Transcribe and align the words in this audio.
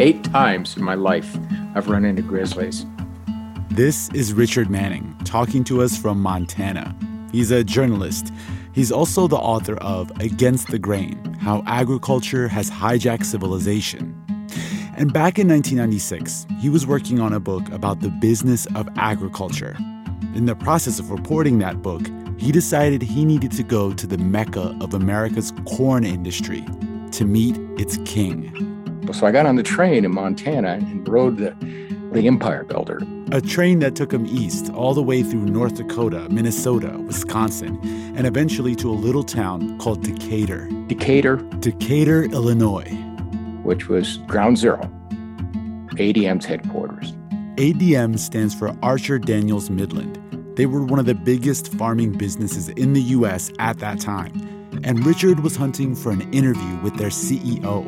Eight 0.00 0.22
times 0.22 0.76
in 0.76 0.84
my 0.84 0.94
life, 0.94 1.36
I've 1.74 1.88
run 1.88 2.04
into 2.04 2.22
grizzlies. 2.22 2.86
This 3.68 4.08
is 4.10 4.32
Richard 4.32 4.70
Manning 4.70 5.16
talking 5.24 5.64
to 5.64 5.82
us 5.82 5.98
from 5.98 6.22
Montana. 6.22 6.94
He's 7.32 7.50
a 7.50 7.64
journalist. 7.64 8.32
He's 8.72 8.92
also 8.92 9.26
the 9.26 9.36
author 9.36 9.74
of 9.78 10.12
Against 10.20 10.68
the 10.68 10.78
Grain 10.78 11.34
How 11.40 11.64
Agriculture 11.66 12.46
Has 12.46 12.70
Hijacked 12.70 13.24
Civilization. 13.24 14.14
And 14.96 15.12
back 15.12 15.36
in 15.36 15.48
1996, 15.48 16.46
he 16.60 16.68
was 16.68 16.86
working 16.86 17.18
on 17.18 17.32
a 17.32 17.40
book 17.40 17.68
about 17.72 17.98
the 17.98 18.10
business 18.10 18.66
of 18.76 18.88
agriculture. 18.98 19.76
In 20.36 20.44
the 20.44 20.54
process 20.54 21.00
of 21.00 21.10
reporting 21.10 21.58
that 21.58 21.82
book, 21.82 22.02
he 22.38 22.52
decided 22.52 23.02
he 23.02 23.24
needed 23.24 23.50
to 23.50 23.64
go 23.64 23.92
to 23.92 24.06
the 24.06 24.18
mecca 24.18 24.78
of 24.80 24.94
America's 24.94 25.52
corn 25.66 26.04
industry 26.04 26.64
to 27.10 27.24
meet 27.24 27.56
its 27.80 27.96
king. 28.04 28.77
So 29.12 29.26
I 29.26 29.32
got 29.32 29.46
on 29.46 29.56
the 29.56 29.62
train 29.62 30.04
in 30.04 30.12
Montana 30.12 30.74
and 30.74 31.08
rode 31.08 31.38
the, 31.38 31.56
the 32.12 32.26
Empire 32.26 32.64
Builder. 32.64 33.00
A 33.32 33.40
train 33.40 33.78
that 33.80 33.94
took 33.94 34.12
him 34.12 34.26
east, 34.26 34.70
all 34.72 34.94
the 34.94 35.02
way 35.02 35.22
through 35.22 35.44
North 35.46 35.74
Dakota, 35.74 36.28
Minnesota, 36.30 36.98
Wisconsin, 36.98 37.78
and 38.16 38.26
eventually 38.26 38.74
to 38.76 38.90
a 38.90 38.92
little 38.92 39.22
town 39.24 39.78
called 39.78 40.02
Decatur. 40.02 40.68
Decatur, 40.86 41.36
Decatur, 41.60 42.24
Illinois. 42.24 42.90
which 43.62 43.88
was 43.88 44.18
ground 44.18 44.56
zero, 44.56 44.80
ADM's 45.96 46.44
headquarters. 46.46 47.12
ADM 47.56 48.18
stands 48.18 48.54
for 48.54 48.74
Archer 48.82 49.18
Daniels 49.18 49.68
Midland. 49.68 50.16
They 50.56 50.66
were 50.66 50.84
one 50.84 50.98
of 50.98 51.06
the 51.06 51.14
biggest 51.14 51.72
farming 51.74 52.12
businesses 52.12 52.68
in 52.70 52.92
the 52.92 53.02
U.S. 53.02 53.50
at 53.58 53.78
that 53.78 54.00
time. 54.00 54.32
And 54.84 55.04
Richard 55.04 55.40
was 55.40 55.56
hunting 55.56 55.94
for 55.94 56.12
an 56.12 56.32
interview 56.32 56.78
with 56.82 56.96
their 56.96 57.10
CEO. 57.10 57.84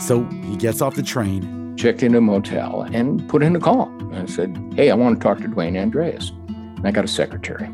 So 0.00 0.24
he 0.24 0.56
gets 0.56 0.80
off 0.80 0.94
the 0.94 1.02
train. 1.02 1.76
Checked 1.76 2.02
into 2.02 2.18
a 2.18 2.20
motel 2.20 2.82
and 2.92 3.28
put 3.28 3.42
in 3.42 3.56
a 3.56 3.60
call. 3.60 3.90
I 4.14 4.26
said, 4.26 4.56
Hey, 4.74 4.90
I 4.90 4.94
want 4.94 5.20
to 5.20 5.22
talk 5.22 5.38
to 5.38 5.48
Dwayne 5.48 5.76
Andreas. 5.76 6.30
And 6.48 6.86
I 6.86 6.92
got 6.92 7.04
a 7.04 7.08
secretary. 7.08 7.68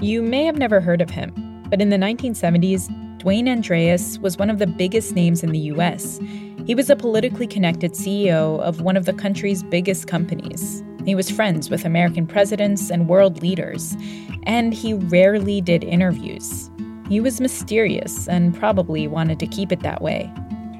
You 0.00 0.22
may 0.22 0.44
have 0.44 0.58
never 0.58 0.80
heard 0.80 1.00
of 1.00 1.10
him, 1.10 1.32
but 1.70 1.80
in 1.80 1.88
the 1.88 1.96
1970s, 1.96 2.88
Dwayne 3.18 3.48
Andreas 3.48 4.18
was 4.18 4.36
one 4.36 4.50
of 4.50 4.58
the 4.58 4.66
biggest 4.66 5.14
names 5.14 5.42
in 5.42 5.52
the 5.52 5.58
US. 5.60 6.18
He 6.66 6.74
was 6.74 6.90
a 6.90 6.96
politically 6.96 7.46
connected 7.46 7.92
CEO 7.92 8.60
of 8.60 8.80
one 8.80 8.96
of 8.96 9.04
the 9.04 9.12
country's 9.12 9.62
biggest 9.62 10.08
companies. 10.08 10.82
He 11.04 11.14
was 11.14 11.30
friends 11.30 11.70
with 11.70 11.84
American 11.84 12.26
presidents 12.26 12.90
and 12.90 13.08
world 13.08 13.42
leaders, 13.42 13.96
and 14.42 14.74
he 14.74 14.94
rarely 14.94 15.60
did 15.60 15.84
interviews. 15.84 16.70
He 17.08 17.20
was 17.20 17.40
mysterious 17.40 18.28
and 18.28 18.56
probably 18.56 19.06
wanted 19.06 19.38
to 19.40 19.46
keep 19.46 19.72
it 19.72 19.80
that 19.80 20.02
way. 20.02 20.32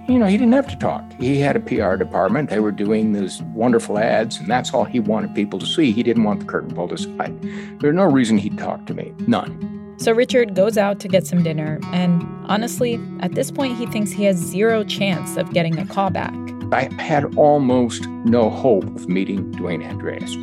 You 0.08 0.18
know, 0.18 0.26
he 0.26 0.36
didn't 0.36 0.52
have 0.52 0.68
to 0.68 0.76
talk. 0.76 1.04
He 1.20 1.38
had 1.38 1.54
a 1.54 1.60
PR 1.60 1.94
department. 1.94 2.50
They 2.50 2.58
were 2.58 2.72
doing 2.72 3.12
these 3.12 3.40
wonderful 3.54 3.98
ads, 3.98 4.38
and 4.38 4.48
that's 4.48 4.74
all 4.74 4.84
he 4.84 4.98
wanted 4.98 5.32
people 5.34 5.60
to 5.60 5.66
see. 5.66 5.92
He 5.92 6.02
didn't 6.02 6.24
want 6.24 6.40
the 6.40 6.46
curtain 6.46 6.74
pulled 6.74 6.92
aside. 6.92 7.40
There's 7.80 7.94
no 7.94 8.04
reason 8.04 8.36
he'd 8.36 8.58
talk 8.58 8.84
to 8.86 8.94
me. 8.94 9.14
None. 9.28 9.94
So 9.98 10.10
Richard 10.10 10.56
goes 10.56 10.76
out 10.76 10.98
to 11.00 11.08
get 11.08 11.24
some 11.24 11.44
dinner, 11.44 11.78
and 11.92 12.26
honestly, 12.46 12.98
at 13.20 13.36
this 13.36 13.52
point, 13.52 13.76
he 13.76 13.86
thinks 13.86 14.10
he 14.10 14.24
has 14.24 14.36
zero 14.36 14.82
chance 14.82 15.36
of 15.36 15.52
getting 15.52 15.78
a 15.78 15.86
call 15.86 16.10
back. 16.10 16.34
I 16.72 16.92
had 17.00 17.36
almost 17.36 18.08
no 18.08 18.50
hope 18.50 18.84
of 18.84 19.08
meeting 19.08 19.52
Dwayne 19.52 19.88
Andreas. 19.88 20.34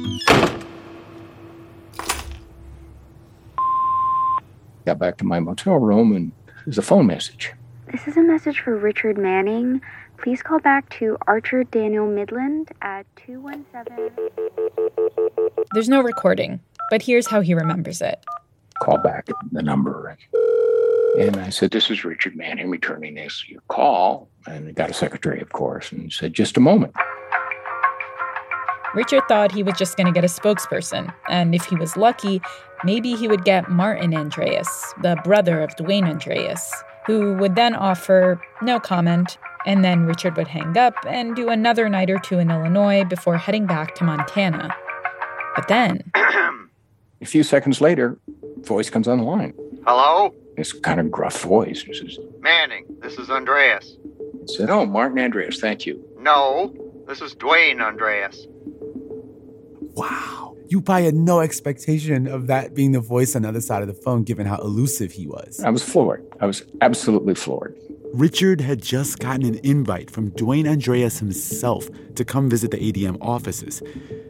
Got 4.85 4.99
back 4.99 5.17
to 5.17 5.25
my 5.25 5.41
motel 5.41 5.79
room, 5.79 6.15
and 6.15 6.31
there's 6.63 6.77
a 6.77 6.81
phone 6.81 7.07
message. 7.07 7.51
This 7.91 8.07
is 8.07 8.17
a 8.17 8.21
message 8.21 8.59
for 8.59 8.77
Richard 8.77 9.17
Manning. 9.17 9.81
Please 10.17 10.43
call 10.43 10.59
back 10.59 10.87
to 10.99 11.17
Archer 11.25 11.63
Daniel 11.63 12.05
Midland 12.05 12.69
at 12.83 13.07
217. 13.15 14.11
There's 15.73 15.89
no 15.89 16.01
recording, 16.01 16.59
but 16.91 17.01
here's 17.01 17.25
how 17.25 17.41
he 17.41 17.55
remembers 17.55 17.99
it. 18.01 18.23
Call 18.83 18.99
back 18.99 19.27
the 19.51 19.63
number. 19.63 20.15
And 21.17 21.37
I 21.37 21.49
said, 21.49 21.71
This 21.71 21.89
is 21.89 22.05
Richard 22.05 22.35
Manning 22.35 22.69
returning 22.69 23.15
this 23.15 23.43
your 23.49 23.61
call. 23.69 24.29
And 24.45 24.67
I 24.67 24.71
got 24.71 24.91
a 24.91 24.93
secretary, 24.93 25.41
of 25.41 25.51
course, 25.51 25.91
and 25.91 26.13
said, 26.13 26.33
Just 26.33 26.57
a 26.57 26.59
moment. 26.59 26.93
Richard 28.93 29.23
thought 29.27 29.51
he 29.51 29.63
was 29.63 29.75
just 29.77 29.97
going 29.97 30.07
to 30.07 30.13
get 30.13 30.23
a 30.23 30.27
spokesperson, 30.27 31.11
and 31.27 31.55
if 31.55 31.65
he 31.65 31.75
was 31.75 31.97
lucky, 31.97 32.39
maybe 32.83 33.15
he 33.15 33.27
would 33.27 33.45
get 33.45 33.69
Martin 33.69 34.15
Andreas, 34.15 34.93
the 35.01 35.15
brother 35.23 35.61
of 35.61 35.75
Dwayne 35.75 36.09
Andreas, 36.09 36.71
who 37.05 37.33
would 37.35 37.55
then 37.55 37.73
offer 37.75 38.41
no 38.61 38.79
comment, 38.79 39.37
and 39.65 39.83
then 39.83 40.05
Richard 40.05 40.37
would 40.37 40.47
hang 40.47 40.77
up 40.77 40.93
and 41.07 41.35
do 41.35 41.49
another 41.49 41.89
night 41.89 42.09
or 42.09 42.19
two 42.19 42.39
in 42.39 42.51
Illinois 42.51 43.03
before 43.03 43.37
heading 43.37 43.65
back 43.65 43.95
to 43.95 44.03
Montana. 44.03 44.73
But 45.55 45.67
then, 45.67 46.11
A 47.21 47.25
few 47.25 47.43
seconds 47.43 47.81
later, 47.81 48.17
voice 48.61 48.89
comes 48.89 49.07
on 49.07 49.17
the 49.17 49.25
line. 49.25 49.53
Hello? 49.85 50.33
This 50.55 50.71
kind 50.71 50.99
of 51.01 51.11
gruff 51.11 51.41
voice. 51.41 51.81
He 51.81 51.93
says, 51.93 52.17
Manning, 52.39 52.85
this 53.01 53.17
is 53.17 53.29
Andreas. 53.29 53.97
I 54.43 54.45
said, 54.45 54.69
Oh, 54.69 54.85
Martin 54.85 55.19
Andreas, 55.19 55.59
thank 55.59 55.85
you. 55.85 56.01
No, 56.19 56.73
this 57.07 57.21
is 57.21 57.35
Dwayne 57.35 57.81
Andreas. 57.81 58.47
Wow. 59.95 60.48
You 60.69 60.81
probably 60.81 61.05
had 61.05 61.15
no 61.15 61.39
expectation 61.39 62.27
of 62.27 62.45
that 62.45 62.75
being 62.75 62.91
the 62.91 62.99
voice 62.99 63.35
on 63.35 63.41
the 63.41 63.49
other 63.49 63.59
side 63.59 63.81
of 63.81 63.87
the 63.87 63.93
phone, 63.95 64.21
given 64.23 64.45
how 64.45 64.57
elusive 64.57 65.11
he 65.11 65.25
was. 65.25 65.59
I 65.63 65.71
was 65.71 65.81
floored. 65.81 66.23
I 66.39 66.45
was 66.45 66.63
absolutely 66.81 67.33
floored. 67.33 67.75
Richard 68.13 68.61
had 68.61 68.79
just 68.79 69.17
gotten 69.17 69.45
an 69.45 69.59
invite 69.63 70.11
from 70.11 70.29
Dwayne 70.31 70.67
Andreas 70.69 71.17
himself 71.17 71.89
to 72.13 72.23
come 72.23 72.51
visit 72.51 72.69
the 72.69 72.77
ADM 72.77 73.17
offices. 73.19 73.81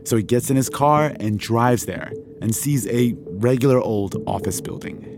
So 0.06 0.16
he 0.16 0.24
gets 0.24 0.50
in 0.50 0.56
his 0.56 0.70
car 0.70 1.14
and 1.20 1.38
drives 1.38 1.86
there 1.86 2.14
and 2.42 2.56
sees 2.56 2.88
a 2.88 3.16
regular 3.28 3.82
old 3.82 4.16
office 4.26 4.62
building. 4.62 5.18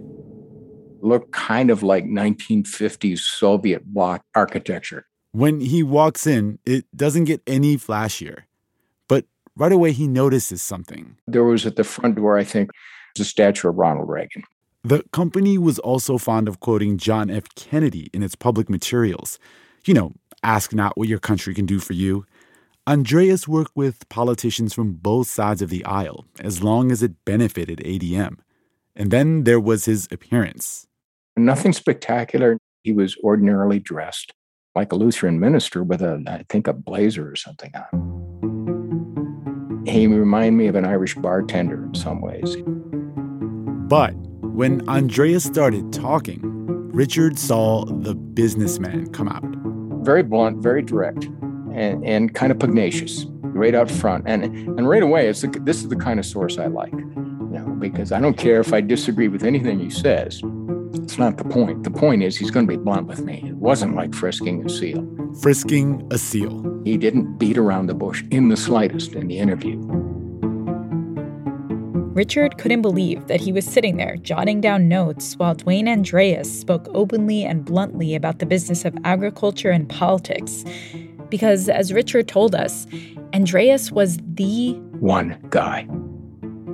Looked 1.01 1.31
kind 1.33 1.69
of 1.69 1.83
like 1.83 2.05
1950s 2.05 3.19
Soviet 3.19 3.85
bloc 3.85 4.23
architecture. 4.33 5.05
When 5.33 5.59
he 5.59 5.83
walks 5.83 6.25
in, 6.25 6.57
it 6.65 6.85
doesn't 6.95 7.25
get 7.25 7.41
any 7.45 7.77
flashier. 7.77 8.43
Right 9.57 9.71
away, 9.71 9.91
he 9.91 10.07
notices 10.07 10.61
something. 10.61 11.17
There 11.27 11.43
was 11.43 11.65
at 11.65 11.75
the 11.75 11.83
front 11.83 12.15
door, 12.15 12.37
I 12.37 12.43
think, 12.43 12.71
a 13.19 13.23
statue 13.23 13.69
of 13.69 13.75
Ronald 13.75 14.09
Reagan. 14.09 14.43
The 14.83 15.03
company 15.11 15.57
was 15.57 15.77
also 15.79 16.17
fond 16.17 16.47
of 16.47 16.59
quoting 16.59 16.97
John 16.97 17.29
F. 17.29 17.43
Kennedy 17.55 18.09
in 18.13 18.23
its 18.23 18.35
public 18.35 18.69
materials. 18.69 19.37
You 19.85 19.93
know, 19.93 20.13
ask 20.43 20.73
not 20.73 20.97
what 20.97 21.07
your 21.07 21.19
country 21.19 21.53
can 21.53 21.65
do 21.65 21.79
for 21.79 21.93
you. 21.93 22.25
Andreas 22.87 23.47
worked 23.47 23.75
with 23.75 24.09
politicians 24.09 24.73
from 24.73 24.93
both 24.93 25.27
sides 25.27 25.61
of 25.61 25.69
the 25.69 25.85
aisle 25.85 26.25
as 26.39 26.63
long 26.63 26.91
as 26.91 27.03
it 27.03 27.23
benefited 27.25 27.79
ADM. 27.79 28.39
And 28.95 29.11
then 29.11 29.43
there 29.43 29.59
was 29.59 29.85
his 29.85 30.07
appearance. 30.11 30.87
Nothing 31.37 31.73
spectacular. 31.73 32.57
He 32.83 32.91
was 32.91 33.15
ordinarily 33.23 33.79
dressed 33.79 34.33
like 34.73 34.91
a 34.91 34.95
Lutheran 34.95 35.39
minister 35.39 35.83
with 35.83 36.01
a, 36.01 36.23
I 36.27 36.43
think, 36.49 36.67
a 36.67 36.73
blazer 36.73 37.29
or 37.29 37.35
something 37.35 37.71
on. 37.75 38.30
He 39.85 40.07
reminded 40.07 40.53
me 40.53 40.67
of 40.67 40.75
an 40.75 40.85
Irish 40.85 41.15
bartender 41.15 41.85
in 41.85 41.95
some 41.95 42.21
ways. 42.21 42.57
But 43.87 44.13
when 44.41 44.87
Andreas 44.87 45.43
started 45.43 45.91
talking, 45.91 46.39
Richard 46.91 47.39
saw 47.39 47.85
the 47.85 48.13
businessman 48.15 49.11
come 49.11 49.27
out. 49.27 49.43
Very 50.05 50.23
blunt, 50.23 50.61
very 50.61 50.81
direct, 50.81 51.25
and, 51.73 52.05
and 52.05 52.33
kind 52.35 52.51
of 52.51 52.59
pugnacious, 52.59 53.25
right 53.41 53.73
out 53.73 53.89
front. 53.89 54.25
And, 54.27 54.43
and 54.43 54.87
right 54.87 55.03
away, 55.03 55.27
it's 55.27 55.41
the, 55.41 55.47
this 55.47 55.77
is 55.77 55.89
the 55.89 55.95
kind 55.95 56.19
of 56.19 56.25
source 56.25 56.57
I 56.57 56.67
like, 56.67 56.91
you 56.91 57.49
know, 57.51 57.75
because 57.79 58.11
I 58.11 58.19
don't 58.19 58.37
care 58.37 58.59
if 58.59 58.73
I 58.73 58.81
disagree 58.81 59.29
with 59.29 59.43
anything 59.43 59.79
he 59.79 59.89
says. 59.89 60.41
It's 60.93 61.17
not 61.17 61.37
the 61.37 61.45
point. 61.45 61.83
The 61.83 61.91
point 61.91 62.23
is 62.23 62.37
he's 62.37 62.51
going 62.51 62.67
to 62.67 62.69
be 62.69 62.81
blunt 62.81 63.07
with 63.07 63.21
me. 63.21 63.43
It 63.47 63.55
wasn't 63.55 63.95
like 63.95 64.13
frisking 64.13 64.65
a 64.65 64.69
seal. 64.69 65.07
Frisking 65.41 66.05
a 66.11 66.17
seal. 66.17 66.81
He 66.83 66.97
didn't 66.97 67.37
beat 67.37 67.57
around 67.57 67.87
the 67.87 67.93
bush 67.93 68.23
in 68.29 68.49
the 68.49 68.57
slightest 68.57 69.13
in 69.13 69.27
the 69.27 69.37
interview. 69.37 69.79
Richard 72.13 72.57
couldn't 72.57 72.81
believe 72.81 73.27
that 73.27 73.39
he 73.39 73.53
was 73.53 73.63
sitting 73.63 73.95
there 73.95 74.17
jotting 74.17 74.59
down 74.59 74.89
notes 74.89 75.35
while 75.35 75.55
Dwayne 75.55 75.87
Andreas 75.87 76.59
spoke 76.59 76.89
openly 76.93 77.45
and 77.45 77.63
bluntly 77.63 78.15
about 78.15 78.39
the 78.39 78.45
business 78.45 78.83
of 78.83 78.93
agriculture 79.05 79.71
and 79.71 79.87
politics. 79.87 80.65
Because, 81.29 81.69
as 81.69 81.93
Richard 81.93 82.27
told 82.27 82.53
us, 82.53 82.85
Andreas 83.33 83.93
was 83.93 84.17
the 84.33 84.73
one 84.99 85.37
guy. 85.49 85.87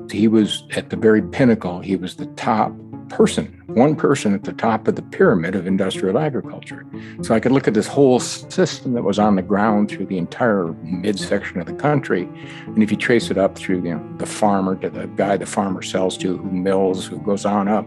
He 0.10 0.28
was 0.28 0.64
at 0.72 0.90
the 0.90 0.98
very 0.98 1.22
pinnacle, 1.22 1.82
he 1.82 1.96
was 1.96 2.16
the 2.16 2.26
top 2.28 2.74
person, 3.10 3.62
one 3.68 3.96
person 3.96 4.34
at 4.34 4.44
the 4.44 4.54
top 4.54 4.88
of 4.88 4.96
the 4.96 5.02
pyramid 5.02 5.56
of 5.56 5.68
industrial 5.68 6.18
agriculture. 6.18 6.86
So 7.22 7.34
I 7.34 7.40
could 7.40 7.52
look 7.52 7.68
at 7.68 7.74
this 7.74 7.88
whole 7.88 8.20
system 8.20 8.94
that 8.94 9.04
was 9.04 9.20
on 9.20 9.36
the 9.36 9.42
ground 9.42 9.90
through 9.90 10.08
the 10.08 10.18
entire 10.18 10.68
midsection 10.84 11.60
of 11.60 11.68
the 11.68 11.74
country. 11.74 12.30
And 12.66 12.82
if 12.82 12.92
you 12.92 12.98
trace 12.98 13.30
it 13.32 13.38
up 13.38 13.58
through 13.58 13.84
you 13.84 13.96
know, 13.96 14.18
the 14.18 14.26
farmer 14.26 14.76
to 14.78 14.90
the 14.90 15.08
guy 15.08 15.38
the 15.38 15.46
farmer 15.46 15.82
sells 15.82 16.18
to, 16.20 16.38
who 16.38 16.52
mills, 16.52 17.06
who 17.06 17.20
goes 17.20 17.46
on 17.46 17.68
up, 17.68 17.86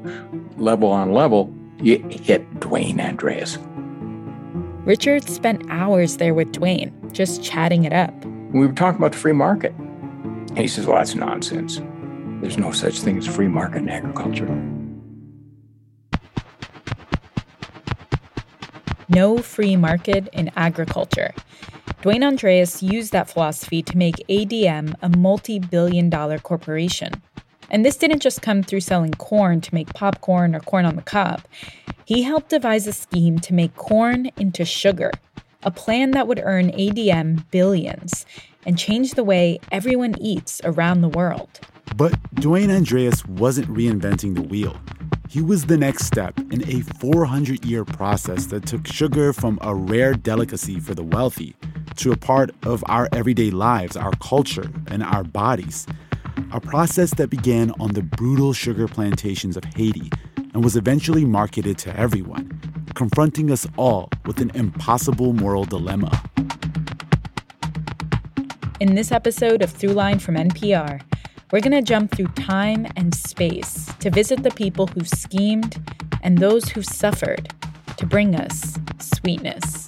level 0.56 0.90
on 0.90 1.12
level, 1.12 1.52
you 1.81 1.99
hit 2.11 2.49
Dwayne 2.61 3.00
Andreas. 3.00 3.58
Richard 4.84 5.28
spent 5.28 5.64
hours 5.69 6.16
there 6.16 6.34
with 6.34 6.52
Dwayne, 6.52 7.12
just 7.12 7.43
chatting 7.43 7.84
it 7.84 7.93
up. 7.93 8.14
We 8.52 8.66
were 8.66 8.73
talking 8.73 8.99
about 8.99 9.12
the 9.12 9.19
free 9.19 9.32
market. 9.32 9.73
And 9.73 10.58
he 10.58 10.69
says, 10.69 10.87
Well, 10.87 10.96
that's 10.96 11.14
nonsense. 11.14 11.81
There's 12.40 12.58
no 12.58 12.73
such 12.73 13.00
thing 13.00 13.19
as 13.19 13.26
free 13.26 13.49
market 13.49 13.78
in 13.78 13.88
agriculture. 13.88 14.46
No 19.11 19.39
free 19.39 19.75
market 19.75 20.29
in 20.33 20.53
agriculture. 20.55 21.35
Dwayne 22.03 22.25
Andreas 22.25 22.81
used 22.81 23.11
that 23.12 23.29
philosophy 23.29 23.83
to 23.83 23.97
make 23.97 24.15
ADM 24.29 24.95
a 25.03 25.09
multi 25.09 25.59
billion 25.59 26.09
dollar 26.09 26.39
corporation. 26.39 27.21
And 27.71 27.85
this 27.85 27.97
didn't 27.97 28.23
just 28.23 28.41
come 28.41 28.62
through 28.62 28.81
selling 28.81 29.12
corn 29.15 29.61
to 29.62 29.75
make 29.75 29.93
popcorn 29.95 30.55
or 30.55 30.61
corn 30.61 30.85
on 30.85 30.95
the 30.95 31.03
cob. 31.03 31.43
He 32.05 32.23
helped 32.23 32.51
devise 32.51 32.87
a 32.87 32.93
scheme 32.93 33.41
to 33.41 33.53
make 33.53 33.75
corn 33.75 34.31
into 34.37 34.65
sugar, 34.65 35.11
a 35.65 35.73
plan 35.73 36.12
that 36.12 36.29
would 36.29 36.41
earn 36.43 36.71
ADM 36.71 37.51
billions 37.51 38.25
and 38.65 38.79
change 38.79 39.12
the 39.12 39.25
way 39.25 39.59
everyone 39.73 40.15
eats 40.21 40.61
around 40.65 41.01
the 41.01 41.09
world. 41.09 41.61
But 41.96 42.12
Dwayne 42.37 42.75
Andreas 42.75 43.25
wasn't 43.26 43.69
reinventing 43.69 44.34
the 44.34 44.42
wheel. 44.42 44.76
He 45.28 45.42
was 45.42 45.66
the 45.66 45.76
next 45.76 46.06
step 46.06 46.38
in 46.50 46.69
a 46.69 46.81
400 46.81 47.64
year 47.64 47.84
process 47.84 48.46
that 48.46 48.66
took 48.66 48.87
sugar 48.87 49.32
from 49.32 49.58
a 49.62 49.75
rare 49.75 50.14
delicacy 50.14 50.81
for 50.81 50.94
the 50.94 51.04
wealthy 51.04 51.54
to 51.96 52.12
a 52.12 52.16
part 52.16 52.50
of 52.64 52.82
our 52.88 53.08
everyday 53.12 53.50
lives, 53.50 53.96
our 53.96 54.12
culture, 54.20 54.70
and 54.88 55.02
our 55.02 55.22
bodies. 55.22 55.87
A 56.52 56.60
process 56.60 57.14
that 57.14 57.31
began 57.31 57.70
on 57.78 57.92
the 57.92 58.02
brutal 58.02 58.52
sugar 58.52 58.88
plantations 58.88 59.56
of 59.56 59.64
Haiti 59.64 60.10
and 60.52 60.64
was 60.64 60.76
eventually 60.76 61.25
marketed 61.25 61.78
to 61.78 61.96
everyone, 61.96 62.60
confronting 62.94 63.52
us 63.52 63.66
all 63.76 64.08
with 64.26 64.40
an 64.40 64.50
impossible 64.54 65.32
moral 65.32 65.64
dilemma. 65.64 66.10
In 68.81 68.94
this 68.94 69.12
episode 69.12 69.62
of 69.62 69.72
Throughline 69.72 70.20
from 70.20 70.37
NPR, 70.37 71.02
we're 71.52 71.61
going 71.61 71.73
to 71.73 71.82
jump 71.82 72.14
through 72.14 72.29
time 72.29 72.87
and 72.97 73.14
space 73.14 73.91
to 73.99 74.11
visit 74.11 74.43
the 74.43 74.50
people 74.52 74.87
who 74.87 75.05
schemed 75.05 75.82
and 76.23 76.38
those 76.38 76.69
who 76.69 76.82
suffered 76.82 77.52
to 77.97 78.06
bring 78.06 78.37
us 78.37 78.79
sweetness. 78.99 79.87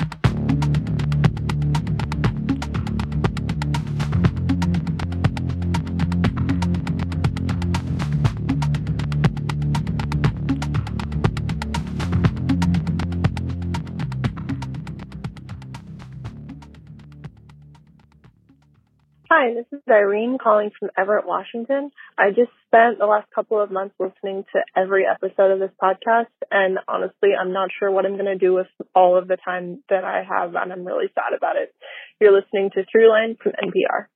Hi, 19.34 19.54
this 19.54 19.64
is 19.72 19.80
Irene 19.90 20.36
calling 20.36 20.72
from 20.78 20.90
Everett, 20.94 21.26
Washington. 21.26 21.90
I 22.18 22.32
just 22.36 22.50
spent 22.66 22.98
the 22.98 23.06
last 23.06 23.26
couple 23.34 23.58
of 23.58 23.70
months 23.70 23.94
listening 23.98 24.44
to 24.52 24.60
every 24.76 25.06
episode 25.06 25.50
of 25.52 25.58
this 25.58 25.70
podcast, 25.82 26.26
and 26.50 26.78
honestly, 26.86 27.30
I'm 27.40 27.50
not 27.50 27.70
sure 27.78 27.90
what 27.90 28.04
I'm 28.04 28.16
going 28.18 28.26
to 28.26 28.36
do 28.36 28.52
with 28.52 28.66
all 28.94 29.16
of 29.16 29.28
the 29.28 29.38
time 29.42 29.82
that 29.88 30.04
I 30.04 30.22
have, 30.22 30.54
and 30.54 30.70
I'm 30.70 30.84
really 30.84 31.06
sad 31.14 31.34
about 31.34 31.56
it. 31.56 31.74
You're 32.20 32.38
listening 32.38 32.72
to 32.74 32.80
Throughline 32.80 33.38
from 33.42 33.52
NPR. 33.52 34.08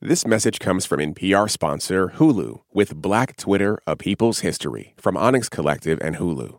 This 0.00 0.26
message 0.26 0.58
comes 0.58 0.84
from 0.84 0.98
NPR 0.98 1.48
sponsor 1.48 2.08
Hulu 2.16 2.62
with 2.72 2.96
Black 2.96 3.36
Twitter, 3.36 3.78
A 3.86 3.94
People's 3.94 4.40
History 4.40 4.94
from 4.96 5.16
Onyx 5.16 5.48
Collective 5.48 6.00
and 6.02 6.16
Hulu. 6.16 6.58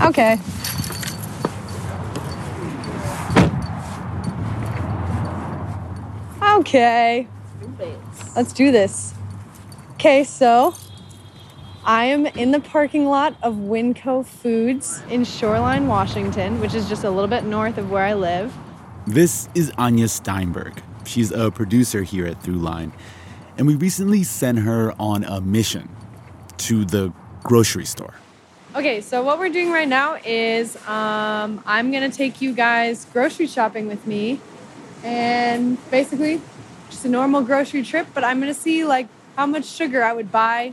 Okay. 0.00 0.38
Okay. 6.42 7.26
Let's 8.36 8.52
do 8.52 8.72
this. 8.72 9.14
Okay, 9.94 10.24
so 10.24 10.74
I 11.84 12.06
am 12.06 12.26
in 12.26 12.50
the 12.50 12.60
parking 12.60 13.06
lot 13.06 13.36
of 13.42 13.54
Winco 13.54 14.24
Foods 14.24 15.02
in 15.10 15.24
Shoreline, 15.24 15.86
Washington, 15.86 16.60
which 16.60 16.74
is 16.74 16.88
just 16.88 17.04
a 17.04 17.10
little 17.10 17.28
bit 17.28 17.44
north 17.44 17.78
of 17.78 17.90
where 17.90 18.04
I 18.04 18.14
live. 18.14 18.54
This 19.06 19.48
is 19.54 19.72
Anya 19.78 20.08
Steinberg. 20.08 20.82
She's 21.04 21.32
a 21.32 21.50
producer 21.50 22.02
here 22.04 22.26
at 22.26 22.40
Throughline. 22.42 22.92
And 23.58 23.66
we 23.66 23.74
recently 23.74 24.22
sent 24.22 24.60
her 24.60 24.94
on 24.98 25.24
a 25.24 25.40
mission 25.40 25.88
to 26.58 26.84
the 26.84 27.12
grocery 27.42 27.84
store. 27.84 28.14
Okay, 28.74 29.02
so 29.02 29.22
what 29.22 29.38
we're 29.38 29.50
doing 29.50 29.70
right 29.70 29.86
now 29.86 30.16
is 30.24 30.76
um, 30.88 31.62
I'm 31.66 31.92
gonna 31.92 32.10
take 32.10 32.40
you 32.40 32.54
guys 32.54 33.04
grocery 33.12 33.46
shopping 33.46 33.86
with 33.86 34.06
me, 34.06 34.40
and 35.04 35.76
basically 35.90 36.40
just 36.88 37.04
a 37.04 37.08
normal 37.08 37.42
grocery 37.42 37.82
trip. 37.82 38.06
But 38.14 38.24
I'm 38.24 38.40
gonna 38.40 38.54
see 38.54 38.86
like 38.86 39.08
how 39.36 39.44
much 39.44 39.66
sugar 39.66 40.02
I 40.02 40.14
would 40.14 40.32
buy 40.32 40.72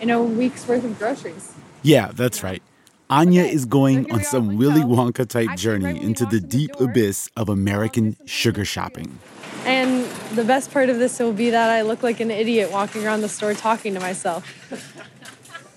in 0.00 0.10
a 0.10 0.22
week's 0.22 0.68
worth 0.68 0.84
of 0.84 0.96
groceries. 0.96 1.52
Yeah, 1.82 2.12
that's 2.14 2.44
right. 2.44 2.62
Anya 3.08 3.42
okay, 3.42 3.52
is 3.52 3.64
going 3.64 4.06
so 4.06 4.14
on 4.14 4.22
some 4.22 4.56
Willy 4.56 4.82
Wonka 4.82 5.26
type 5.26 5.56
journey 5.56 5.86
right 5.86 6.02
into 6.02 6.24
the 6.26 6.38
deep 6.38 6.76
the 6.76 6.84
abyss 6.84 7.28
of 7.36 7.48
American 7.48 8.16
sugar 8.26 8.64
shopping. 8.64 9.18
And 9.64 10.04
the 10.36 10.44
best 10.44 10.70
part 10.70 10.88
of 10.88 11.00
this 11.00 11.18
will 11.18 11.32
be 11.32 11.50
that 11.50 11.68
I 11.68 11.82
look 11.82 12.04
like 12.04 12.20
an 12.20 12.30
idiot 12.30 12.70
walking 12.70 13.04
around 13.04 13.22
the 13.22 13.28
store 13.28 13.54
talking 13.54 13.94
to 13.94 14.00
myself. 14.00 14.46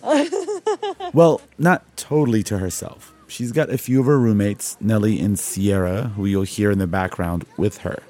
well, 1.14 1.42
not 1.58 1.84
totally 1.98 2.44
to 2.44 2.58
herself. 2.58 3.14
She's 3.28 3.52
got 3.52 3.70
a 3.70 3.78
few 3.78 4.00
of 4.00 4.06
her 4.06 4.20
roommates, 4.20 4.78
Nellie 4.80 5.20
and 5.20 5.40
Sierra, 5.40 6.10
who 6.16 6.26
you'll 6.26 6.44
hear 6.44 6.72
in 6.72 6.78
the 6.78 6.88
background, 6.88 7.46
with 7.58 7.80
her. 7.80 8.04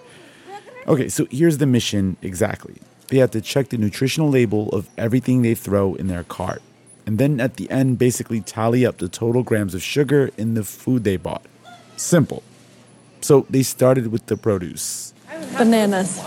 Okay, 0.88 1.08
so 1.08 1.28
here's 1.32 1.60
the 1.60 1.66
mission 1.66 2.18
exactly. 2.22 2.76
They 3.08 3.18
have 3.18 3.32
to 3.32 3.42
check 3.42 3.70
the 3.70 3.78
nutritional 3.78 4.30
label 4.30 4.70
of 4.70 4.90
everything 4.98 5.42
they 5.42 5.56
throw 5.56 5.96
in 5.96 6.08
their 6.08 6.24
cart. 6.24 6.62
And 7.06 7.20
then 7.20 7.40
at 7.40 7.56
the 7.56 7.70
end, 7.70 8.00
basically 8.00 8.42
tally 8.42 8.86
up 8.86 8.98
the 8.98 9.08
total 9.10 9.44
grams 9.44 9.76
of 9.76 9.84
sugar 9.84 10.32
in 10.38 10.56
the 10.56 10.64
food 10.64 11.04
they 11.04 11.18
bought. 11.18 11.46
Simple. 11.96 12.44
So 13.22 13.46
they 13.50 13.64
started 13.64 14.08
with 14.08 14.26
the 14.26 14.36
produce 14.36 15.14
bananas. 15.58 16.20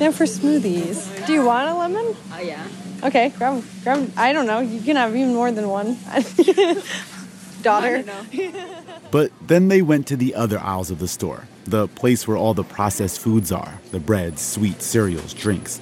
Then 0.00 0.12
for 0.12 0.24
smoothies, 0.24 1.26
do 1.26 1.34
you 1.34 1.44
want 1.44 1.68
a 1.68 1.74
lemon? 1.74 2.16
Oh 2.32 2.40
yeah. 2.40 2.66
Okay, 3.04 3.34
grab, 3.36 3.62
grab. 3.82 4.10
I 4.16 4.32
don't 4.32 4.46
know. 4.46 4.60
You 4.60 4.80
can 4.80 4.96
have 4.96 5.14
even 5.14 5.34
more 5.34 5.52
than 5.52 5.68
one. 5.68 5.98
Daughter. 7.62 8.02
But 9.10 9.32
then 9.44 9.66
they 9.68 9.82
went 9.82 10.06
to 10.06 10.16
the 10.16 10.36
other 10.36 10.58
aisles 10.60 10.92
of 10.92 11.00
the 11.00 11.08
store, 11.08 11.48
the 11.64 11.88
place 11.88 12.28
where 12.28 12.36
all 12.36 12.54
the 12.54 12.62
processed 12.62 13.20
foods 13.20 13.50
are 13.50 13.80
the 13.90 13.98
breads, 13.98 14.40
sweets, 14.40 14.86
cereals, 14.86 15.34
drinks. 15.34 15.80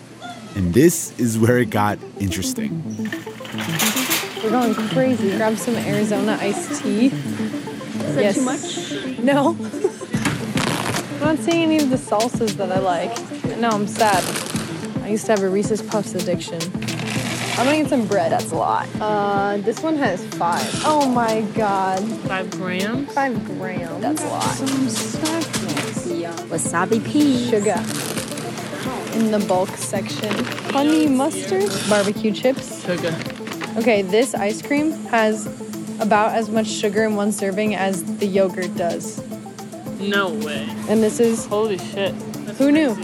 And 0.56 0.72
this 0.72 1.12
is 1.20 1.38
where 1.38 1.58
it 1.58 1.68
got 1.68 1.98
interesting. 2.18 2.82
We're 4.42 4.50
going 4.50 4.74
crazy. 4.74 5.36
Grab 5.36 5.58
some 5.58 5.76
Arizona 5.76 6.38
iced 6.40 6.82
tea. 6.82 7.08
Is 7.08 8.14
that 8.16 8.34
too 8.34 8.42
much? 8.42 9.18
No. 9.22 9.54
I'm 11.20 11.36
not 11.36 11.38
seeing 11.38 11.64
any 11.64 11.78
of 11.78 11.90
the 11.90 11.96
salsas 11.96 12.52
that 12.52 12.70
I 12.70 12.78
like. 12.78 13.58
No, 13.58 13.70
I'm 13.70 13.88
sad. 13.88 14.22
I 15.02 15.08
used 15.08 15.26
to 15.26 15.32
have 15.32 15.42
a 15.42 15.48
Reese's 15.48 15.82
Puffs 15.82 16.14
addiction. 16.14 16.60
I'm 17.58 17.66
gonna 17.66 17.78
get 17.78 17.88
some 17.88 18.06
bread. 18.06 18.30
That's 18.30 18.52
a 18.52 18.54
lot. 18.54 18.86
Uh, 19.00 19.56
this 19.56 19.82
one 19.82 19.96
has 19.96 20.24
five. 20.36 20.64
Oh 20.84 21.10
my 21.10 21.40
god. 21.56 22.00
Five 22.28 22.52
grams? 22.52 23.12
Five 23.12 23.44
grams. 23.46 24.00
That's 24.00 24.22
a 24.22 24.28
lot. 24.28 24.42
Some 24.44 24.88
stuff. 24.88 26.06
Yeah. 26.06 26.32
Wasabi 26.46 27.04
peas. 27.04 27.50
Sugar. 27.50 27.74
In 29.18 29.32
the 29.32 29.44
bulk 29.48 29.70
section. 29.70 30.32
Honey 30.72 31.08
mustard. 31.08 31.68
Barbecue 31.90 32.32
chips. 32.32 32.84
Sugar. 32.84 33.12
Okay, 33.76 34.02
this 34.02 34.36
ice 34.36 34.62
cream 34.62 34.92
has 35.06 35.46
about 36.00 36.36
as 36.36 36.48
much 36.48 36.68
sugar 36.68 37.04
in 37.04 37.16
one 37.16 37.32
serving 37.32 37.74
as 37.74 38.04
the 38.18 38.26
yogurt 38.26 38.72
does. 38.76 39.20
No 40.00 40.30
mm. 40.30 40.44
way. 40.44 40.66
And 40.88 41.02
this 41.02 41.20
is 41.20 41.46
Holy 41.46 41.78
shit. 41.78 42.14
who 42.58 42.70
knew? 42.72 42.94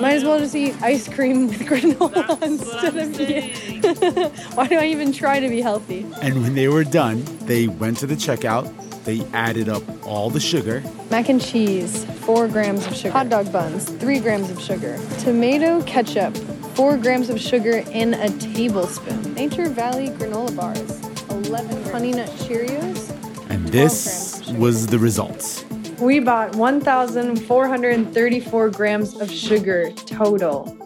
Might 0.00 0.14
as 0.14 0.24
well 0.24 0.38
just 0.38 0.54
eat 0.54 0.80
ice 0.80 1.08
cream 1.08 1.46
with 1.48 1.60
granola 1.60 2.42
instead 2.42 2.96
of 2.96 3.16
being. 3.16 4.30
Why 4.54 4.66
do 4.66 4.76
I 4.76 4.86
even 4.86 5.12
try 5.12 5.40
to 5.40 5.48
be 5.48 5.60
healthy? 5.60 6.06
And 6.22 6.42
when 6.42 6.54
they 6.54 6.68
were 6.68 6.84
done, 6.84 7.22
they 7.42 7.68
went 7.68 7.98
to 7.98 8.06
the 8.06 8.14
checkout, 8.14 8.72
they 9.04 9.24
added 9.32 9.68
up 9.68 9.82
all 10.06 10.30
the 10.30 10.40
sugar, 10.40 10.82
Mac 11.10 11.28
and 11.28 11.40
cheese, 11.40 12.04
four 12.20 12.48
grams 12.48 12.86
of 12.86 12.94
sugar. 12.94 13.10
Hot 13.10 13.28
dog 13.28 13.52
buns, 13.52 13.84
three 13.84 14.20
grams 14.20 14.48
of 14.50 14.60
sugar. 14.60 14.98
Tomato 15.18 15.82
ketchup, 15.82 16.36
four 16.74 16.96
grams 16.96 17.28
of 17.30 17.40
sugar 17.40 17.84
in 17.90 18.14
a 18.14 18.30
tablespoon. 18.38 19.34
Nature 19.34 19.68
Valley 19.68 20.08
granola 20.10 20.54
bars, 20.56 21.00
11 21.46 21.68
grams. 21.68 21.90
Honey 21.90 22.12
Nut 22.12 22.28
Cheerios. 22.38 23.10
and 23.50 23.68
this 23.68 24.48
was 24.52 24.86
the 24.86 24.98
results. 24.98 25.64
We 26.00 26.18
bought 26.18 26.56
1,434 26.56 28.70
grams 28.70 29.14
of 29.20 29.30
sugar 29.30 29.92
total. 29.92 30.76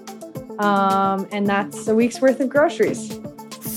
Um, 0.58 1.28
and 1.30 1.46
that's 1.46 1.86
a 1.86 1.94
week's 1.94 2.20
worth 2.20 2.40
of 2.40 2.48
groceries. 2.48 3.16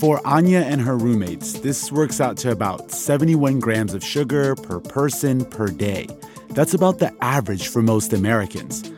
For 0.00 0.20
Anya 0.26 0.58
and 0.60 0.80
her 0.80 0.96
roommates, 0.96 1.60
this 1.60 1.92
works 1.92 2.20
out 2.20 2.36
to 2.38 2.50
about 2.50 2.90
71 2.90 3.60
grams 3.60 3.94
of 3.94 4.02
sugar 4.02 4.56
per 4.56 4.80
person 4.80 5.44
per 5.44 5.68
day. 5.68 6.08
That's 6.50 6.74
about 6.74 6.98
the 6.98 7.14
average 7.22 7.68
for 7.68 7.82
most 7.82 8.12
Americans. 8.12 8.90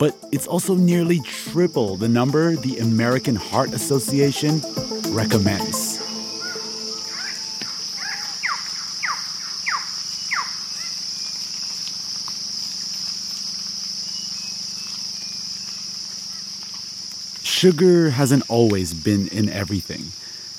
But 0.00 0.16
it's 0.32 0.48
also 0.48 0.74
nearly 0.74 1.20
triple 1.20 1.96
the 1.96 2.08
number 2.08 2.56
the 2.56 2.78
American 2.78 3.36
Heart 3.36 3.72
Association 3.72 4.60
recommends. 5.14 5.93
Sugar 17.64 18.10
hasn't 18.10 18.50
always 18.50 18.92
been 18.92 19.26
in 19.28 19.48
everything. 19.48 20.02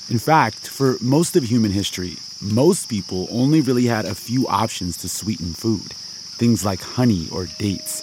In 0.09 0.17
fact, 0.17 0.67
for 0.67 0.95
most 1.01 1.35
of 1.35 1.43
human 1.43 1.69
history, 1.69 2.15
most 2.41 2.89
people 2.89 3.27
only 3.29 3.61
really 3.61 3.85
had 3.85 4.05
a 4.05 4.15
few 4.15 4.47
options 4.47 4.97
to 4.97 5.07
sweeten 5.07 5.53
food, 5.53 5.93
things 6.39 6.65
like 6.65 6.81
honey 6.81 7.27
or 7.31 7.45
dates. 7.59 8.01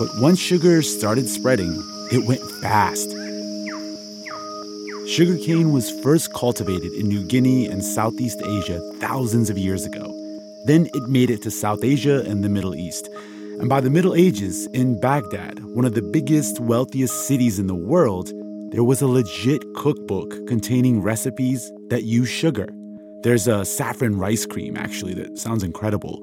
But 0.00 0.18
once 0.18 0.40
sugar 0.40 0.82
started 0.82 1.28
spreading, 1.28 1.80
it 2.10 2.24
went 2.24 2.42
fast. 2.60 3.12
Sugarcane 5.06 5.70
was 5.70 5.92
first 6.02 6.34
cultivated 6.34 6.92
in 6.92 7.06
New 7.06 7.22
Guinea 7.22 7.68
and 7.68 7.84
Southeast 7.84 8.42
Asia 8.42 8.80
thousands 8.98 9.48
of 9.48 9.58
years 9.58 9.86
ago. 9.86 10.12
Then 10.64 10.88
it 10.92 11.08
made 11.08 11.30
it 11.30 11.40
to 11.42 11.52
South 11.52 11.84
Asia 11.84 12.24
and 12.26 12.42
the 12.42 12.48
Middle 12.48 12.74
East. 12.74 13.08
And 13.60 13.68
by 13.68 13.80
the 13.80 13.88
Middle 13.88 14.14
Ages, 14.14 14.66
in 14.74 14.98
Baghdad, 14.98 15.62
one 15.64 15.84
of 15.84 15.94
the 15.94 16.02
biggest, 16.02 16.58
wealthiest 16.58 17.28
cities 17.28 17.60
in 17.60 17.68
the 17.68 17.74
world, 17.74 18.32
there 18.72 18.82
was 18.82 19.00
a 19.00 19.06
legit 19.06 19.62
cookbook 19.74 20.46
containing 20.48 21.00
recipes 21.00 21.72
that 21.88 22.02
use 22.02 22.28
sugar. 22.28 22.68
There's 23.22 23.46
a 23.46 23.64
saffron 23.64 24.18
rice 24.18 24.44
cream, 24.44 24.76
actually, 24.76 25.14
that 25.14 25.38
sounds 25.38 25.62
incredible. 25.62 26.20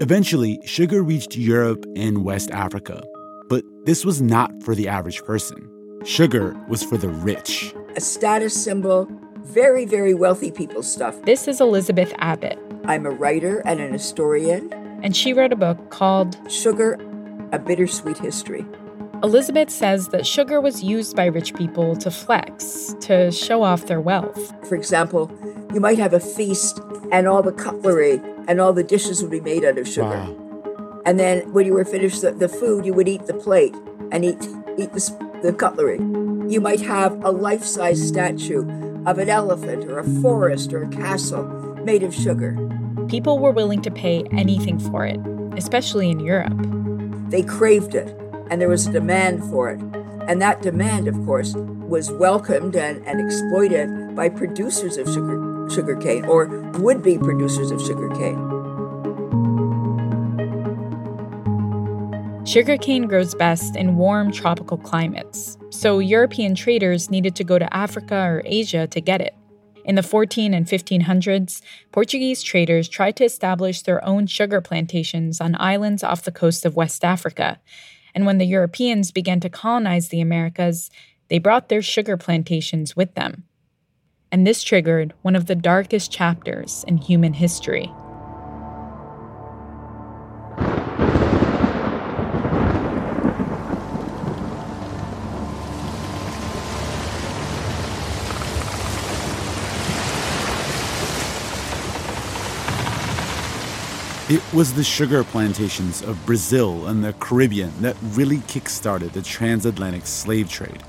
Eventually, 0.00 0.60
sugar 0.64 1.02
reached 1.02 1.36
Europe 1.36 1.84
and 1.96 2.24
West 2.24 2.50
Africa. 2.52 3.02
But 3.48 3.64
this 3.84 4.04
was 4.04 4.22
not 4.22 4.50
for 4.62 4.76
the 4.76 4.86
average 4.86 5.22
person. 5.24 5.68
Sugar 6.04 6.56
was 6.68 6.84
for 6.84 6.96
the 6.96 7.08
rich. 7.08 7.74
A 7.96 8.00
status 8.00 8.54
symbol, 8.54 9.08
very, 9.42 9.84
very 9.84 10.14
wealthy 10.14 10.52
people's 10.52 10.90
stuff. 10.90 11.20
This 11.22 11.48
is 11.48 11.60
Elizabeth 11.60 12.14
Abbott, 12.18 12.58
I'm 12.84 13.04
a 13.04 13.10
writer 13.10 13.62
and 13.64 13.80
an 13.80 13.92
historian. 13.92 14.81
And 15.02 15.16
she 15.16 15.32
wrote 15.32 15.52
a 15.52 15.56
book 15.56 15.90
called 15.90 16.38
Sugar, 16.50 16.98
A 17.52 17.58
Bittersweet 17.58 18.18
History. 18.18 18.64
Elizabeth 19.22 19.70
says 19.70 20.08
that 20.08 20.26
sugar 20.26 20.60
was 20.60 20.82
used 20.82 21.14
by 21.14 21.26
rich 21.26 21.54
people 21.54 21.94
to 21.96 22.10
flex, 22.10 22.94
to 23.00 23.30
show 23.30 23.62
off 23.62 23.86
their 23.86 24.00
wealth. 24.00 24.52
For 24.68 24.74
example, 24.74 25.30
you 25.72 25.80
might 25.80 25.98
have 25.98 26.12
a 26.12 26.18
feast 26.20 26.80
and 27.12 27.28
all 27.28 27.42
the 27.42 27.52
cutlery 27.52 28.20
and 28.48 28.60
all 28.60 28.72
the 28.72 28.82
dishes 28.82 29.22
would 29.22 29.30
be 29.30 29.40
made 29.40 29.64
out 29.64 29.78
of 29.78 29.86
sugar. 29.86 30.08
Wow. 30.08 31.02
And 31.06 31.20
then 31.20 31.52
when 31.52 31.66
you 31.66 31.74
were 31.74 31.84
finished 31.84 32.22
the, 32.22 32.32
the 32.32 32.48
food, 32.48 32.84
you 32.84 32.94
would 32.94 33.08
eat 33.08 33.26
the 33.26 33.34
plate 33.34 33.74
and 34.10 34.24
eat 34.24 34.42
eat 34.78 34.92
the, 34.92 35.40
the 35.42 35.52
cutlery. 35.52 35.98
You 36.50 36.60
might 36.60 36.80
have 36.80 37.22
a 37.24 37.30
life-size 37.30 38.06
statue 38.06 38.62
of 39.04 39.18
an 39.18 39.28
elephant 39.28 39.84
or 39.84 39.98
a 39.98 40.04
forest 40.20 40.72
or 40.72 40.84
a 40.84 40.88
castle 40.88 41.44
made 41.84 42.02
of 42.02 42.14
sugar. 42.14 42.56
People 43.12 43.38
were 43.38 43.50
willing 43.50 43.82
to 43.82 43.90
pay 43.90 44.24
anything 44.32 44.78
for 44.78 45.04
it, 45.04 45.20
especially 45.58 46.10
in 46.10 46.18
Europe. 46.18 46.56
They 47.28 47.42
craved 47.42 47.94
it, 47.94 48.08
and 48.50 48.58
there 48.58 48.70
was 48.70 48.86
a 48.86 48.90
demand 48.90 49.44
for 49.50 49.68
it. 49.68 49.78
And 50.26 50.40
that 50.40 50.62
demand, 50.62 51.08
of 51.08 51.14
course, 51.26 51.52
was 51.54 52.10
welcomed 52.10 52.74
and, 52.74 53.06
and 53.06 53.20
exploited 53.20 54.16
by 54.16 54.30
producers 54.30 54.96
of 54.96 55.06
sugar, 55.08 55.68
sugarcane 55.68 56.24
or 56.24 56.46
would 56.78 57.02
be 57.02 57.18
producers 57.18 57.70
of 57.70 57.82
sugar 57.82 58.08
sugarcane. 58.08 58.48
Sugarcane 62.46 63.06
grows 63.08 63.34
best 63.34 63.76
in 63.76 63.96
warm 63.96 64.32
tropical 64.32 64.78
climates, 64.78 65.58
so 65.68 65.98
European 65.98 66.54
traders 66.54 67.10
needed 67.10 67.36
to 67.36 67.44
go 67.44 67.58
to 67.58 67.76
Africa 67.76 68.16
or 68.16 68.40
Asia 68.46 68.86
to 68.86 69.02
get 69.02 69.20
it. 69.20 69.34
In 69.84 69.96
the 69.96 70.02
14 70.02 70.54
and 70.54 70.66
1500s, 70.66 71.60
Portuguese 71.90 72.42
traders 72.42 72.88
tried 72.88 73.16
to 73.16 73.24
establish 73.24 73.82
their 73.82 74.04
own 74.04 74.26
sugar 74.26 74.60
plantations 74.60 75.40
on 75.40 75.56
islands 75.58 76.04
off 76.04 76.22
the 76.22 76.30
coast 76.30 76.64
of 76.64 76.76
West 76.76 77.04
Africa. 77.04 77.60
And 78.14 78.24
when 78.24 78.38
the 78.38 78.46
Europeans 78.46 79.10
began 79.10 79.40
to 79.40 79.50
colonize 79.50 80.08
the 80.08 80.20
Americas, 80.20 80.90
they 81.28 81.38
brought 81.38 81.68
their 81.68 81.82
sugar 81.82 82.16
plantations 82.16 82.94
with 82.94 83.14
them. 83.14 83.44
And 84.30 84.46
this 84.46 84.62
triggered 84.62 85.14
one 85.22 85.34
of 85.34 85.46
the 85.46 85.54
darkest 85.54 86.12
chapters 86.12 86.84
in 86.86 86.98
human 86.98 87.34
history. 87.34 87.90
It 104.32 104.42
was 104.54 104.72
the 104.72 104.82
sugar 104.82 105.24
plantations 105.24 106.00
of 106.00 106.24
Brazil 106.24 106.86
and 106.86 107.04
the 107.04 107.12
Caribbean 107.12 107.70
that 107.82 107.98
really 108.14 108.38
kickstarted 108.38 109.12
the 109.12 109.20
transatlantic 109.20 110.06
slave 110.06 110.48
trade. 110.48 110.82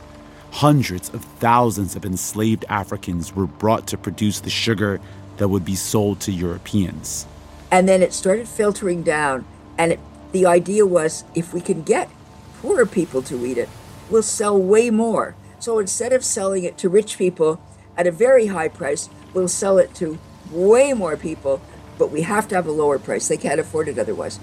Hundreds 0.52 1.10
of 1.10 1.26
thousands 1.26 1.98
of 1.98 2.06
enslaved 2.06 2.64
Africans 2.70 3.36
were 3.36 3.46
brought 3.46 3.86
to 3.88 3.98
produce 3.98 4.40
the 4.40 4.50
sugar 4.50 5.02
that 5.36 5.50
would 5.50 5.66
be 5.66 5.76
sold 5.76 6.22
to 6.22 6.32
Europeans. 6.32 7.28
And 7.70 7.86
then 7.86 8.02
it 8.02 8.14
started 8.14 8.48
filtering 8.48 9.04
down, 9.04 9.44
and 9.78 9.92
it, 9.92 10.00
the 10.32 10.46
idea 10.46 10.86
was 10.86 11.26
if 11.36 11.54
we 11.54 11.60
can 11.60 11.84
get 11.84 12.10
poorer 12.62 12.86
people 12.86 13.22
to 13.24 13.46
eat 13.46 13.58
it, 13.58 13.68
we'll 14.10 14.24
sell 14.24 14.58
way 14.58 14.90
more. 14.90 15.36
So 15.60 15.80
instead 15.80 16.14
of 16.14 16.24
selling 16.24 16.64
it 16.64 16.78
to 16.78 16.88
rich 16.88 17.18
people 17.18 17.60
at 17.98 18.08
a 18.08 18.12
very 18.12 18.48
high 18.48 18.70
price, 18.70 19.10
we'll 19.34 19.50
sell 19.50 19.80
it 19.80 19.94
to 19.96 20.18
way 20.50 20.94
more 20.94 21.18
people, 21.18 21.62
but 21.98 22.12
we 22.12 22.22
have 22.22 22.48
to 22.50 22.56
have 22.56 22.68
a 22.68 22.72
lower 22.72 23.00
price. 23.00 23.28
They 23.28 23.38
can't 23.38 23.60
afford 23.60 23.88
it 23.88 23.98
otherwise. 23.98 24.40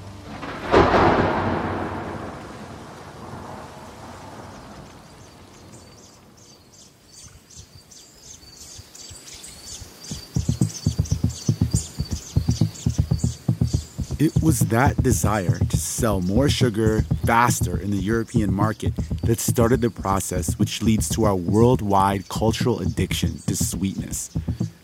It 14.21 14.43
was 14.43 14.61
that 14.69 15.03
desire 15.03 15.59
to 15.59 15.77
sell 15.79 16.21
more 16.21 16.51
sugar 16.51 17.07
faster 17.25 17.81
in 17.81 17.91
the 17.91 17.97
European 17.97 18.53
market 18.53 18.93
that 19.23 19.41
started 19.41 19.81
the 19.81 19.89
process 19.89 20.59
which 20.59 20.83
leads 20.83 21.09
to 21.11 21.25
our 21.25 21.35
worldwide 21.35 22.29
cultural 22.29 22.81
addiction 22.81 23.39
to 23.47 23.57
sweetness. 23.57 24.31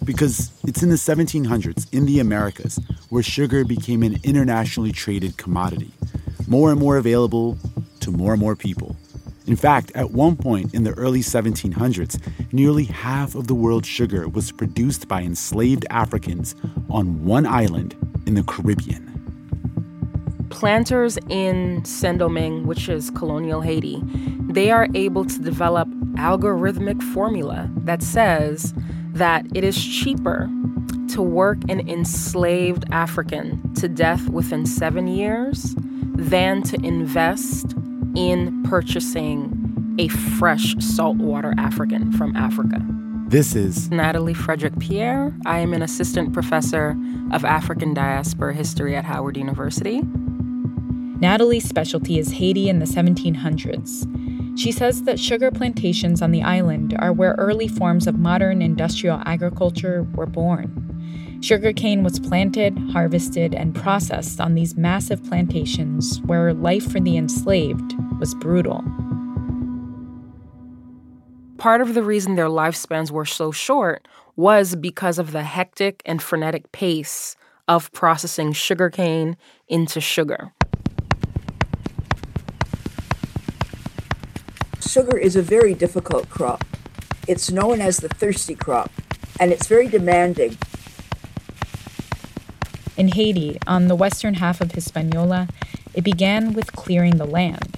Because 0.06 0.52
it's 0.62 0.82
in 0.84 0.88
the 0.88 0.94
1700s, 0.94 1.92
in 1.92 2.06
the 2.06 2.20
Americas, 2.20 2.78
where 3.10 3.24
sugar 3.24 3.64
became 3.64 4.04
an 4.04 4.18
internationally 4.22 4.92
traded 4.92 5.36
commodity, 5.36 5.90
more 6.46 6.70
and 6.70 6.78
more 6.78 6.96
available 6.96 7.58
to 8.00 8.12
more 8.12 8.32
and 8.32 8.40
more 8.40 8.54
people. 8.54 8.96
In 9.48 9.56
fact, 9.56 9.90
at 9.96 10.12
one 10.12 10.36
point 10.36 10.72
in 10.74 10.84
the 10.84 10.92
early 10.92 11.20
1700s, 11.20 12.20
nearly 12.52 12.84
half 12.84 13.34
of 13.34 13.48
the 13.48 13.54
world's 13.54 13.88
sugar 13.88 14.28
was 14.28 14.52
produced 14.52 15.08
by 15.08 15.22
enslaved 15.22 15.84
Africans 15.90 16.54
on 16.88 17.24
one 17.24 17.44
island 17.44 17.96
in 18.26 18.34
the 18.34 18.44
Caribbean. 18.44 19.02
Planters 20.50 21.18
in 21.28 21.84
Saint-Domingue, 21.84 22.64
which 22.66 22.88
is 22.88 23.10
colonial 23.10 23.60
Haiti, 23.60 24.00
they 24.48 24.70
are 24.70 24.88
able 24.94 25.24
to 25.24 25.38
develop 25.40 25.88
algorithmic 26.14 27.02
formula 27.12 27.68
that 27.78 28.02
says 28.02 28.72
that 29.16 29.46
it 29.54 29.64
is 29.64 29.82
cheaper 29.82 30.50
to 31.08 31.22
work 31.22 31.56
an 31.70 31.88
enslaved 31.88 32.84
African 32.90 33.72
to 33.74 33.88
death 33.88 34.28
within 34.28 34.66
7 34.66 35.08
years 35.08 35.74
than 36.16 36.62
to 36.64 36.76
invest 36.84 37.74
in 38.14 38.62
purchasing 38.64 39.94
a 39.98 40.08
fresh 40.08 40.76
saltwater 40.78 41.54
African 41.56 42.12
from 42.12 42.36
Africa. 42.36 42.84
This 43.28 43.56
is 43.56 43.90
Natalie 43.90 44.34
Frederick 44.34 44.78
Pierre. 44.78 45.34
I 45.46 45.60
am 45.60 45.72
an 45.72 45.80
assistant 45.80 46.34
professor 46.34 46.94
of 47.32 47.42
African 47.44 47.94
diaspora 47.94 48.52
history 48.52 48.94
at 48.94 49.04
Howard 49.06 49.38
University. 49.38 50.02
Natalie's 51.20 51.66
specialty 51.66 52.18
is 52.18 52.32
Haiti 52.32 52.68
in 52.68 52.80
the 52.80 52.84
1700s. 52.84 54.06
She 54.56 54.72
says 54.72 55.02
that 55.02 55.20
sugar 55.20 55.50
plantations 55.50 56.22
on 56.22 56.30
the 56.30 56.42
island 56.42 56.96
are 56.98 57.12
where 57.12 57.34
early 57.36 57.68
forms 57.68 58.06
of 58.06 58.18
modern 58.18 58.62
industrial 58.62 59.20
agriculture 59.26 60.04
were 60.14 60.26
born. 60.26 61.40
Sugarcane 61.42 62.02
was 62.02 62.18
planted, 62.18 62.76
harvested, 62.90 63.54
and 63.54 63.74
processed 63.74 64.40
on 64.40 64.54
these 64.54 64.74
massive 64.74 65.22
plantations 65.24 66.22
where 66.22 66.54
life 66.54 66.90
for 66.90 67.00
the 67.00 67.18
enslaved 67.18 67.94
was 68.18 68.34
brutal. 68.34 68.82
Part 71.58 71.82
of 71.82 71.92
the 71.92 72.02
reason 72.02 72.36
their 72.36 72.48
lifespans 72.48 73.10
were 73.10 73.26
so 73.26 73.52
short 73.52 74.08
was 74.36 74.74
because 74.74 75.18
of 75.18 75.32
the 75.32 75.42
hectic 75.42 76.00
and 76.06 76.22
frenetic 76.22 76.72
pace 76.72 77.36
of 77.68 77.92
processing 77.92 78.52
sugarcane 78.52 79.36
into 79.68 80.00
sugar. 80.00 80.52
Sugar 84.86 85.18
is 85.18 85.34
a 85.34 85.42
very 85.42 85.74
difficult 85.74 86.30
crop. 86.30 86.64
It's 87.26 87.50
known 87.50 87.80
as 87.80 87.96
the 87.98 88.08
thirsty 88.08 88.54
crop, 88.54 88.90
and 89.40 89.50
it's 89.50 89.66
very 89.66 89.88
demanding. 89.88 90.56
In 92.96 93.08
Haiti, 93.08 93.58
on 93.66 93.88
the 93.88 93.96
western 93.96 94.34
half 94.34 94.60
of 94.60 94.72
Hispaniola, 94.72 95.48
it 95.92 96.04
began 96.04 96.52
with 96.52 96.72
clearing 96.72 97.16
the 97.16 97.26
land. 97.26 97.76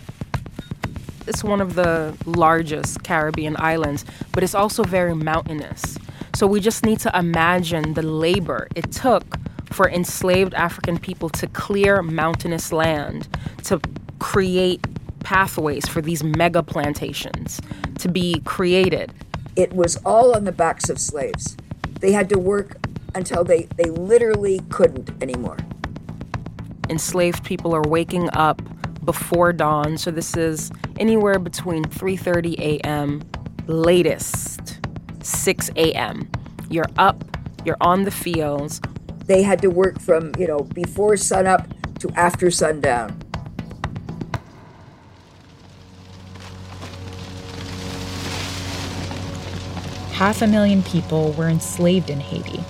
It's 1.26 1.42
one 1.42 1.60
of 1.60 1.74
the 1.74 2.14
largest 2.26 3.02
Caribbean 3.04 3.56
islands, 3.58 4.04
but 4.32 4.42
it's 4.42 4.54
also 4.54 4.84
very 4.84 5.14
mountainous. 5.14 5.98
So 6.34 6.46
we 6.46 6.60
just 6.60 6.84
need 6.84 7.00
to 7.00 7.18
imagine 7.18 7.94
the 7.94 8.02
labor 8.02 8.68
it 8.76 8.92
took 8.92 9.24
for 9.72 9.88
enslaved 9.88 10.52
African 10.54 10.98
people 10.98 11.30
to 11.30 11.46
clear 11.48 12.02
mountainous 12.02 12.70
land, 12.70 13.28
to 13.64 13.80
create 14.18 14.84
pathways 15.20 15.86
for 15.88 16.00
these 16.00 16.22
mega 16.22 16.62
plantations 16.62 17.60
to 17.98 18.08
be 18.08 18.40
created. 18.44 19.12
It 19.56 19.72
was 19.72 19.96
all 20.04 20.34
on 20.36 20.44
the 20.44 20.52
backs 20.52 20.88
of 20.88 20.98
slaves. 20.98 21.56
They 22.00 22.12
had 22.12 22.28
to 22.30 22.38
work 22.38 22.76
until 23.14 23.44
they, 23.44 23.62
they 23.76 23.90
literally 23.90 24.60
couldn't 24.70 25.10
anymore. 25.22 25.58
Enslaved 26.88 27.44
people 27.44 27.74
are 27.74 27.82
waking 27.82 28.30
up 28.32 28.62
before 29.04 29.52
dawn, 29.52 29.98
so 29.98 30.10
this 30.10 30.36
is 30.36 30.70
anywhere 30.98 31.38
between 31.38 31.84
3:30 31.84 32.58
a.m. 32.58 33.22
latest 33.66 34.78
6 35.22 35.70
a.m. 35.76 36.30
You're 36.70 36.90
up, 36.96 37.24
you're 37.64 37.76
on 37.80 38.04
the 38.04 38.10
fields. 38.10 38.80
They 39.26 39.42
had 39.42 39.60
to 39.62 39.68
work 39.68 40.00
from, 40.00 40.32
you 40.38 40.46
know, 40.46 40.60
before 40.60 41.16
sunup 41.16 41.66
to 42.00 42.10
after 42.16 42.50
sundown. 42.50 43.20
Half 50.18 50.42
a 50.42 50.48
million 50.48 50.82
people 50.82 51.30
were 51.34 51.48
enslaved 51.48 52.10
in 52.10 52.18
Haiti. 52.18 52.64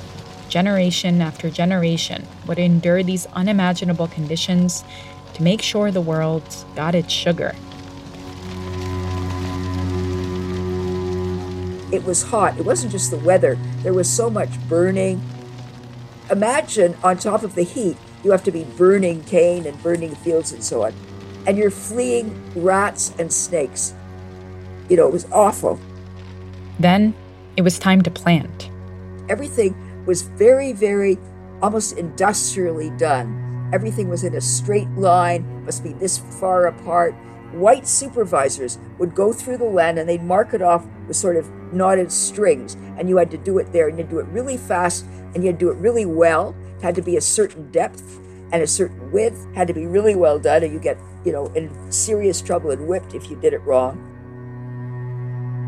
Generation 0.50 1.22
after 1.22 1.48
generation 1.48 2.26
would 2.46 2.58
endure 2.58 3.02
these 3.02 3.24
unimaginable 3.32 4.06
conditions 4.08 4.84
to 5.32 5.42
make 5.42 5.62
sure 5.62 5.90
the 5.90 6.02
world 6.02 6.44
got 6.76 6.94
its 6.94 7.10
sugar. 7.10 7.54
It 11.90 12.04
was 12.04 12.22
hot. 12.22 12.58
It 12.58 12.66
wasn't 12.66 12.92
just 12.92 13.10
the 13.10 13.16
weather, 13.16 13.56
there 13.82 13.94
was 13.94 14.10
so 14.10 14.28
much 14.28 14.50
burning. 14.68 15.22
Imagine 16.30 16.98
on 17.02 17.16
top 17.16 17.44
of 17.44 17.54
the 17.54 17.62
heat, 17.62 17.96
you 18.22 18.30
have 18.30 18.44
to 18.44 18.52
be 18.52 18.64
burning 18.64 19.24
cane 19.24 19.64
and 19.64 19.82
burning 19.82 20.14
fields 20.16 20.52
and 20.52 20.62
so 20.62 20.84
on. 20.84 20.92
And 21.46 21.56
you're 21.56 21.70
fleeing 21.70 22.52
rats 22.54 23.14
and 23.18 23.32
snakes. 23.32 23.94
You 24.90 24.98
know, 24.98 25.06
it 25.06 25.14
was 25.14 25.24
awful. 25.32 25.80
Then 26.78 27.14
it 27.58 27.62
was 27.62 27.76
time 27.76 28.00
to 28.00 28.10
plant. 28.10 28.70
Everything 29.28 29.74
was 30.06 30.22
very, 30.22 30.72
very 30.72 31.18
almost 31.60 31.98
industrially 31.98 32.90
done. 32.90 33.68
Everything 33.74 34.08
was 34.08 34.22
in 34.22 34.36
a 34.36 34.40
straight 34.40 34.88
line, 34.90 35.64
must 35.64 35.82
be 35.82 35.92
this 35.94 36.18
far 36.18 36.68
apart. 36.68 37.16
White 37.50 37.88
supervisors 37.88 38.78
would 38.98 39.12
go 39.12 39.32
through 39.32 39.56
the 39.56 39.64
land 39.64 39.98
and 39.98 40.08
they'd 40.08 40.22
mark 40.22 40.54
it 40.54 40.62
off 40.62 40.86
with 41.08 41.16
sort 41.16 41.34
of 41.34 41.50
knotted 41.72 42.12
strings, 42.12 42.76
and 42.96 43.08
you 43.08 43.16
had 43.16 43.30
to 43.32 43.38
do 43.38 43.58
it 43.58 43.72
there, 43.72 43.88
and 43.88 43.98
you 43.98 44.04
had 44.04 44.10
to 44.10 44.16
do 44.16 44.20
it 44.20 44.28
really 44.28 44.56
fast, 44.56 45.04
and 45.34 45.42
you 45.42 45.50
had 45.50 45.58
to 45.58 45.66
do 45.66 45.72
it 45.72 45.78
really 45.78 46.06
well. 46.06 46.54
It 46.76 46.82
had 46.82 46.94
to 46.94 47.02
be 47.02 47.16
a 47.16 47.20
certain 47.20 47.72
depth 47.72 48.20
and 48.52 48.62
a 48.62 48.68
certain 48.68 49.10
width, 49.10 49.48
had 49.56 49.66
to 49.66 49.74
be 49.74 49.84
really 49.84 50.14
well 50.14 50.38
done, 50.38 50.62
or 50.62 50.66
you 50.66 50.78
get, 50.78 50.96
you 51.24 51.32
know, 51.32 51.46
in 51.56 51.90
serious 51.90 52.40
trouble 52.40 52.70
and 52.70 52.86
whipped 52.86 53.14
if 53.14 53.28
you 53.28 53.36
did 53.40 53.52
it 53.52 53.58
wrong. 53.62 54.07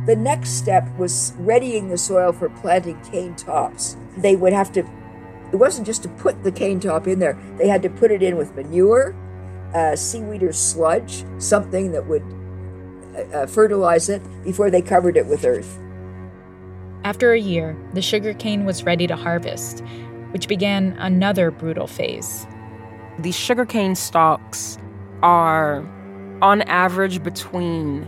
The 0.06 0.16
next 0.16 0.50
step 0.50 0.88
was 0.98 1.34
readying 1.38 1.88
the 1.88 1.98
soil 1.98 2.32
for 2.32 2.48
planting 2.48 3.00
cane 3.02 3.34
tops. 3.36 3.96
They 4.16 4.34
would 4.34 4.52
have 4.52 4.72
to, 4.72 4.80
it 4.80 5.56
wasn't 5.56 5.86
just 5.86 6.02
to 6.04 6.08
put 6.08 6.42
the 6.42 6.52
cane 6.52 6.80
top 6.80 7.06
in 7.06 7.18
there, 7.18 7.38
they 7.58 7.68
had 7.68 7.82
to 7.82 7.90
put 7.90 8.10
it 8.10 8.22
in 8.22 8.36
with 8.36 8.54
manure, 8.54 9.14
uh, 9.74 9.94
seaweed 9.96 10.42
or 10.42 10.52
sludge, 10.52 11.24
something 11.38 11.92
that 11.92 12.06
would 12.06 12.24
uh, 13.34 13.46
fertilize 13.46 14.08
it 14.08 14.22
before 14.42 14.70
they 14.70 14.82
covered 14.82 15.16
it 15.16 15.26
with 15.26 15.44
earth. 15.44 15.78
After 17.04 17.32
a 17.32 17.40
year, 17.40 17.76
the 17.94 18.02
sugarcane 18.02 18.64
was 18.64 18.84
ready 18.84 19.06
to 19.06 19.16
harvest, 19.16 19.82
which 20.32 20.48
began 20.48 20.92
another 20.98 21.50
brutal 21.50 21.86
phase. 21.86 22.46
These 23.18 23.36
sugarcane 23.36 23.94
stalks 23.94 24.78
are, 25.22 25.78
on 26.40 26.62
average, 26.62 27.22
between 27.22 28.06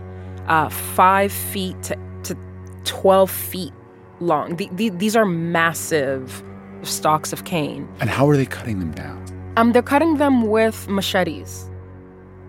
uh, 0.48 0.68
five 0.68 1.33
feet 1.33 1.81
to, 1.85 1.96
to 2.24 2.37
12 2.85 3.31
feet 3.31 3.72
long. 4.20 4.57
The, 4.57 4.68
the, 4.72 4.88
these 4.90 5.16
are 5.16 5.24
massive 5.24 6.42
stalks 6.83 7.33
of 7.33 7.44
cane. 7.44 7.88
And 8.00 8.11
how 8.11 8.28
are 8.28 8.37
they 8.37 8.46
cutting 8.46 8.78
them 8.78 8.92
down? 8.92 9.22
Um, 9.57 9.72
they're 9.72 9.83
cutting 9.83 10.16
them 10.16 10.46
with 10.48 10.88
machetes. 10.88 11.68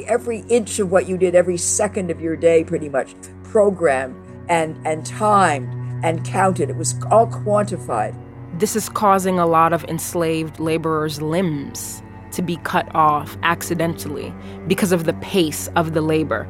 Every 0.08 0.40
inch 0.50 0.80
of 0.80 0.92
what 0.92 1.08
you 1.08 1.18
did, 1.18 1.36
every 1.36 1.58
second 1.58 2.10
of 2.12 2.22
your 2.22 2.36
day, 2.36 2.64
pretty 2.64 2.90
much 2.90 3.14
programmed 3.44 4.16
and, 4.50 4.80
and 4.86 5.06
timed 5.06 5.72
and 6.04 6.24
counted. 6.26 6.70
It 6.70 6.76
was 6.76 6.96
all 7.12 7.28
quantified. 7.28 8.18
This 8.60 8.76
is 8.76 8.90
causing 8.90 9.40
a 9.40 9.46
lot 9.46 9.74
of 9.74 9.84
enslaved 9.86 10.60
laborers' 10.60 11.22
limbs 11.22 12.02
to 12.32 12.42
be 12.42 12.58
cut 12.58 12.94
off 12.96 13.38
accidentally 13.44 14.34
because 14.68 14.92
of 14.92 15.06
the 15.06 15.14
pace 15.14 15.68
of 15.76 15.94
the 15.94 16.02
labor. 16.02 16.48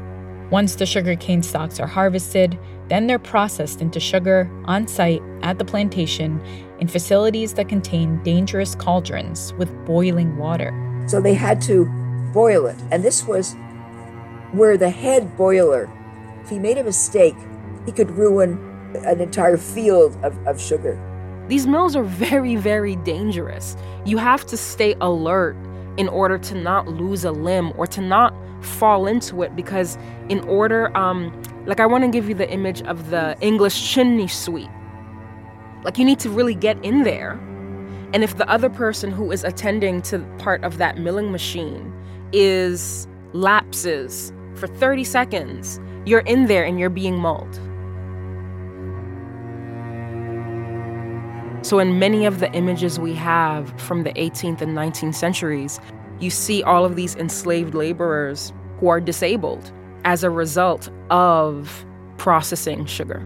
Once 0.53 0.75
the 0.75 0.85
sugarcane 0.85 1.41
stalks 1.41 1.79
are 1.79 1.87
harvested, 1.87 2.59
then 2.87 3.07
they're 3.07 3.17
processed 3.17 3.81
into 3.81 3.99
sugar 3.99 4.47
on 4.65 4.87
site 4.87 5.19
at 5.41 5.57
the 5.57 5.65
plantation 5.65 6.39
in 6.79 6.87
facilities 6.87 7.55
that 7.55 7.67
contain 7.67 8.21
dangerous 8.21 8.75
cauldrons 8.75 9.51
with 9.53 9.73
boiling 9.83 10.37
water. 10.37 10.71
So 11.07 11.19
they 11.19 11.33
had 11.33 11.59
to 11.63 11.85
boil 12.35 12.67
it. 12.67 12.77
And 12.91 13.03
this 13.03 13.25
was 13.25 13.55
where 14.51 14.77
the 14.77 14.91
head 14.91 15.35
boiler, 15.35 15.89
if 16.43 16.51
he 16.51 16.59
made 16.59 16.77
a 16.77 16.83
mistake, 16.83 17.35
he 17.87 17.91
could 17.91 18.11
ruin 18.11 18.59
an 19.07 19.21
entire 19.21 19.57
field 19.57 20.15
of, 20.21 20.37
of 20.45 20.61
sugar. 20.61 20.99
These 21.47 21.65
mills 21.65 21.95
are 21.95 22.03
very, 22.03 22.57
very 22.57 22.95
dangerous. 22.97 23.75
You 24.05 24.17
have 24.17 24.45
to 24.45 24.55
stay 24.55 24.95
alert 25.01 25.55
in 25.97 26.07
order 26.07 26.37
to 26.37 26.53
not 26.53 26.87
lose 26.87 27.23
a 27.23 27.31
limb 27.31 27.73
or 27.75 27.87
to 27.87 28.01
not 28.01 28.35
fall 28.63 29.07
into 29.07 29.43
it 29.43 29.55
because 29.55 29.97
in 30.29 30.39
order 30.41 30.95
um 30.97 31.31
like 31.65 31.79
I 31.79 31.85
want 31.85 32.03
to 32.03 32.09
give 32.09 32.27
you 32.27 32.35
the 32.35 32.49
image 32.49 32.81
of 32.83 33.09
the 33.09 33.37
English 33.39 33.93
chimney 33.93 34.27
sweep. 34.27 34.69
Like 35.83 35.97
you 35.97 36.05
need 36.05 36.19
to 36.19 36.29
really 36.29 36.55
get 36.55 36.83
in 36.83 37.03
there. 37.03 37.33
And 38.13 38.23
if 38.23 38.37
the 38.37 38.47
other 38.49 38.69
person 38.69 39.11
who 39.11 39.31
is 39.31 39.43
attending 39.43 40.01
to 40.03 40.19
part 40.37 40.63
of 40.63 40.77
that 40.77 40.97
milling 40.97 41.31
machine 41.31 41.91
is 42.31 43.07
lapses 43.33 44.31
for 44.55 44.67
30 44.67 45.03
seconds, 45.03 45.79
you're 46.05 46.21
in 46.21 46.45
there 46.47 46.63
and 46.63 46.79
you're 46.79 46.89
being 46.89 47.17
mauled. 47.17 47.59
So, 51.63 51.79
in 51.79 51.97
many 51.97 52.25
of 52.25 52.41
the 52.41 52.51
images 52.51 52.99
we 52.99 53.13
have 53.13 53.79
from 53.79 54.03
the 54.03 54.11
18th 54.13 54.59
and 54.59 54.77
19th 54.77 55.15
centuries, 55.15 55.79
you 56.19 56.29
see 56.29 56.63
all 56.63 56.85
of 56.85 56.95
these 56.95 57.15
enslaved 57.15 57.73
laborers 57.73 58.53
who 58.79 58.87
are 58.87 59.01
disabled 59.01 59.71
as 60.05 60.23
a 60.23 60.29
result 60.29 60.89
of 61.09 61.85
processing 62.17 62.85
sugar. 62.85 63.25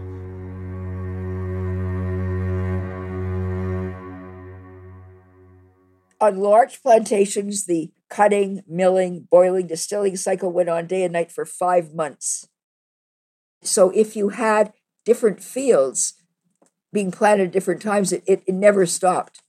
On 6.20 6.36
large 6.38 6.82
plantations, 6.82 7.66
the 7.66 7.92
cutting, 8.08 8.62
milling, 8.66 9.28
boiling, 9.30 9.66
distilling 9.66 10.16
cycle 10.16 10.50
went 10.50 10.68
on 10.68 10.86
day 10.86 11.04
and 11.04 11.12
night 11.12 11.30
for 11.30 11.44
five 11.44 11.94
months. 11.94 12.48
So 13.62 13.90
if 13.90 14.16
you 14.16 14.30
had 14.30 14.72
different 15.04 15.42
fields 15.42 16.14
being 16.92 17.10
planted 17.10 17.48
at 17.48 17.52
different 17.52 17.82
times, 17.82 18.12
it, 18.12 18.22
it, 18.26 18.42
it 18.46 18.54
never 18.54 18.86
stopped. 18.86 19.42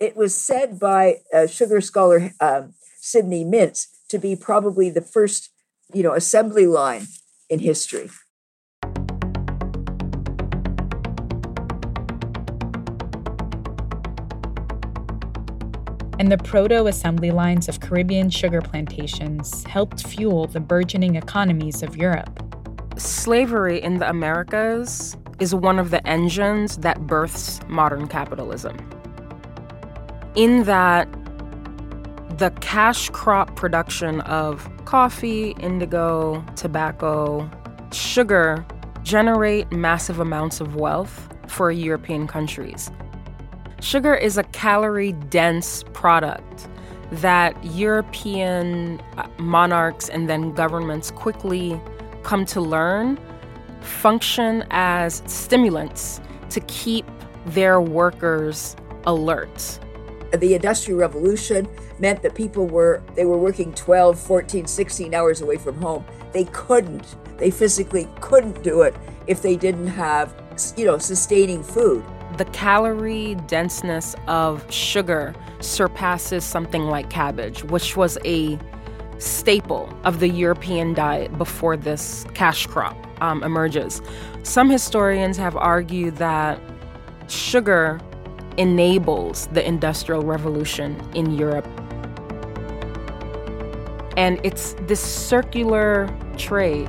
It 0.00 0.16
was 0.16 0.34
said 0.34 0.80
by 0.80 1.20
a 1.32 1.46
sugar 1.46 1.80
scholar, 1.80 2.32
um, 2.40 2.74
Sidney 2.96 3.44
Mintz, 3.44 3.86
to 4.08 4.18
be 4.18 4.34
probably 4.34 4.90
the 4.90 5.00
first, 5.00 5.50
you 5.92 6.02
know, 6.02 6.14
assembly 6.14 6.66
line 6.66 7.06
in 7.48 7.60
history. 7.60 8.10
And 16.18 16.30
the 16.30 16.38
proto 16.42 16.86
assembly 16.86 17.30
lines 17.30 17.68
of 17.68 17.80
Caribbean 17.80 18.30
sugar 18.30 18.62
plantations 18.62 19.64
helped 19.64 20.06
fuel 20.06 20.46
the 20.46 20.60
burgeoning 20.60 21.16
economies 21.16 21.82
of 21.82 21.96
Europe. 21.96 22.40
Slavery 22.96 23.82
in 23.82 23.98
the 23.98 24.08
Americas 24.08 25.16
is 25.40 25.54
one 25.54 25.78
of 25.78 25.90
the 25.90 26.04
engines 26.06 26.78
that 26.78 27.06
births 27.06 27.60
modern 27.68 28.06
capitalism. 28.06 28.93
In 30.34 30.64
that, 30.64 31.08
the 32.38 32.50
cash 32.60 33.08
crop 33.10 33.54
production 33.54 34.20
of 34.22 34.68
coffee, 34.84 35.50
indigo, 35.60 36.44
tobacco, 36.56 37.48
sugar 37.92 38.66
generate 39.04 39.70
massive 39.70 40.18
amounts 40.18 40.60
of 40.60 40.74
wealth 40.74 41.28
for 41.46 41.70
European 41.70 42.26
countries. 42.26 42.90
Sugar 43.80 44.14
is 44.14 44.36
a 44.36 44.42
calorie 44.44 45.12
dense 45.12 45.84
product 45.92 46.68
that 47.12 47.54
European 47.64 49.00
uh, 49.16 49.28
monarchs 49.38 50.08
and 50.08 50.28
then 50.28 50.52
governments 50.52 51.12
quickly 51.12 51.80
come 52.24 52.44
to 52.46 52.60
learn 52.60 53.20
function 53.82 54.64
as 54.70 55.22
stimulants 55.26 56.20
to 56.50 56.58
keep 56.60 57.06
their 57.46 57.80
workers 57.80 58.74
alert. 59.06 59.78
The 60.36 60.54
industrial 60.54 60.98
revolution 60.98 61.68
meant 61.98 62.22
that 62.22 62.34
people 62.34 62.66
were 62.66 63.02
they 63.14 63.24
were 63.24 63.38
working 63.38 63.72
12, 63.74 64.18
14, 64.18 64.66
16 64.66 65.14
hours 65.14 65.40
away 65.40 65.56
from 65.56 65.76
home. 65.76 66.04
They 66.32 66.44
couldn't. 66.46 67.16
They 67.38 67.50
physically 67.50 68.08
couldn't 68.20 68.62
do 68.62 68.82
it 68.82 68.94
if 69.26 69.42
they 69.42 69.56
didn't 69.56 69.88
have, 69.88 70.34
you 70.76 70.84
know, 70.84 70.98
sustaining 70.98 71.62
food. 71.62 72.04
The 72.36 72.44
calorie 72.46 73.36
denseness 73.46 74.16
of 74.26 74.70
sugar 74.72 75.34
surpasses 75.60 76.44
something 76.44 76.84
like 76.84 77.10
cabbage, 77.10 77.64
which 77.64 77.96
was 77.96 78.18
a 78.24 78.58
staple 79.18 79.88
of 80.04 80.20
the 80.20 80.28
European 80.28 80.94
diet 80.94 81.36
before 81.38 81.76
this 81.76 82.26
cash 82.34 82.66
crop 82.66 82.96
um, 83.22 83.42
emerges. 83.42 84.02
Some 84.42 84.68
historians 84.68 85.36
have 85.36 85.56
argued 85.56 86.16
that 86.16 86.60
sugar 87.28 88.00
enables 88.56 89.46
the 89.48 89.66
Industrial 89.66 90.22
Revolution 90.22 91.00
in 91.14 91.32
Europe. 91.32 91.66
And 94.16 94.40
it's 94.44 94.74
this 94.82 95.00
circular 95.00 96.08
trade. 96.36 96.88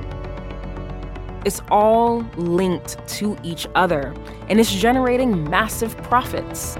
It's 1.44 1.60
all 1.70 2.18
linked 2.36 3.06
to 3.18 3.36
each 3.42 3.66
other, 3.74 4.14
and 4.48 4.58
it's 4.58 4.72
generating 4.72 5.48
massive 5.48 5.96
profits. 5.98 6.76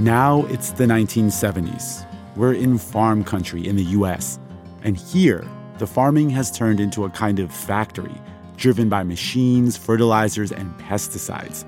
Now 0.00 0.46
it's 0.46 0.70
the 0.70 0.86
1970s. 0.86 2.06
We're 2.34 2.54
in 2.54 2.78
farm 2.78 3.22
country 3.22 3.68
in 3.68 3.76
the 3.76 3.84
US. 3.98 4.38
And 4.82 4.96
here, 4.96 5.46
the 5.76 5.86
farming 5.86 6.30
has 6.30 6.50
turned 6.50 6.80
into 6.80 7.04
a 7.04 7.10
kind 7.10 7.38
of 7.38 7.54
factory 7.54 8.14
driven 8.56 8.88
by 8.88 9.02
machines, 9.02 9.76
fertilizers, 9.76 10.52
and 10.52 10.74
pesticides. 10.78 11.66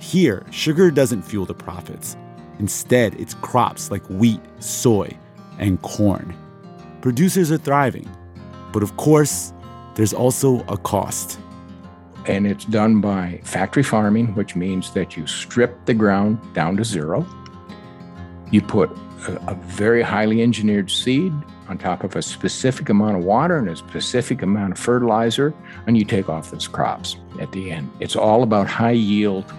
Here, 0.00 0.44
sugar 0.50 0.90
doesn't 0.90 1.22
fuel 1.22 1.46
the 1.46 1.54
profits. 1.54 2.16
Instead, 2.58 3.14
it's 3.14 3.34
crops 3.34 3.92
like 3.92 4.04
wheat, 4.08 4.40
soy, 4.58 5.16
and 5.60 5.80
corn. 5.82 6.36
Producers 7.00 7.52
are 7.52 7.58
thriving. 7.58 8.10
But 8.72 8.82
of 8.82 8.96
course, 8.96 9.52
there's 9.94 10.12
also 10.12 10.64
a 10.66 10.76
cost. 10.76 11.38
And 12.26 12.44
it's 12.44 12.64
done 12.64 13.00
by 13.00 13.40
factory 13.44 13.84
farming, 13.84 14.34
which 14.34 14.56
means 14.56 14.92
that 14.94 15.16
you 15.16 15.28
strip 15.28 15.86
the 15.86 15.94
ground 15.94 16.40
down 16.54 16.76
to 16.78 16.84
zero. 16.84 17.24
You 18.50 18.62
put 18.62 18.90
a, 19.26 19.50
a, 19.50 19.54
very 19.54 20.02
highly 20.02 20.42
engineered 20.42 20.90
seed 20.90 21.32
on 21.68 21.76
top 21.76 22.02
of 22.04 22.16
a 22.16 22.22
specific 22.22 22.88
amount 22.88 23.16
of 23.16 23.24
water 23.24 23.58
and 23.58 23.68
a 23.68 23.76
specific 23.76 24.42
amount 24.42 24.72
of 24.72 24.78
fertilizer, 24.78 25.52
and 25.86 25.98
you 25.98 26.04
take 26.04 26.28
off 26.28 26.50
those 26.50 26.66
crops 26.66 27.16
at 27.40 27.52
the 27.52 27.70
end. 27.70 27.90
It's 28.00 28.16
all 28.16 28.42
about 28.42 28.66
high 28.66 28.92
yield 28.92 29.52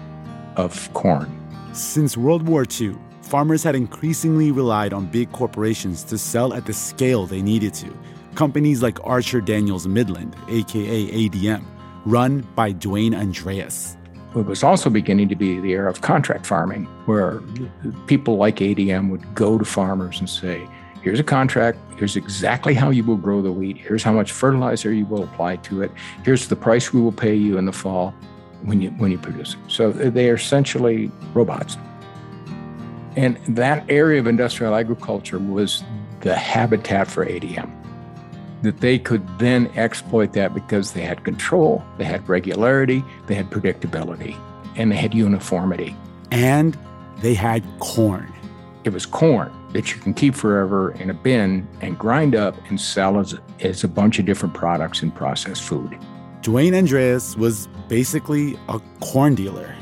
of 0.56 0.92
corn. 0.92 1.30
Since 1.72 2.16
World 2.16 2.48
War 2.48 2.64
II, 2.80 2.96
farmers 3.22 3.62
had 3.62 3.76
increasingly 3.76 4.50
relied 4.50 4.92
on 4.92 5.06
big 5.06 5.30
corporations 5.30 6.02
to 6.04 6.18
sell 6.18 6.52
at 6.52 6.66
the 6.66 6.72
scale 6.72 7.26
they 7.26 7.42
needed 7.42 7.74
to. 7.74 7.96
Companies 8.34 8.82
like 8.82 8.98
Archer 9.04 9.40
Daniels 9.40 9.86
Midland, 9.86 10.34
aka 10.48 11.06
ADM, 11.06 11.64
run 12.04 12.40
by 12.56 12.72
Dwayne 12.72 13.14
Andreas. 13.14 13.96
It 14.36 14.46
was 14.46 14.62
also 14.62 14.90
beginning 14.90 15.28
to 15.30 15.36
be 15.36 15.58
the 15.58 15.72
era 15.72 15.90
of 15.90 16.02
contract 16.02 16.46
farming, 16.46 16.84
where 17.06 17.40
people 18.06 18.36
like 18.36 18.56
ADM 18.56 19.10
would 19.10 19.34
go 19.34 19.58
to 19.58 19.64
farmers 19.64 20.20
and 20.20 20.30
say, 20.30 20.68
Here's 21.02 21.18
a 21.18 21.24
contract. 21.24 21.78
Here's 21.96 22.14
exactly 22.14 22.74
how 22.74 22.90
you 22.90 23.02
will 23.02 23.16
grow 23.16 23.40
the 23.40 23.50
wheat. 23.50 23.78
Here's 23.78 24.02
how 24.02 24.12
much 24.12 24.32
fertilizer 24.32 24.92
you 24.92 25.06
will 25.06 25.24
apply 25.24 25.56
to 25.56 25.80
it. 25.82 25.90
Here's 26.24 26.48
the 26.48 26.56
price 26.56 26.92
we 26.92 27.00
will 27.00 27.10
pay 27.10 27.34
you 27.34 27.56
in 27.56 27.64
the 27.64 27.72
fall 27.72 28.14
when 28.64 28.82
you 28.82 28.90
when 28.90 29.10
you 29.10 29.16
produce 29.16 29.54
it. 29.54 29.60
So 29.68 29.90
they 29.92 30.28
are 30.28 30.34
essentially 30.34 31.10
robots. 31.32 31.78
And 33.16 33.38
that 33.48 33.90
area 33.90 34.20
of 34.20 34.26
industrial 34.26 34.74
agriculture 34.74 35.38
was 35.38 35.82
the 36.20 36.36
habitat 36.36 37.08
for 37.08 37.24
ADM 37.24 37.79
that 38.62 38.80
they 38.80 38.98
could 38.98 39.26
then 39.38 39.68
exploit 39.76 40.32
that 40.34 40.54
because 40.54 40.92
they 40.92 41.02
had 41.02 41.24
control, 41.24 41.82
they 41.98 42.04
had 42.04 42.28
regularity, 42.28 43.02
they 43.26 43.34
had 43.34 43.50
predictability, 43.50 44.36
and 44.76 44.92
they 44.92 44.96
had 44.96 45.14
uniformity. 45.14 45.96
And 46.30 46.76
they 47.18 47.34
had 47.34 47.64
corn. 47.80 48.32
It 48.84 48.90
was 48.90 49.06
corn 49.06 49.52
that 49.72 49.94
you 49.94 50.00
can 50.00 50.14
keep 50.14 50.34
forever 50.34 50.92
in 50.92 51.10
a 51.10 51.14
bin 51.14 51.66
and 51.80 51.98
grind 51.98 52.34
up 52.34 52.56
and 52.68 52.80
sell 52.80 53.18
as, 53.18 53.34
as 53.60 53.84
a 53.84 53.88
bunch 53.88 54.18
of 54.18 54.26
different 54.26 54.54
products 54.54 55.02
in 55.02 55.10
processed 55.10 55.62
food. 55.62 55.98
Dwayne 56.42 56.74
Andreas 56.74 57.36
was 57.36 57.68
basically 57.88 58.58
a 58.68 58.80
corn 59.00 59.34
dealer. 59.34 59.74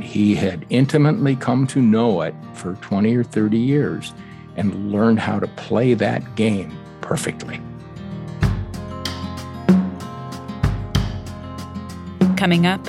He 0.00 0.34
had 0.34 0.66
intimately 0.70 1.36
come 1.36 1.66
to 1.68 1.80
know 1.80 2.20
it 2.22 2.34
for 2.54 2.74
20 2.74 3.16
or 3.16 3.24
30 3.24 3.58
years 3.58 4.12
and 4.56 4.92
learned 4.92 5.18
how 5.18 5.38
to 5.38 5.46
play 5.48 5.94
that 5.94 6.34
game 6.34 6.76
perfectly. 7.00 7.60
Coming 12.42 12.66
up, 12.66 12.82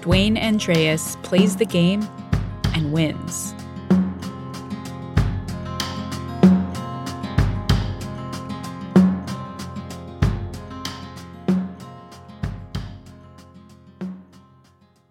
Dwayne 0.00 0.36
Andreas 0.36 1.14
plays 1.22 1.54
the 1.54 1.64
game 1.64 2.02
and 2.74 2.92
wins. 2.92 3.54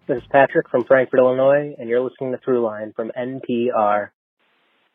This 0.06 0.18
is 0.18 0.22
Patrick 0.30 0.68
from 0.68 0.84
Frankfort, 0.84 1.18
Illinois, 1.18 1.74
and 1.78 1.88
you're 1.88 2.02
listening 2.02 2.32
to 2.32 2.38
Throughline 2.38 2.94
from 2.94 3.10
NPR. 3.18 4.10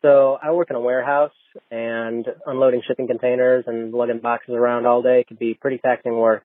So 0.04 0.38
I 0.44 0.52
work 0.52 0.70
in 0.70 0.76
a 0.76 0.80
warehouse, 0.80 1.34
and 1.72 2.28
unloading 2.46 2.84
shipping 2.88 3.08
containers 3.08 3.64
and 3.66 3.96
lugging 3.96 4.20
boxes 4.20 4.54
around 4.54 4.86
all 4.86 5.02
day 5.02 5.26
can 5.28 5.38
be 5.38 5.56
pretty 5.56 5.80
taxing 5.80 6.16
work, 6.16 6.44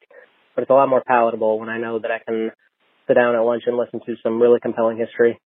but 0.56 0.62
it's 0.62 0.70
a 0.70 0.74
lot 0.74 0.88
more 0.88 1.04
palatable 1.06 1.60
when 1.60 1.68
I 1.68 1.78
know 1.78 2.00
that 2.00 2.10
I 2.10 2.18
can 2.26 2.50
sit 3.06 3.14
down 3.14 3.36
at 3.36 3.40
lunch 3.40 3.64
and 3.66 3.76
listen 3.76 4.00
to 4.06 4.16
some 4.22 4.40
really 4.40 4.58
compelling 4.58 4.96
history. 4.96 5.38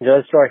Enjoy 0.00 0.16
the 0.16 0.24
story. 0.26 0.50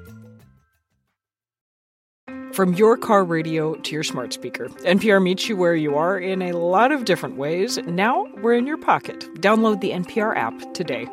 From 2.53 2.73
your 2.73 2.97
car 2.97 3.23
radio 3.23 3.75
to 3.75 3.93
your 3.93 4.03
smart 4.03 4.33
speaker, 4.33 4.67
NPR 4.83 5.23
meets 5.23 5.47
you 5.47 5.55
where 5.55 5.73
you 5.73 5.95
are 5.95 6.19
in 6.19 6.41
a 6.41 6.51
lot 6.51 6.91
of 6.91 7.05
different 7.05 7.37
ways. 7.37 7.77
Now 7.87 8.25
we're 8.41 8.55
in 8.55 8.67
your 8.67 8.77
pocket. 8.77 9.21
Download 9.35 9.79
the 9.79 9.91
NPR 9.91 10.35
app 10.35 10.73
today. 10.73 11.07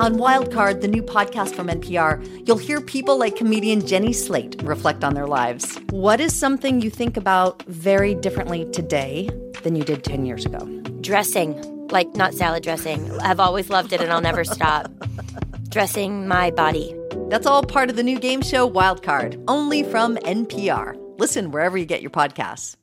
On 0.00 0.16
Wildcard, 0.16 0.80
the 0.80 0.88
new 0.88 1.04
podcast 1.04 1.54
from 1.54 1.68
NPR, 1.68 2.48
you'll 2.48 2.58
hear 2.58 2.80
people 2.80 3.16
like 3.16 3.36
comedian 3.36 3.86
Jenny 3.86 4.12
Slate 4.12 4.60
reflect 4.64 5.04
on 5.04 5.14
their 5.14 5.28
lives. 5.28 5.78
What 5.90 6.20
is 6.20 6.34
something 6.34 6.80
you 6.80 6.90
think 6.90 7.16
about 7.16 7.62
very 7.68 8.16
differently 8.16 8.68
today 8.72 9.30
than 9.62 9.76
you 9.76 9.84
did 9.84 10.02
10 10.02 10.26
years 10.26 10.44
ago? 10.44 10.58
Dressing 11.00 11.71
like 11.92 12.14
not 12.14 12.34
salad 12.34 12.62
dressing. 12.62 13.10
I've 13.20 13.40
always 13.40 13.70
loved 13.70 13.92
it 13.92 14.00
and 14.00 14.10
I'll 14.12 14.20
never 14.20 14.44
stop. 14.44 14.90
Dressing 15.68 16.26
my 16.26 16.50
body. 16.50 16.94
That's 17.28 17.46
all 17.46 17.62
part 17.62 17.90
of 17.90 17.96
the 17.96 18.02
new 18.02 18.18
game 18.18 18.42
show 18.42 18.68
Wildcard, 18.68 19.42
only 19.48 19.82
from 19.82 20.16
NPR. 20.16 20.96
Listen 21.18 21.50
wherever 21.50 21.78
you 21.78 21.86
get 21.86 22.02
your 22.02 22.10
podcasts. 22.10 22.76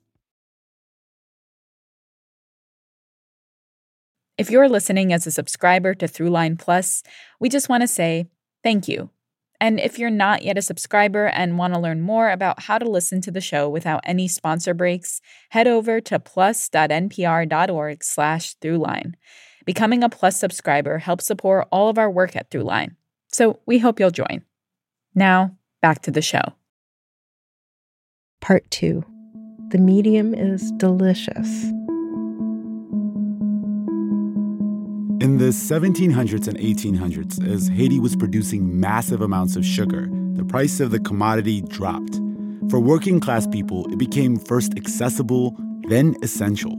If 4.38 4.50
you're 4.50 4.70
listening 4.70 5.12
as 5.12 5.28
a 5.28 5.32
subscriber 5.32 5.94
to 5.96 6.06
Throughline 6.08 6.58
Plus, 6.58 7.04
we 7.42 7.50
just 7.50 7.68
want 7.68 7.82
to 7.82 7.88
say 7.88 8.30
thank 8.64 8.88
you. 8.88 9.10
And 9.62 9.80
if 9.80 10.00
you're 10.00 10.10
not 10.10 10.44
yet 10.44 10.58
a 10.58 10.62
subscriber 10.62 11.28
and 11.28 11.58
want 11.58 11.74
to 11.74 11.80
learn 11.80 12.02
more 12.02 12.30
about 12.30 12.64
how 12.64 12.78
to 12.78 12.90
listen 12.90 13.20
to 13.22 13.32
the 13.32 13.42
show 13.42 13.68
without 13.68 14.02
any 14.06 14.28
sponsor 14.28 14.74
breaks, 14.74 15.22
head 15.50 15.68
over 15.68 16.00
to 16.02 16.20
plus.npr.org 16.20 18.04
slash 18.04 18.56
throughline. 18.60 19.16
Becoming 19.66 20.04
a 20.04 20.10
Plus 20.10 20.40
subscriber 20.40 20.98
helps 20.98 21.28
support 21.28 21.68
all 21.72 21.90
of 21.90 21.98
our 21.98 22.10
work 22.10 22.36
at 22.36 22.50
Throughline. 22.50 22.96
So 23.28 23.60
we 23.68 23.78
hope 23.78 24.00
you'll 24.00 24.10
join. 24.10 24.44
Now, 25.14 25.56
back 25.82 26.02
to 26.04 26.12
the 26.12 26.24
show. 26.24 26.42
Part 28.42 28.70
2. 28.72 29.06
The 29.70 29.78
medium 29.78 30.34
is 30.34 30.72
delicious. 30.72 31.72
In 35.22 35.38
the 35.38 35.50
1700s 35.50 36.48
and 36.48 36.58
1800s, 36.58 37.46
as 37.46 37.68
Haiti 37.68 38.00
was 38.00 38.16
producing 38.16 38.80
massive 38.80 39.20
amounts 39.20 39.58
of 39.58 39.66
sugar, 39.66 40.08
the 40.36 40.46
price 40.46 40.80
of 40.80 40.92
the 40.92 41.00
commodity 41.02 41.62
dropped. 41.62 42.22
For 42.70 42.80
working 42.80 43.20
class 43.20 43.46
people, 43.46 43.86
it 43.92 43.98
became 43.98 44.38
first 44.38 44.78
accessible, 44.78 45.58
then 45.90 46.16
essential. 46.24 46.78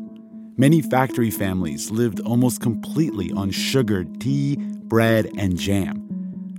Many 0.57 0.81
factory 0.81 1.31
families 1.31 1.90
lived 1.90 2.20
almost 2.20 2.62
completely 2.62 3.31
on 3.33 3.50
sugar, 3.50 4.05
tea, 4.20 4.57
bread, 4.57 5.31
and 5.37 5.59
jam. 5.59 6.07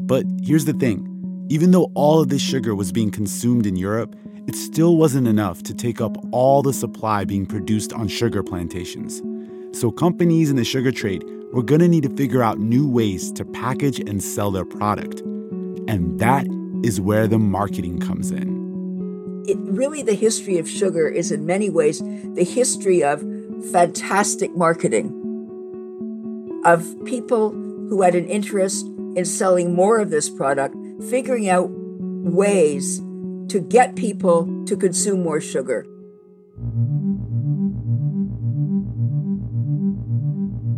But 0.01 0.27
here's 0.43 0.65
the 0.65 0.73
thing 0.73 1.07
even 1.49 1.71
though 1.71 1.91
all 1.95 2.21
of 2.21 2.29
this 2.29 2.43
sugar 2.43 2.75
was 2.75 2.91
being 2.91 3.09
consumed 3.09 3.65
in 3.65 3.75
Europe, 3.75 4.15
it 4.47 4.55
still 4.55 4.97
wasn't 4.97 5.27
enough 5.27 5.63
to 5.63 5.73
take 5.73 5.99
up 5.99 6.15
all 6.31 6.61
the 6.61 6.73
supply 6.73 7.25
being 7.25 7.47
produced 7.47 7.91
on 7.91 8.07
sugar 8.07 8.43
plantations. 8.43 9.19
So 9.73 9.89
companies 9.89 10.51
in 10.51 10.57
the 10.57 10.63
sugar 10.63 10.91
trade 10.91 11.23
we're 11.51 11.61
going 11.63 11.81
to 11.81 11.87
need 11.87 12.03
to 12.03 12.09
figure 12.09 12.41
out 12.41 12.59
new 12.59 12.87
ways 12.87 13.31
to 13.33 13.43
package 13.43 13.99
and 13.99 14.23
sell 14.23 14.51
their 14.51 14.65
product. 14.65 15.19
And 15.87 16.17
that 16.19 16.47
is 16.83 17.01
where 17.01 17.27
the 17.27 17.39
marketing 17.39 17.99
comes 17.99 18.31
in. 18.31 19.43
It 19.47 19.57
really 19.59 20.01
the 20.01 20.13
history 20.13 20.57
of 20.59 20.69
sugar 20.69 21.09
is 21.09 21.31
in 21.31 21.45
many 21.45 21.69
ways 21.69 21.99
the 21.99 22.43
history 22.43 23.03
of 23.03 23.21
fantastic 23.71 24.55
marketing 24.55 25.17
of 26.63 26.95
people 27.05 27.51
who 27.51 28.01
had 28.01 28.15
an 28.15 28.27
interest 28.27 28.85
in 29.15 29.25
selling 29.25 29.75
more 29.75 29.99
of 29.99 30.09
this 30.09 30.29
product, 30.29 30.75
figuring 31.09 31.49
out 31.49 31.69
ways 31.69 32.99
to 33.49 33.59
get 33.59 33.95
people 33.95 34.63
to 34.65 34.77
consume 34.77 35.23
more 35.23 35.41
sugar. 35.41 35.85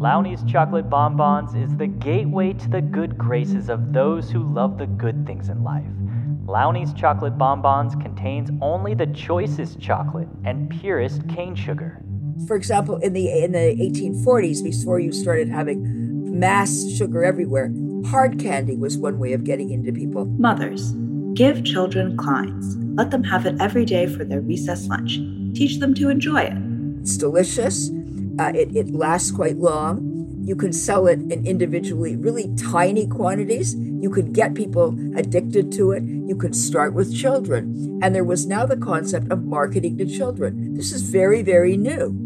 Lowney's 0.03 0.43
Chocolate 0.43 0.89
Bonbons 0.89 1.55
is 1.55 1.77
the 1.77 1.87
gateway 1.87 2.51
to 2.51 2.69
the 2.69 2.81
good 2.81 3.17
graces 3.17 3.69
of 3.69 3.93
those 3.93 4.29
who 4.29 4.43
love 4.43 4.77
the 4.77 4.85
good 4.85 5.25
things 5.25 5.47
in 5.47 5.63
life. 5.63 5.87
Lowney's 6.45 6.91
Chocolate 6.91 7.37
Bonbons 7.37 7.95
contains 7.95 8.49
only 8.61 8.95
the 8.95 9.07
choicest 9.07 9.79
chocolate 9.79 10.27
and 10.43 10.69
purest 10.69 11.25
cane 11.29 11.55
sugar. 11.55 12.03
For 12.47 12.57
example, 12.57 12.97
in 12.97 13.13
the 13.13 13.31
in 13.31 13.53
the 13.53 13.77
1840s, 13.79 14.61
before 14.61 14.99
you 14.99 15.13
started 15.13 15.47
having 15.47 16.37
mass 16.37 16.85
sugar 16.97 17.23
everywhere, 17.23 17.71
hard 18.07 18.37
candy 18.37 18.75
was 18.75 18.97
one 18.97 19.19
way 19.19 19.31
of 19.31 19.45
getting 19.45 19.71
into 19.71 19.93
people. 19.93 20.25
Mothers, 20.25 20.91
give 21.33 21.63
children 21.63 22.17
Klein's. 22.17 22.75
Let 22.97 23.11
them 23.11 23.23
have 23.23 23.45
it 23.45 23.55
every 23.61 23.85
day 23.85 24.07
for 24.07 24.25
their 24.25 24.41
recess 24.41 24.85
lunch. 24.89 25.15
Teach 25.55 25.79
them 25.79 25.93
to 25.93 26.09
enjoy 26.09 26.41
it. 26.41 26.57
It's 26.99 27.15
delicious. 27.15 27.89
Uh, 28.39 28.51
it, 28.55 28.75
it 28.75 28.93
lasts 28.93 29.31
quite 29.31 29.57
long. 29.57 30.09
You 30.43 30.55
can 30.55 30.73
sell 30.73 31.07
it 31.07 31.19
in 31.19 31.45
individually, 31.45 32.15
really 32.15 32.53
tiny 32.55 33.07
quantities. 33.07 33.75
You 33.75 34.09
could 34.09 34.33
get 34.33 34.55
people 34.55 34.97
addicted 35.15 35.71
to 35.73 35.91
it. 35.91 36.03
You 36.03 36.35
could 36.35 36.55
start 36.55 36.93
with 36.93 37.15
children. 37.15 37.99
And 38.03 38.13
there 38.13 38.25
was 38.25 38.45
now 38.45 38.65
the 38.65 38.75
concept 38.75 39.31
of 39.31 39.45
marketing 39.45 39.97
to 39.99 40.05
children. 40.05 40.73
This 40.73 40.91
is 40.91 41.03
very, 41.03 41.43
very 41.43 41.77
new. 41.77 42.19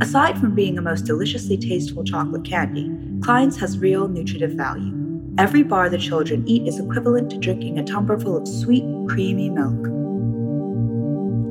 Aside 0.00 0.38
from 0.38 0.54
being 0.54 0.78
a 0.78 0.82
most 0.82 1.02
deliciously 1.04 1.58
tasteful 1.58 2.04
chocolate 2.04 2.44
candy, 2.44 2.90
Klein's 3.20 3.58
has 3.58 3.78
real 3.78 4.08
nutritive 4.08 4.52
value. 4.52 4.96
Every 5.36 5.62
bar 5.62 5.90
the 5.90 5.98
children 5.98 6.48
eat 6.48 6.66
is 6.66 6.78
equivalent 6.78 7.30
to 7.30 7.38
drinking 7.38 7.78
a 7.78 7.82
tumblerful 7.82 8.40
of 8.40 8.48
sweet, 8.48 8.84
creamy 9.08 9.50
milk. 9.50 9.88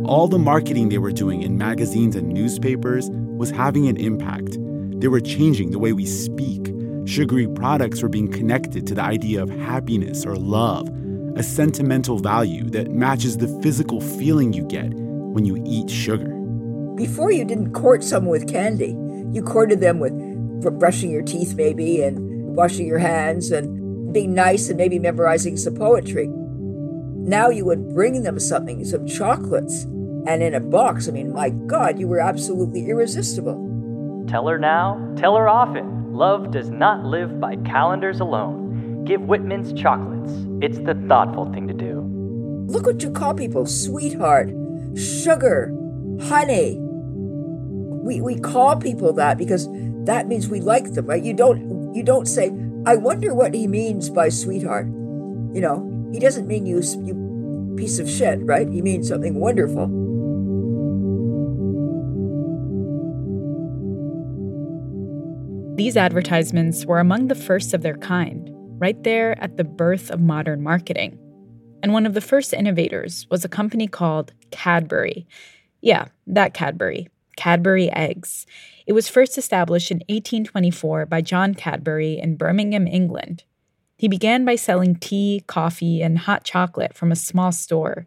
All 0.08 0.28
the 0.28 0.40
marketing 0.40 0.90
they 0.90 0.98
were 0.98 1.12
doing 1.12 1.44
in 1.44 1.58
magazines 1.58 2.16
and 2.16 2.30
newspapers 2.30 3.10
was 3.40 3.50
having 3.50 3.88
an 3.88 3.96
impact. 3.96 4.58
They 5.00 5.08
were 5.08 5.22
changing 5.22 5.72
the 5.72 5.80
way 5.80 5.94
we 5.94 6.06
speak. 6.06 6.74
Sugary 7.06 7.48
products 7.48 8.04
were 8.04 8.10
being 8.10 8.30
connected 8.30 8.86
to 8.88 8.94
the 8.94 9.02
idea 9.02 9.42
of 9.42 9.50
happiness 9.50 10.26
or 10.26 10.36
love, 10.36 10.90
a 11.38 11.42
sentimental 11.42 12.20
value 12.20 12.70
that 12.72 12.92
matches 12.92 13.38
the 13.38 13.48
physical 13.64 14.02
feeling 14.02 14.52
you 14.52 14.64
get 14.66 14.94
when 14.94 15.46
you 15.46 15.64
eat 15.66 15.90
sugar. 15.90 16.36
Before, 16.98 17.32
you 17.32 17.46
didn't 17.46 17.72
court 17.72 18.04
someone 18.04 18.32
with 18.32 18.52
candy. 18.52 18.98
You 19.32 19.42
courted 19.42 19.80
them 19.80 20.00
with 20.00 20.12
brushing 20.78 21.10
your 21.10 21.24
teeth, 21.24 21.56
maybe, 21.56 22.02
and 22.02 22.58
washing 22.58 22.86
your 22.86 23.00
hands, 23.00 23.52
and 23.52 24.14
being 24.14 24.34
nice, 24.34 24.68
and 24.68 24.78
maybe 24.78 25.00
memorizing 25.00 25.56
some 25.56 25.76
poetry. 25.76 26.28
Now 26.28 27.50
you 27.50 27.64
would 27.64 27.94
bring 27.94 28.24
them 28.24 28.38
something, 28.38 28.84
some 28.84 29.08
chocolates, 29.08 29.86
and 30.28 30.44
in 30.44 30.54
a 30.54 30.60
box. 30.60 31.08
I 31.08 31.12
mean, 31.12 31.34
my 31.34 31.50
God, 31.50 32.00
you 32.00 32.08
were 32.08 32.20
absolutely 32.20 32.90
irresistible. 32.90 34.26
Tell 34.28 34.48
her 34.48 34.58
now, 34.60 35.14
tell 35.18 35.36
her 35.36 35.50
often. 35.50 36.14
Love 36.14 36.52
does 36.52 36.70
not 36.70 37.06
live 37.06 37.40
by 37.40 37.56
calendars 37.58 38.20
alone. 38.20 39.04
Give 39.06 39.22
Whitman's 39.22 39.74
chocolates. 39.74 40.32
It's 40.62 40.80
the 40.80 40.96
thoughtful 41.08 41.52
thing 41.54 41.68
to 41.68 41.74
do. 41.74 42.02
Look 42.68 42.86
what 42.86 43.02
you 43.02 43.10
call 43.12 43.34
people 43.34 43.66
sweetheart, 43.66 44.52
sugar, 44.96 45.74
honey. 46.22 46.78
we, 48.10 48.22
we 48.22 48.40
call 48.40 48.76
people 48.78 49.14
that 49.14 49.38
because 49.38 49.68
that 50.06 50.28
means 50.28 50.50
we 50.50 50.62
like 50.62 50.94
them, 50.94 51.06
right? 51.06 51.24
You 51.24 51.34
don't 51.34 51.94
you 51.94 52.04
don't 52.04 52.28
say, 52.28 52.52
I 52.86 52.96
wonder 52.96 53.34
what 53.34 53.54
he 53.54 53.68
means 53.68 54.10
by 54.10 54.30
sweetheart. 54.30 54.88
You 54.88 55.62
know, 55.62 56.10
he 56.12 56.20
doesn't 56.20 56.48
mean 56.48 56.66
you 56.66 56.82
you 57.04 57.76
piece 57.78 58.00
of 58.00 58.10
shit, 58.10 58.40
right? 58.44 58.68
He 58.68 58.82
means 58.82 59.08
something 59.08 59.36
wonderful. 59.40 59.88
These 65.80 65.96
advertisements 65.96 66.86
were 66.86 67.00
among 67.00 67.30
the 67.30 67.36
first 67.36 67.74
of 67.74 67.84
their 67.84 67.96
kind, 67.96 68.50
right 68.82 69.02
there 69.04 69.42
at 69.42 69.56
the 69.56 69.64
birth 69.64 70.12
of 70.12 70.20
modern 70.20 70.62
marketing. 70.62 71.18
And 71.82 71.94
one 71.94 72.06
of 72.06 72.14
the 72.14 72.20
first 72.20 72.54
innovators 72.54 73.26
was 73.32 73.46
a 73.46 73.50
company 73.50 73.88
called 73.88 74.34
Cadbury. 74.52 75.26
Yeah, 75.80 76.08
that 76.28 76.54
Cadbury, 76.54 77.08
Cadbury 77.38 77.90
Eggs. 77.92 78.46
It 78.88 78.92
was 78.92 79.08
first 79.08 79.38
established 79.38 79.90
in 79.90 80.00
1824 80.10 81.06
by 81.06 81.22
John 81.22 81.56
Cadbury 81.56 82.20
in 82.20 82.36
Birmingham, 82.36 82.86
England. 82.86 83.46
He 83.98 84.10
began 84.10 84.44
by 84.44 84.58
selling 84.58 84.96
tea, 84.96 85.46
coffee, 85.48 86.02
and 86.02 86.20
hot 86.20 86.44
chocolate 86.44 86.94
from 86.94 87.10
a 87.10 87.16
small 87.16 87.54
store. 87.54 88.06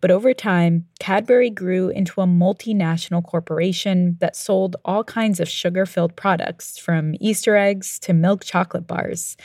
But 0.00 0.10
over 0.10 0.32
time, 0.32 0.86
Cadbury 1.00 1.50
grew 1.50 1.88
into 1.88 2.20
a 2.20 2.26
multinational 2.26 3.24
corporation 3.24 4.16
that 4.20 4.36
sold 4.36 4.76
all 4.84 5.02
kinds 5.02 5.40
of 5.40 5.48
sugar 5.48 5.86
filled 5.86 6.14
products, 6.14 6.78
from 6.78 7.14
Easter 7.20 7.56
eggs 7.56 7.98
to 8.00 8.12
milk 8.12 8.44
chocolate 8.44 8.86
bars. 8.86 9.36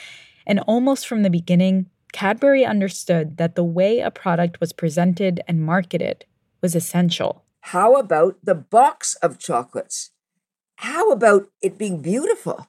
And 0.45 0.59
almost 0.61 1.07
from 1.07 1.23
the 1.23 1.29
beginning, 1.29 1.87
Cadbury 2.11 2.63
understood 2.63 3.37
that 3.37 3.55
the 3.55 3.63
way 3.63 3.99
a 3.99 4.11
product 4.11 4.59
was 4.59 4.73
presented 4.73 5.41
and 5.47 5.65
marketed 5.65 6.25
was 6.61 6.75
essential. 6.75 7.43
How 7.61 7.95
about 7.95 8.35
the 8.43 8.55
box 8.55 9.15
of 9.15 9.39
chocolates? 9.39 10.11
How 10.77 11.11
about 11.11 11.47
it 11.61 11.79
being 11.79 12.01
beautiful? 12.01 12.67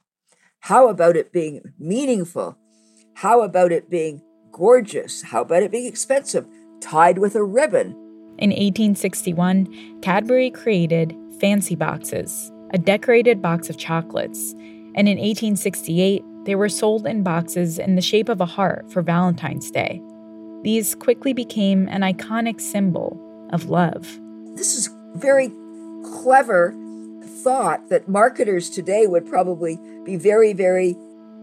How 0.61 0.89
about 0.89 1.15
it 1.15 1.31
being 1.31 1.61
meaningful? 1.77 2.57
How 3.15 3.41
about 3.41 3.71
it 3.71 3.89
being 3.89 4.23
gorgeous? 4.51 5.21
How 5.21 5.41
about 5.41 5.61
it 5.61 5.71
being 5.71 5.85
expensive? 5.85 6.47
Tied 6.85 7.17
with 7.17 7.33
a 7.35 7.43
ribbon. 7.43 7.93
In 8.37 8.51
1861, 8.51 10.01
Cadbury 10.03 10.51
created 10.51 11.17
Fancy 11.39 11.75
Boxes, 11.75 12.51
a 12.75 12.77
decorated 12.77 13.41
box 13.41 13.71
of 13.71 13.77
chocolates. 13.77 14.51
And 14.93 15.09
in 15.09 15.17
1868, 15.17 16.23
they 16.45 16.53
were 16.53 16.69
sold 16.69 17.07
in 17.07 17.23
boxes 17.23 17.79
in 17.79 17.95
the 17.95 18.03
shape 18.03 18.29
of 18.29 18.39
a 18.39 18.45
heart 18.45 18.91
for 18.91 19.01
Valentine's 19.01 19.71
Day. 19.71 19.99
These 20.61 20.93
quickly 20.93 21.33
became 21.33 21.87
an 21.87 22.01
iconic 22.01 22.61
symbol 22.61 23.19
of 23.49 23.65
love. 23.65 24.19
This 24.53 24.75
is 24.75 24.91
very 25.15 25.51
clever 26.03 26.75
thought 27.23 27.89
that 27.89 28.07
marketers 28.07 28.69
today 28.69 29.07
would 29.07 29.25
probably 29.25 29.79
be 30.03 30.17
very, 30.17 30.53
very 30.53 30.95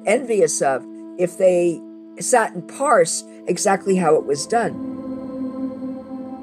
envious 0.07 0.63
of 0.63 0.87
if 1.19 1.37
they 1.37 1.81
sat 2.21 2.55
and 2.55 2.69
parse 2.69 3.25
exactly 3.49 3.97
how 3.97 4.15
it 4.15 4.25
was 4.25 4.47
done. 4.47 4.92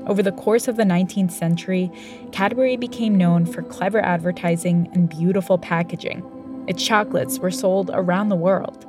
Over 0.10 0.24
the 0.24 0.32
course 0.32 0.68
of 0.68 0.76
the 0.76 0.84
19th 0.84 1.32
century, 1.32 1.92
Cadbury 2.32 2.76
became 2.76 3.16
known 3.16 3.46
for 3.46 3.62
clever 3.62 4.04
advertising 4.04 4.90
and 4.92 5.08
beautiful 5.08 5.60
packaging. 5.60 6.26
Its 6.68 6.84
chocolates 6.84 7.38
were 7.38 7.52
sold 7.52 7.92
around 7.94 8.30
the 8.30 8.36
world. 8.36 8.86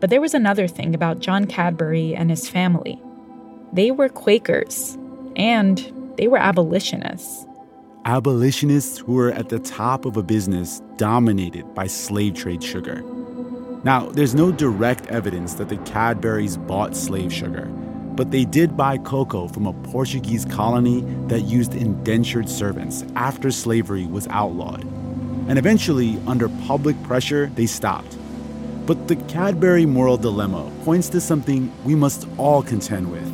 But 0.00 0.10
there 0.10 0.20
was 0.20 0.34
another 0.34 0.66
thing 0.66 0.94
about 0.94 1.20
John 1.20 1.46
Cadbury 1.46 2.14
and 2.14 2.30
his 2.30 2.50
family. 2.50 3.00
They 3.72 3.92
were 3.92 4.08
Quakers, 4.08 4.98
and 5.36 5.78
they 6.18 6.28
were 6.28 6.38
abolitionists 6.38 7.46
abolitionists 8.06 8.98
who 8.98 9.14
were 9.14 9.32
at 9.32 9.48
the 9.48 9.58
top 9.58 10.04
of 10.04 10.16
a 10.16 10.22
business 10.22 10.80
dominated 10.96 11.74
by 11.74 11.88
slave 11.88 12.34
trade 12.34 12.62
sugar. 12.62 13.02
Now, 13.82 14.08
there's 14.10 14.34
no 14.34 14.52
direct 14.52 15.06
evidence 15.08 15.54
that 15.54 15.68
the 15.68 15.76
Cadburys 15.78 16.56
bought 16.68 16.96
slave 16.96 17.32
sugar, 17.32 17.68
but 18.16 18.30
they 18.30 18.44
did 18.46 18.76
buy 18.76 18.96
cocoa 18.96 19.46
from 19.46 19.66
a 19.66 19.72
Portuguese 19.90 20.46
colony 20.46 21.02
that 21.28 21.42
used 21.42 21.74
indentured 21.74 22.48
servants 22.48 23.04
after 23.14 23.50
slavery 23.50 24.06
was 24.06 24.26
outlawed. 24.28 24.82
And 25.48 25.58
eventually, 25.58 26.18
under 26.26 26.48
public 26.66 27.00
pressure, 27.02 27.46
they 27.54 27.66
stopped. 27.66 28.16
But 28.86 29.06
the 29.06 29.16
Cadbury 29.16 29.84
moral 29.84 30.16
dilemma 30.16 30.70
points 30.84 31.08
to 31.10 31.20
something 31.20 31.70
we 31.84 31.94
must 31.94 32.26
all 32.38 32.62
contend 32.62 33.12
with. 33.12 33.28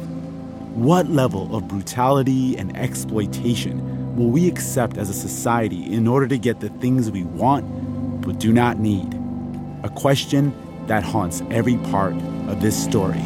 What 0.75 1.09
level 1.09 1.55
of 1.55 1.69
brutality 1.69 2.57
and 2.57 2.77
exploitation 2.77 4.17
will 4.17 4.31
we 4.31 4.49
accept 4.49 4.99
as 4.99 5.09
a 5.09 5.15
society 5.15 5.93
in 5.93 6.09
order 6.09 6.27
to 6.27 6.39
get 6.39 6.61
the 6.61 6.71
things 6.71 7.11
we 7.11 7.23
want 7.23 8.23
but 8.23 8.39
do 8.39 8.53
not 8.53 8.79
need? 8.79 9.15
A 9.85 9.91
question 9.91 10.53
that 10.87 11.03
haunts 11.03 11.43
every 11.51 11.77
part 11.77 12.15
of 12.49 12.61
this 12.61 12.83
story. 12.83 13.23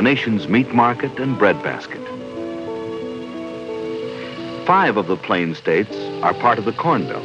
The 0.00 0.04
nation's 0.04 0.48
meat 0.48 0.72
market 0.72 1.20
and 1.20 1.38
breadbasket. 1.38 2.00
Five 4.66 4.96
of 4.96 5.08
the 5.08 5.16
plain 5.18 5.54
states 5.54 5.94
are 6.22 6.32
part 6.32 6.58
of 6.58 6.64
the 6.64 6.72
Corn 6.72 7.06
Belt. 7.06 7.22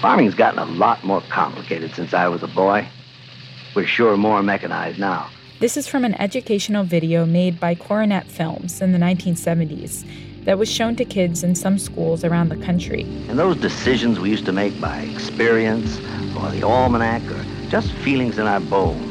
Farming's 0.00 0.36
gotten 0.36 0.60
a 0.60 0.64
lot 0.64 1.02
more 1.02 1.22
complicated 1.22 1.92
since 1.96 2.14
I 2.14 2.28
was 2.28 2.44
a 2.44 2.46
boy. 2.46 2.86
We're 3.74 3.88
sure 3.88 4.16
more 4.16 4.44
mechanized 4.44 5.00
now. 5.00 5.28
This 5.58 5.76
is 5.76 5.88
from 5.88 6.04
an 6.04 6.14
educational 6.20 6.84
video 6.84 7.26
made 7.26 7.58
by 7.58 7.74
Coronet 7.74 8.28
Films 8.28 8.80
in 8.80 8.92
the 8.92 8.98
1970s 8.98 10.04
that 10.44 10.56
was 10.56 10.70
shown 10.70 10.94
to 10.94 11.04
kids 11.04 11.42
in 11.42 11.56
some 11.56 11.80
schools 11.80 12.22
around 12.22 12.50
the 12.50 12.64
country. 12.64 13.02
And 13.28 13.40
those 13.40 13.56
decisions 13.56 14.20
we 14.20 14.30
used 14.30 14.44
to 14.44 14.52
make 14.52 14.80
by 14.80 15.00
experience 15.00 15.98
or 16.36 16.48
the 16.52 16.62
almanac 16.62 17.28
or 17.28 17.44
just 17.70 17.90
feelings 17.90 18.38
in 18.38 18.46
our 18.46 18.60
bones 18.60 19.05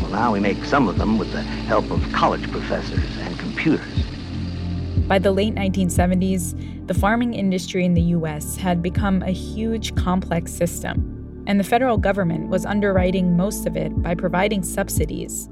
well, 0.00 0.10
now 0.10 0.32
we 0.32 0.40
make 0.40 0.64
some 0.64 0.88
of 0.88 0.98
them 0.98 1.18
with 1.18 1.32
the 1.32 1.42
help 1.42 1.90
of 1.90 2.00
college 2.12 2.50
professors 2.50 3.16
and 3.18 3.38
computers. 3.38 4.04
By 5.06 5.18
the 5.18 5.32
late 5.32 5.54
1970s, 5.54 6.86
the 6.86 6.94
farming 6.94 7.34
industry 7.34 7.84
in 7.84 7.94
the 7.94 8.02
US 8.16 8.56
had 8.56 8.82
become 8.82 9.22
a 9.22 9.30
huge, 9.30 9.94
complex 9.94 10.52
system, 10.52 11.44
and 11.46 11.58
the 11.58 11.64
federal 11.64 11.96
government 11.96 12.48
was 12.48 12.66
underwriting 12.66 13.36
most 13.36 13.66
of 13.66 13.76
it 13.76 14.02
by 14.02 14.14
providing 14.14 14.62
subsidies. 14.62 15.48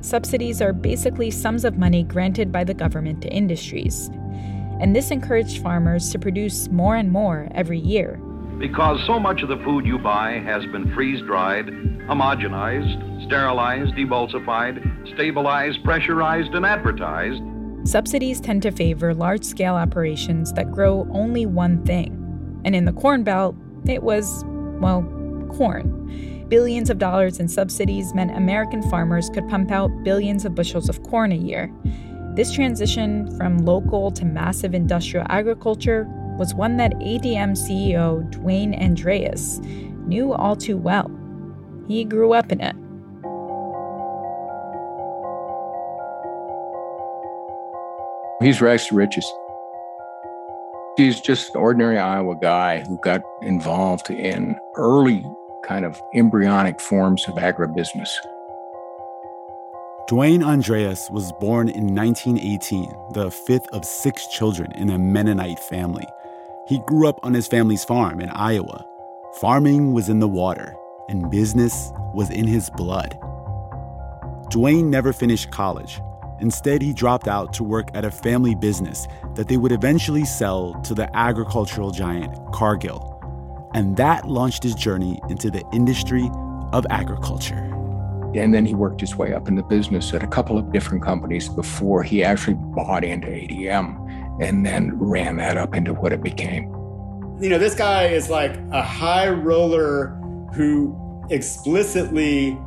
Subsidies 0.00 0.62
are 0.62 0.72
basically 0.72 1.30
sums 1.30 1.64
of 1.64 1.78
money 1.78 2.02
granted 2.02 2.50
by 2.50 2.64
the 2.64 2.74
government 2.74 3.22
to 3.22 3.28
industries, 3.28 4.08
and 4.80 4.96
this 4.96 5.10
encouraged 5.10 5.62
farmers 5.62 6.10
to 6.10 6.18
produce 6.18 6.68
more 6.68 6.96
and 6.96 7.10
more 7.10 7.48
every 7.54 7.78
year. 7.78 8.20
Because 8.58 9.04
so 9.06 9.20
much 9.20 9.42
of 9.42 9.48
the 9.48 9.58
food 9.58 9.84
you 9.84 9.98
buy 9.98 10.38
has 10.40 10.64
been 10.66 10.92
freeze 10.94 11.20
dried, 11.22 11.66
homogenized, 12.06 13.26
sterilized, 13.26 13.94
emulsified, 13.94 15.14
stabilized, 15.14 15.82
pressurized, 15.84 16.54
and 16.54 16.64
advertised. 16.64 17.42
Subsidies 17.84 18.40
tend 18.40 18.62
to 18.62 18.70
favor 18.70 19.14
large 19.14 19.44
scale 19.44 19.74
operations 19.74 20.52
that 20.54 20.72
grow 20.72 21.06
only 21.10 21.46
one 21.46 21.84
thing. 21.84 22.22
And 22.64 22.74
in 22.74 22.84
the 22.84 22.92
Corn 22.92 23.22
Belt, 23.22 23.56
it 23.86 24.02
was, 24.02 24.44
well, 24.80 25.02
corn. 25.52 26.46
Billions 26.48 26.90
of 26.90 26.98
dollars 26.98 27.40
in 27.40 27.48
subsidies 27.48 28.14
meant 28.14 28.36
American 28.36 28.82
farmers 28.90 29.30
could 29.30 29.48
pump 29.48 29.70
out 29.70 29.90
billions 30.04 30.44
of 30.44 30.54
bushels 30.54 30.88
of 30.88 31.02
corn 31.04 31.32
a 31.32 31.36
year. 31.36 31.72
This 32.34 32.52
transition 32.52 33.36
from 33.36 33.58
local 33.58 34.10
to 34.12 34.24
massive 34.24 34.74
industrial 34.74 35.26
agriculture 35.28 36.06
was 36.38 36.54
one 36.54 36.76
that 36.76 36.92
ADM 36.94 37.52
CEO 37.56 38.30
Dwayne 38.30 38.80
Andreas 38.80 39.58
knew 40.06 40.32
all 40.32 40.54
too 40.54 40.76
well. 40.76 41.10
He 41.88 42.04
grew 42.04 42.32
up 42.32 42.50
in 42.50 42.60
it. 42.60 42.74
He's 48.42 48.60
rags 48.60 48.86
to 48.88 48.94
riches. 48.94 49.26
He's 50.96 51.20
just 51.20 51.54
an 51.54 51.60
ordinary 51.60 51.98
Iowa 51.98 52.36
guy 52.40 52.80
who 52.80 52.98
got 53.02 53.22
involved 53.42 54.10
in 54.10 54.56
early 54.76 55.24
kind 55.64 55.84
of 55.84 56.00
embryonic 56.14 56.80
forms 56.80 57.26
of 57.28 57.34
agribusiness. 57.34 58.08
Dwayne 60.08 60.44
Andreas 60.44 61.10
was 61.10 61.32
born 61.40 61.68
in 61.68 61.94
1918, 61.94 62.94
the 63.12 63.30
fifth 63.30 63.66
of 63.72 63.84
six 63.84 64.26
children 64.28 64.70
in 64.72 64.90
a 64.90 64.98
Mennonite 64.98 65.58
family. 65.58 66.06
He 66.68 66.78
grew 66.86 67.08
up 67.08 67.18
on 67.24 67.34
his 67.34 67.48
family's 67.48 67.84
farm 67.84 68.20
in 68.20 68.30
Iowa. 68.30 68.86
Farming 69.40 69.92
was 69.92 70.08
in 70.08 70.20
the 70.20 70.28
water, 70.28 70.76
and 71.08 71.30
business 71.30 71.92
was 72.14 72.30
in 72.30 72.46
his 72.46 72.70
blood. 72.70 73.18
Dwayne 74.50 74.86
never 74.86 75.12
finished 75.12 75.50
college. 75.50 76.00
Instead, 76.40 76.82
he 76.82 76.92
dropped 76.92 77.28
out 77.28 77.52
to 77.54 77.64
work 77.64 77.88
at 77.94 78.04
a 78.04 78.10
family 78.10 78.54
business 78.54 79.06
that 79.34 79.48
they 79.48 79.56
would 79.56 79.72
eventually 79.72 80.24
sell 80.24 80.74
to 80.82 80.94
the 80.94 81.14
agricultural 81.16 81.90
giant 81.90 82.34
Cargill. 82.52 83.12
And 83.74 83.96
that 83.96 84.28
launched 84.28 84.62
his 84.62 84.74
journey 84.74 85.20
into 85.28 85.50
the 85.50 85.64
industry 85.72 86.30
of 86.72 86.86
agriculture. 86.90 87.72
And 88.34 88.52
then 88.52 88.66
he 88.66 88.74
worked 88.74 89.00
his 89.00 89.16
way 89.16 89.32
up 89.32 89.48
in 89.48 89.54
the 89.54 89.62
business 89.62 90.12
at 90.12 90.22
a 90.22 90.26
couple 90.26 90.58
of 90.58 90.70
different 90.72 91.02
companies 91.02 91.48
before 91.48 92.02
he 92.02 92.22
actually 92.22 92.54
bought 92.54 93.02
into 93.02 93.28
ADM 93.28 94.42
and 94.42 94.66
then 94.66 94.98
ran 94.98 95.36
that 95.36 95.56
up 95.56 95.74
into 95.74 95.94
what 95.94 96.12
it 96.12 96.22
became. 96.22 96.64
You 97.40 97.48
know, 97.48 97.58
this 97.58 97.74
guy 97.74 98.08
is 98.08 98.28
like 98.28 98.56
a 98.72 98.82
high 98.82 99.30
roller 99.30 100.18
who 100.56 101.22
explicitly 101.28 102.58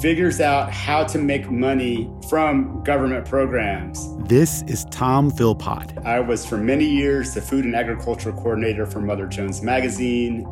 figures 0.00 0.40
out 0.40 0.72
how 0.72 1.04
to 1.04 1.18
make 1.18 1.48
money 1.50 2.10
from 2.28 2.82
government 2.82 3.24
programs. 3.26 4.16
This 4.26 4.62
is 4.62 4.84
Tom 4.86 5.30
Philpott. 5.30 6.04
I 6.04 6.20
was 6.20 6.44
for 6.44 6.56
many 6.56 6.86
years 6.86 7.34
the 7.34 7.42
food 7.42 7.64
and 7.64 7.76
agriculture 7.76 8.32
coordinator 8.32 8.86
for 8.86 9.00
Mother 9.00 9.26
Jones 9.26 9.62
Magazine, 9.62 10.44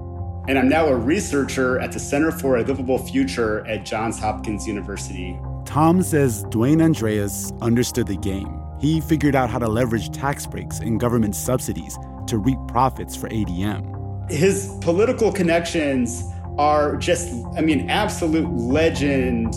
and 0.47 0.59
I'm 0.59 0.69
now 0.69 0.87
a 0.87 0.95
researcher 0.95 1.81
at 1.81 1.93
the 1.93 1.99
Center 1.99 2.31
for 2.31 2.59
a 2.59 2.63
Livable 2.63 2.99
Future 2.99 3.67
at 3.67 3.85
Johns 3.85 4.19
Hopkins 4.19 4.67
University. 4.67 5.39
Tom 5.65 6.03
says 6.03 6.45
Dwayne 6.45 6.83
Andreas 6.83 7.53
understood 7.61 8.07
the 8.07 8.17
game. 8.17 8.63
He 8.81 9.01
figured 9.01 9.35
out 9.35 9.51
how 9.51 9.59
to 9.59 9.69
leverage 9.69 10.11
tax 10.11 10.47
breaks 10.47 10.79
and 10.79 11.01
government 11.01 11.35
subsidies 11.35 11.99
to 12.29 12.39
reap 12.39 12.59
profits 12.69 13.17
for 13.17 13.29
ADM. 13.31 14.31
His 14.31 14.77
political 14.83 15.33
connections 15.33 16.23
are 16.59 16.97
just, 16.97 17.33
I 17.57 17.61
mean, 17.61 17.89
absolute 17.89 18.51
legend. 18.51 19.55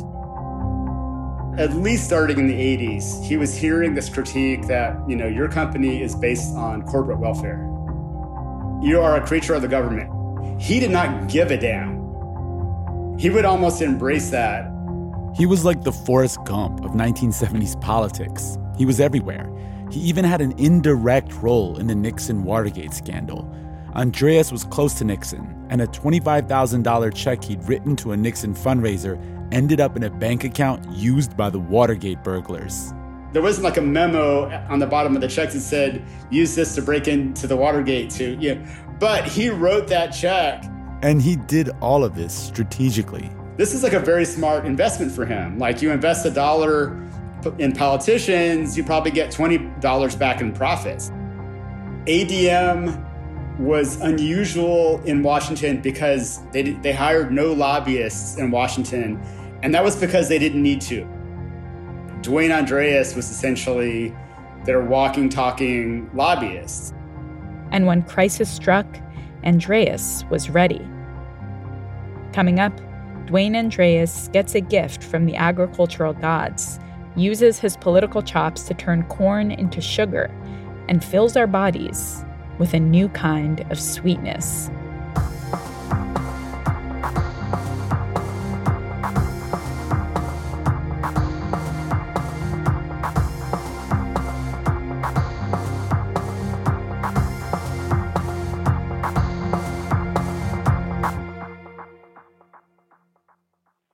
At 1.60 1.74
least 1.74 2.06
starting 2.06 2.40
in 2.40 2.48
the 2.48 2.54
80s, 2.54 3.24
he 3.26 3.36
was 3.36 3.56
hearing 3.56 3.94
this 3.94 4.08
critique 4.08 4.68
that, 4.68 4.98
you 5.10 5.16
know, 5.16 5.28
your 5.28 5.50
company 5.50 6.02
is 6.02 6.16
based 6.16 6.56
on 6.56 6.84
corporate 6.84 7.20
welfare. 7.20 7.68
You 8.82 9.02
are 9.02 9.18
a 9.18 9.28
creature 9.28 9.54
of 9.54 9.62
the 9.62 9.68
government. 9.68 10.10
He 10.62 10.80
did 10.80 10.92
not 10.92 11.28
give 11.28 11.52
a 11.52 11.58
damn. 11.58 12.00
He 13.18 13.30
would 13.30 13.46
almost 13.46 13.82
embrace 13.82 14.30
that. 14.30 14.72
He 15.36 15.46
was 15.46 15.66
like 15.66 15.84
the 15.84 15.92
Forrest 15.92 16.40
Gump 16.46 16.84
of 16.86 16.92
1970s 16.92 17.80
politics. 17.82 18.58
He 18.78 18.86
was 18.86 19.00
everywhere. 19.00 19.50
He 19.92 20.00
even 20.02 20.24
had 20.24 20.42
an 20.42 20.54
indirect 20.58 21.34
role 21.42 21.78
in 21.78 21.88
the 21.88 21.96
Nixon 21.96 22.44
Watergate 22.44 22.94
scandal. 22.94 23.44
Andreas 23.96 24.52
was 24.52 24.64
close 24.64 24.94
to 24.96 25.04
Nixon, 25.04 25.68
and 25.70 25.82
a 25.82 25.88
$25,000 25.88 27.14
check 27.14 27.44
he'd 27.44 27.62
written 27.68 27.96
to 27.98 28.14
a 28.14 28.18
Nixon 28.18 28.54
fundraiser 28.54 29.20
ended 29.52 29.82
up 29.82 29.98
in 29.98 30.04
a 30.04 30.10
bank 30.10 30.46
account 30.46 30.90
used 30.92 31.36
by 31.36 31.50
the 31.50 31.60
Watergate 31.60 32.24
burglars. 32.24 32.94
There 33.34 33.42
wasn't 33.42 33.66
like 33.66 33.78
a 33.78 33.82
memo 33.82 34.50
on 34.70 34.80
the 34.80 34.88
bottom 34.88 35.16
of 35.16 35.22
the 35.22 35.28
check 35.28 35.52
that 35.52 35.60
said, 35.60 36.06
use 36.30 36.56
this 36.56 36.74
to 36.76 36.82
break 36.82 37.10
into 37.10 37.48
the 37.48 37.58
Watergate 37.58 38.10
to, 38.12 38.36
you 38.36 38.56
know, 38.56 38.66
but 39.00 39.26
he 39.26 39.50
wrote 39.50 39.88
that 39.88 40.12
check. 40.12 40.64
And 41.02 41.22
he 41.22 41.36
did 41.36 41.70
all 41.82 42.06
of 42.06 42.16
this 42.16 42.34
strategically. 42.34 43.30
This 43.58 43.74
is 43.74 43.84
like 43.84 43.94
a 43.94 44.00
very 44.00 44.24
smart 44.24 44.66
investment 44.66 45.12
for 45.12 45.26
him. 45.26 45.60
Like 45.60 45.82
you 45.82 45.92
invest 45.92 46.26
a 46.26 46.32
dollar 46.32 46.98
in 47.58 47.74
politicians, 47.74 48.78
you 48.78 48.84
probably 48.86 49.12
get 49.12 49.32
$20 49.32 50.20
back 50.20 50.40
in 50.40 50.54
profits. 50.54 51.10
ADM 52.06 53.11
was 53.62 54.02
unusual 54.02 55.00
in 55.04 55.22
Washington 55.22 55.82
because 55.82 56.42
they, 56.52 56.64
they 56.64 56.92
hired 56.92 57.32
no 57.32 57.54
lobbyists 57.54 58.38
in 58.38 58.50
Washington, 58.50 59.22
and 59.62 59.74
that 59.76 59.84
was 59.84 59.96
because 59.96 60.28
they 60.28 60.40
didn't 60.40 60.64
need 60.64 60.82
to. 60.82 61.08
Dwayne 62.22 62.52
Andreas 62.52 63.16
was 63.16 63.30
essentially 63.30 64.16
their 64.66 64.84
walking, 64.84 65.30
talking 65.30 66.10
lobbyist. 66.14 66.96
And 67.72 67.86
when 67.86 68.02
crisis 68.02 68.50
struck, 68.50 68.86
Andreas 69.46 70.24
was 70.32 70.50
ready. 70.50 70.86
Coming 72.34 72.60
up, 72.60 72.74
Dwayne 73.28 73.56
Andreas 73.56 74.28
gets 74.34 74.56
a 74.56 74.62
gift 74.62 75.04
from 75.04 75.26
the 75.26 75.36
agricultural 75.36 76.14
gods, 76.14 76.80
uses 77.16 77.60
his 77.60 77.78
political 77.78 78.24
chops 78.24 78.64
to 78.64 78.74
turn 78.74 79.04
corn 79.04 79.52
into 79.52 79.82
sugar, 79.82 80.32
and 80.88 81.04
fills 81.04 81.38
our 81.38 81.48
bodies 81.48 82.26
with 82.58 82.74
a 82.74 82.80
new 82.80 83.10
kind 83.10 83.66
of 83.72 83.80
sweetness. 83.80 84.70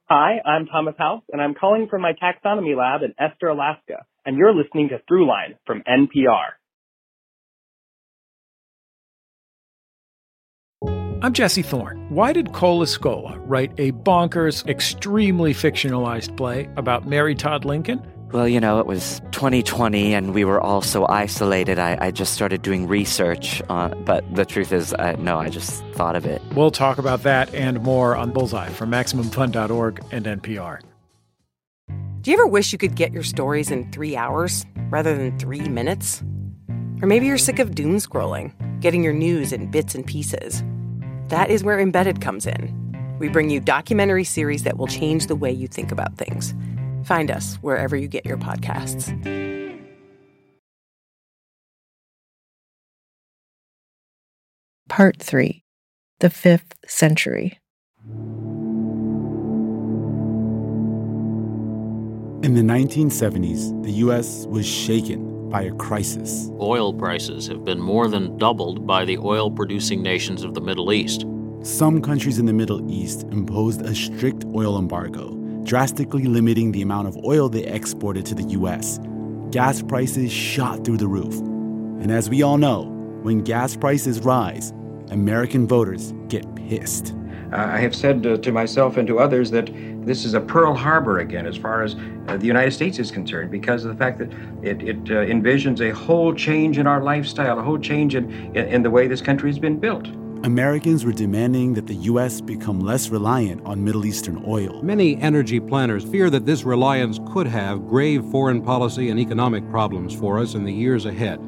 Hi, 0.10 0.38
I'm 0.46 0.68
Thomas 0.68 0.96
House, 0.98 1.24
and 1.34 1.42
I'm 1.42 1.54
calling 1.54 1.88
from 1.90 2.02
my 2.02 2.14
taxonomy 2.14 2.78
lab 2.78 3.02
in 3.04 3.14
Ester, 3.20 3.48
Alaska, 3.48 4.06
and 4.26 4.38
you're 4.38 4.54
listening 4.54 4.90
to 4.90 5.02
Throughline 5.10 5.58
from 5.66 5.84
NPR. 5.88 6.57
I'm 11.20 11.34
Jesse 11.34 11.64
Thorne. 11.64 11.98
Why 12.10 12.32
did 12.32 12.54
Cole 12.54 12.84
Escola 12.84 13.42
write 13.44 13.72
a 13.80 13.92
bonkers, 13.92 14.68
extremely 14.68 15.52
fictionalized 15.52 16.38
play 16.38 16.70
about 16.78 17.08
Mary 17.08 17.34
Todd 17.34 17.66
Lincoln? 17.66 18.06
Well, 18.32 18.48
you 18.48 18.60
know, 18.60 18.80
it 18.80 18.86
was 18.86 19.20
2020 19.32 20.14
and 20.14 20.36
we 20.36 20.46
were 20.46 20.62
all 20.62 20.84
so 20.84 21.08
isolated. 21.08 21.80
I, 21.80 21.98
I 22.00 22.12
just 22.12 22.34
started 22.34 22.62
doing 22.62 22.88
research. 22.88 23.64
On, 23.68 24.04
but 24.04 24.24
the 24.36 24.46
truth 24.46 24.72
is, 24.72 24.94
I, 24.94 25.14
no, 25.14 25.40
I 25.40 25.50
just 25.50 25.84
thought 25.94 26.16
of 26.16 26.28
it. 26.28 26.40
We'll 26.54 26.70
talk 26.70 27.00
about 27.00 27.24
that 27.24 27.52
and 27.52 27.82
more 27.82 28.16
on 28.16 28.32
Bullseye 28.32 28.70
from 28.70 28.92
MaximumFun.org 28.92 30.04
and 30.12 30.26
NPR. 30.26 30.82
Do 32.22 32.30
you 32.30 32.38
ever 32.38 32.46
wish 32.46 32.72
you 32.72 32.78
could 32.78 32.94
get 32.94 33.12
your 33.12 33.24
stories 33.24 33.72
in 33.72 33.92
three 33.92 34.16
hours 34.16 34.68
rather 34.92 35.18
than 35.18 35.40
three 35.40 35.68
minutes? 35.68 36.22
Or 37.02 37.08
maybe 37.08 37.26
you're 37.26 37.40
sick 37.40 37.58
of 37.58 37.74
doom 37.74 37.96
scrolling, 37.96 38.54
getting 38.82 39.04
your 39.04 39.14
news 39.14 39.52
in 39.52 39.72
bits 39.72 39.96
and 39.96 40.06
pieces. 40.06 40.64
That 41.30 41.50
is 41.50 41.64
where 41.64 41.80
Embedded 41.80 42.22
comes 42.22 42.46
in. 42.48 42.74
We 43.20 43.28
bring 43.28 43.50
you 43.50 43.60
documentary 43.60 44.24
series 44.24 44.64
that 44.64 44.78
will 44.78 44.88
change 44.88 45.28
the 45.28 45.36
way 45.36 45.52
you 45.52 45.68
think 45.68 45.92
about 45.92 46.18
things. 46.18 46.54
Find 47.04 47.30
us 47.30 47.56
wherever 47.56 47.96
you 47.96 48.08
get 48.08 48.26
your 48.26 48.38
podcasts. 48.38 49.12
Part 54.88 55.22
3 55.22 55.64
The 56.20 56.30
Fifth 56.30 56.74
Century. 56.88 57.60
In 62.44 62.54
the 62.54 62.62
1970s, 62.62 63.84
the 63.84 63.92
U.S. 63.92 64.46
was 64.48 64.66
shaken 64.66 65.37
by 65.50 65.64
a 65.64 65.72
crisis. 65.72 66.50
Oil 66.60 66.94
prices 66.94 67.48
have 67.48 67.64
been 67.64 67.80
more 67.80 68.08
than 68.08 68.38
doubled 68.38 68.86
by 68.86 69.06
the 69.06 69.18
oil 69.18 69.50
producing 69.50 70.02
nations 70.02 70.44
of 70.44 70.54
the 70.54 70.62
Middle 70.62 70.92
East. 70.92 71.26
Some 71.62 72.02
countries 72.02 72.40
in 72.40 72.46
the 72.46 72.54
Middle 72.54 72.90
East 72.92 73.24
imposed 73.32 73.82
a 73.82 73.96
strict 73.96 74.46
oil 74.56 74.78
embargo, 74.78 75.34
drastically 75.64 76.24
limiting 76.24 76.72
the 76.72 76.82
amount 76.82 77.08
of 77.08 77.18
oil 77.26 77.50
they 77.50 77.66
exported 77.66 78.26
to 78.28 78.36
the 78.36 78.44
U.S. 78.44 79.00
Gas 79.52 79.82
prices 79.82 80.32
shot 80.32 80.86
through 80.86 80.98
the 80.98 81.08
roof. 81.08 81.40
And 82.02 82.12
as 82.12 82.30
we 82.30 82.44
all 82.44 82.58
know, 82.58 82.84
when 83.24 83.42
gas 83.42 83.76
prices 83.76 84.20
rise, 84.22 84.72
American 85.10 85.68
voters 85.68 86.14
get 86.28 86.56
pissed. 86.56 87.14
Uh, 87.52 87.56
I 87.56 87.78
have 87.78 87.96
said 87.96 88.26
uh, 88.28 88.38
to 88.38 88.52
myself 88.52 88.98
and 88.98 89.08
to 89.08 89.20
others 89.20 89.52
that 89.52 89.70
this 90.06 90.26
is 90.26 90.34
a 90.34 90.42
Pearl 90.42 90.74
Harbor 90.74 91.20
again, 91.20 91.46
as 91.46 91.56
far 91.56 91.84
as 91.84 91.96
uh, 92.28 92.36
the 92.36 92.46
United 92.46 92.72
States 92.72 93.00
is 93.00 93.10
concerned, 93.10 93.52
because 93.52 93.86
of 93.86 93.92
the 93.92 93.98
fact 93.98 94.20
that 94.20 94.32
it, 94.62 94.84
it 94.84 94.98
uh, 94.98 95.26
envisions 95.26 95.80
a 95.80 95.94
whole 95.94 96.34
change 96.34 96.78
in 96.78 96.88
our 96.88 97.02
lifestyle, 97.02 97.58
a 97.58 97.64
whole 97.64 97.80
change 97.80 98.16
in, 98.16 98.30
in, 98.56 98.68
in 98.68 98.84
the 98.84 98.90
way 98.90 99.08
this 99.08 99.22
country 99.22 99.50
has 99.50 99.60
been 99.60 99.80
built. 99.80 100.08
Americans 100.44 101.04
were 101.04 101.14
demanding 101.14 101.74
that 101.74 101.88
the 101.88 101.96
U.S. 101.96 102.42
become 102.42 102.82
less 102.82 103.10
reliant 103.10 103.66
on 103.66 103.84
Middle 103.84 104.06
Eastern 104.06 104.44
oil. 104.46 104.82
Many 104.84 105.16
energy 105.18 105.60
planners 105.60 106.04
fear 106.04 106.30
that 106.30 106.46
this 106.46 106.64
reliance 106.64 107.20
could 107.32 107.48
have 107.48 107.88
grave 107.88 108.24
foreign 108.26 108.62
policy 108.62 109.10
and 109.10 109.20
economic 109.20 109.68
problems 109.70 110.14
for 110.14 110.38
us 110.38 110.54
in 110.54 110.64
the 110.64 110.74
years 110.74 111.06
ahead. 111.06 111.40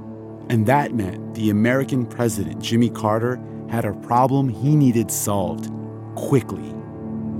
And 0.49 0.65
that 0.65 0.93
meant 0.93 1.35
the 1.35 1.49
American 1.49 2.05
president, 2.05 2.61
Jimmy 2.61 2.89
Carter, 2.89 3.39
had 3.69 3.85
a 3.85 3.93
problem 3.93 4.49
he 4.49 4.75
needed 4.75 5.11
solved 5.11 5.69
quickly. 6.27 6.73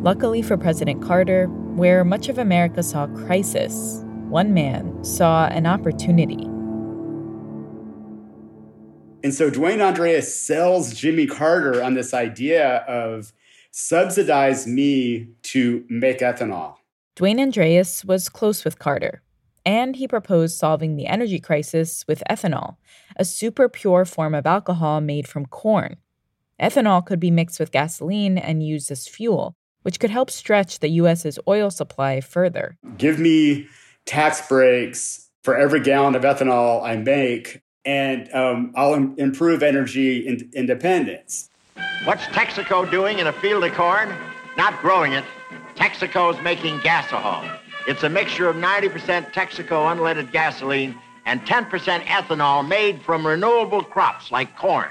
Luckily 0.01 0.41
for 0.41 0.55
President 0.57 1.01
Carter, 1.01 1.47
where 1.75 2.05
much 2.05 2.29
of 2.29 2.37
America 2.37 2.81
saw 2.81 3.07
crisis, 3.07 4.03
one 4.29 4.53
man 4.53 5.03
saw 5.03 5.47
an 5.47 5.65
opportunity. 5.65 6.45
And 9.21 9.33
so 9.33 9.51
Dwayne 9.51 9.81
Andreas 9.81 10.33
sells 10.33 10.93
Jimmy 10.93 11.27
Carter 11.27 11.83
on 11.83 11.93
this 11.93 12.13
idea 12.13 12.77
of 12.87 13.33
subsidize 13.71 14.65
me 14.65 15.27
to 15.43 15.83
make 15.89 16.19
ethanol. 16.19 16.75
Dwayne 17.17 17.41
Andreas 17.41 18.05
was 18.05 18.29
close 18.29 18.63
with 18.63 18.79
Carter, 18.79 19.21
and 19.65 19.97
he 19.97 20.07
proposed 20.07 20.57
solving 20.57 20.95
the 20.95 21.05
energy 21.05 21.39
crisis 21.39 22.05
with 22.07 22.23
ethanol, 22.29 22.77
a 23.17 23.25
super 23.25 23.67
pure 23.67 24.05
form 24.05 24.33
of 24.33 24.45
alcohol 24.45 25.01
made 25.01 25.27
from 25.27 25.45
corn. 25.45 25.97
Ethanol 26.59 27.05
could 27.05 27.19
be 27.19 27.31
mixed 27.31 27.59
with 27.59 27.71
gasoline 27.71 28.37
and 28.37 28.61
used 28.61 28.91
as 28.91 29.07
fuel, 29.07 29.55
which 29.83 29.99
could 29.99 30.09
help 30.09 30.29
stretch 30.29 30.79
the 30.79 30.89
US's 30.89 31.39
oil 31.47 31.71
supply 31.71 32.19
further. 32.19 32.77
Give 32.97 33.17
me 33.19 33.67
tax 34.05 34.45
breaks 34.47 35.29
for 35.43 35.55
every 35.55 35.79
gallon 35.79 36.15
of 36.15 36.23
ethanol 36.23 36.83
I 36.83 36.97
make, 36.97 37.61
and 37.85 38.29
um, 38.33 38.73
I'll 38.75 38.93
Im- 38.93 39.15
improve 39.17 39.63
energy 39.63 40.27
in- 40.27 40.49
independence. 40.53 41.49
What's 42.03 42.23
Texaco 42.25 42.89
doing 42.91 43.19
in 43.19 43.27
a 43.27 43.33
field 43.33 43.63
of 43.63 43.73
corn? 43.73 44.13
Not 44.57 44.79
growing 44.81 45.13
it. 45.13 45.23
Texaco's 45.75 46.41
making 46.43 46.79
gasohol. 46.79 47.57
It's 47.87 48.03
a 48.03 48.09
mixture 48.09 48.49
of 48.49 48.57
90% 48.57 49.31
Texaco 49.31 49.95
unleaded 49.95 50.31
gasoline 50.33 50.99
and 51.25 51.41
10% 51.45 51.69
ethanol 52.05 52.67
made 52.67 53.01
from 53.01 53.25
renewable 53.25 53.81
crops 53.83 54.29
like 54.31 54.57
corn. 54.57 54.89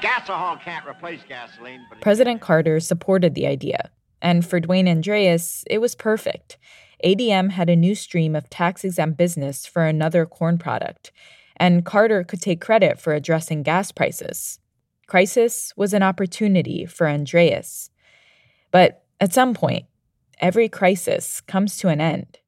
Gasohol 0.00 0.60
can't 0.62 0.86
replace 0.86 1.20
gasoline. 1.28 1.86
President 2.00 2.40
Carter 2.40 2.80
supported 2.80 3.34
the 3.34 3.46
idea, 3.46 3.90
and 4.22 4.44
for 4.44 4.60
Dwayne 4.60 4.88
Andreas, 4.88 5.64
it 5.68 5.78
was 5.78 5.94
perfect. 5.94 6.58
ADM 7.04 7.50
had 7.50 7.70
a 7.70 7.76
new 7.76 7.94
stream 7.94 8.34
of 8.34 8.50
tax 8.50 8.84
exempt 8.84 9.16
business 9.16 9.66
for 9.66 9.84
another 9.84 10.26
corn 10.26 10.58
product, 10.58 11.12
and 11.56 11.84
Carter 11.84 12.24
could 12.24 12.40
take 12.40 12.60
credit 12.60 12.98
for 12.98 13.12
addressing 13.12 13.62
gas 13.62 13.92
prices. 13.92 14.58
Crisis 15.06 15.72
was 15.76 15.92
an 15.92 16.02
opportunity 16.02 16.86
for 16.86 17.06
Andreas. 17.08 17.90
But 18.70 19.04
at 19.20 19.32
some 19.32 19.54
point, 19.54 19.86
every 20.40 20.68
crisis 20.68 21.40
comes 21.40 21.76
to 21.78 21.88
an 21.88 22.00
end. 22.00 22.39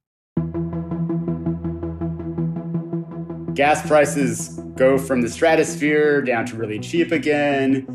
Gas 3.55 3.87
prices 3.87 4.49
go 4.77 4.97
from 4.97 5.21
the 5.21 5.29
stratosphere 5.29 6.23
down 6.23 6.47
to 6.47 6.57
really 6.57 6.79
cheap 6.79 7.13
again. 7.13 7.87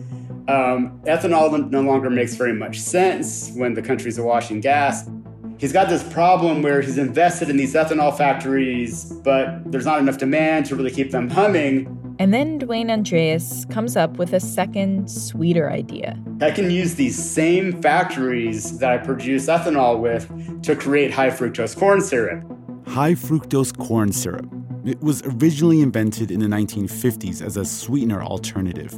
Um, 0.47 1.01
ethanol 1.05 1.70
no 1.72 1.82
longer 1.82 2.10
makes 2.10 2.36
very 2.36 2.53
much 2.53 2.80
sense 2.80 3.51
when 3.55 3.74
the 3.74 3.82
country's 3.82 4.18
awash 4.18 4.51
in 4.51 4.62
gas. 4.62 5.10
He's 5.58 5.74
got 5.74 5.89
this 5.89 6.03
problem 6.03 6.62
where 6.62 6.82
he's 6.82 6.99
invested 6.99 7.49
in 7.49 7.58
these 7.58 7.74
ethanol 7.74 8.16
factories, 8.16 9.05
but 9.24 9.72
there's 9.72 9.86
not 9.86 9.99
enough 9.99 10.20
demand 10.20 10.68
to 10.68 10.76
really 10.76 10.91
keep 10.91 11.10
them 11.10 11.30
humming. 11.30 11.93
And 12.20 12.34
then 12.34 12.60
Dwayne 12.60 12.91
Andreas 12.91 13.66
comes 13.66 13.97
up 13.97 14.18
with 14.18 14.34
a 14.34 14.39
second, 14.39 15.10
sweeter 15.10 15.72
idea. 15.72 16.20
I 16.41 16.51
can 16.51 16.70
use 16.70 16.95
these 16.95 17.18
same 17.18 17.82
factories 17.82 18.78
that 18.78 18.91
I 18.91 18.97
produce 18.99 19.47
ethanol 19.47 19.99
with 19.99 20.62
to 20.64 20.76
create 20.76 21.12
high 21.12 21.30
fructose 21.30 21.76
corn 21.76 22.01
syrup. 22.01 22.43
High 22.88 23.14
fructose 23.14 23.76
corn 23.76 24.12
syrup. 24.12 24.47
It 24.88 25.01
was 25.01 25.21
originally 25.23 25.81
invented 25.81 26.31
in 26.31 26.39
the 26.39 26.45
1950s 26.45 27.41
as 27.41 27.57
a 27.57 27.65
sweetener 27.65 28.23
alternative, 28.23 28.97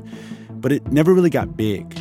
but 0.52 0.72
it 0.72 0.86
never 0.92 1.16
really 1.16 1.32
got 1.32 1.58
big. 1.58 2.00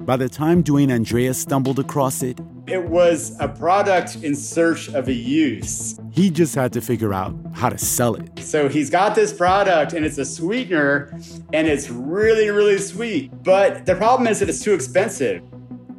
By 0.00 0.16
the 0.16 0.28
time 0.28 0.64
Dwayne 0.64 0.90
Andreas 0.90 1.38
stumbled 1.38 1.78
across 1.78 2.24
it, 2.24 2.40
it 2.66 2.82
was 2.82 3.36
a 3.38 3.46
product 3.46 4.16
in 4.24 4.34
search 4.34 4.88
of 4.88 5.06
a 5.06 5.12
use. 5.12 6.00
He 6.10 6.30
just 6.30 6.56
had 6.56 6.72
to 6.72 6.80
figure 6.80 7.14
out 7.14 7.32
how 7.54 7.68
to 7.68 7.78
sell 7.78 8.16
it. 8.16 8.28
So 8.40 8.68
he's 8.68 8.90
got 8.90 9.14
this 9.14 9.32
product 9.32 9.92
and 9.92 10.04
it's 10.04 10.18
a 10.18 10.24
sweetener 10.24 11.16
and 11.52 11.68
it's 11.68 11.88
really, 11.90 12.50
really 12.50 12.78
sweet. 12.78 13.30
But 13.44 13.86
the 13.86 13.94
problem 13.94 14.26
is 14.26 14.40
that 14.40 14.48
it's 14.48 14.64
too 14.64 14.74
expensive. 14.74 15.44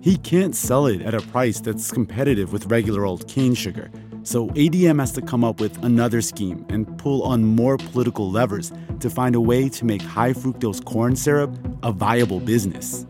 He 0.02 0.18
can't 0.18 0.54
sell 0.54 0.88
it 0.88 1.02
at 1.04 1.14
a 1.14 1.22
price 1.22 1.62
that's 1.62 1.90
competitive 1.90 2.52
with 2.52 2.66
regular 2.66 3.06
old 3.06 3.30
cane 3.30 3.54
sugar. 3.54 3.90
So 4.30 4.48
ADM 4.50 5.00
has 5.00 5.12
to 5.14 5.24
come 5.24 5.44
up 5.44 5.60
with 5.60 5.84
another 5.84 6.22
scheme 6.22 6.64
and 6.70 6.86
pull 7.00 7.24
on 7.24 7.44
more 7.44 7.78
political 7.78 8.30
levers 8.30 8.72
to 9.00 9.10
find 9.10 9.34
a 9.34 9.42
way 9.42 9.70
to 9.70 9.86
make 9.86 10.04
high 10.04 10.34
fructose 10.34 10.86
corn 10.86 11.16
syrup 11.16 11.58
a 11.82 11.92
viable 11.92 12.40
business. 12.40 13.08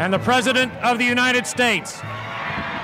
and 0.00 0.12
the 0.12 0.18
President 0.18 0.72
of 0.82 0.98
the 0.98 1.04
United 1.04 1.46
States. 1.46 2.00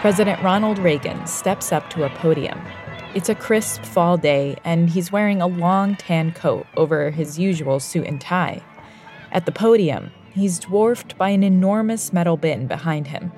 President 0.03 0.41
Ronald 0.41 0.79
Reagan 0.79 1.27
steps 1.27 1.73
up 1.73 1.91
to 1.91 2.05
a 2.05 2.11
podium. 2.11 2.61
It's 3.13 3.29
a 3.29 3.35
crisp 3.35 3.83
fall 3.83 4.17
day, 4.17 4.57
and 4.63 4.89
he's 4.89 5.11
wearing 5.11 5.43
a 5.43 5.49
long 5.49 5.97
tan 5.97 6.31
coat 6.31 6.65
over 6.77 7.11
his 7.11 7.41
usual 7.41 7.81
suit 7.81 8.07
and 8.07 8.21
tie. 8.21 8.63
At 9.33 9.47
the 9.47 9.53
podium, 9.53 10.11
he's 10.33 10.59
dwarfed 10.59 11.17
by 11.17 11.31
an 11.31 11.43
enormous 11.43 12.13
metal 12.13 12.37
bin 12.37 12.67
behind 12.67 13.09
him, 13.09 13.33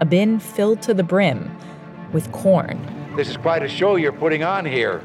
a 0.00 0.04
bin 0.04 0.40
filled 0.40 0.82
to 0.82 0.94
the 0.94 1.02
brim 1.02 1.56
with 2.12 2.30
corn. 2.32 2.80
This 3.16 3.28
is 3.28 3.36
quite 3.36 3.62
a 3.62 3.68
show 3.68 3.96
you're 3.96 4.12
putting 4.12 4.42
on 4.42 4.64
here. 4.64 5.02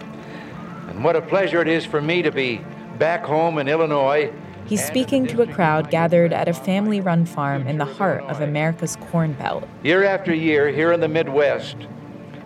And 0.90 1.04
what 1.04 1.16
a 1.16 1.22
pleasure 1.22 1.62
it 1.62 1.68
is 1.68 1.86
for 1.86 2.02
me 2.02 2.22
to 2.22 2.32
be 2.32 2.62
back 2.98 3.24
home 3.24 3.58
in 3.58 3.68
Illinois 3.68 4.32
He's 4.66 4.84
speaking 4.84 5.28
to 5.28 5.42
a 5.42 5.48
crowd 5.48 5.92
gathered 5.92 6.32
at 6.32 6.48
a 6.48 6.54
family 6.54 7.02
run 7.02 7.26
farm 7.26 7.68
in 7.68 7.78
the 7.78 7.86
heart 7.86 8.24
of 8.24 8.40
America's 8.40 8.96
Corn 8.96 9.34
Belt. 9.34 9.68
Year 9.84 10.06
after 10.06 10.34
year, 10.34 10.70
here 10.70 10.94
in 10.94 11.02
the 11.02 11.10
Midwest, 11.10 11.76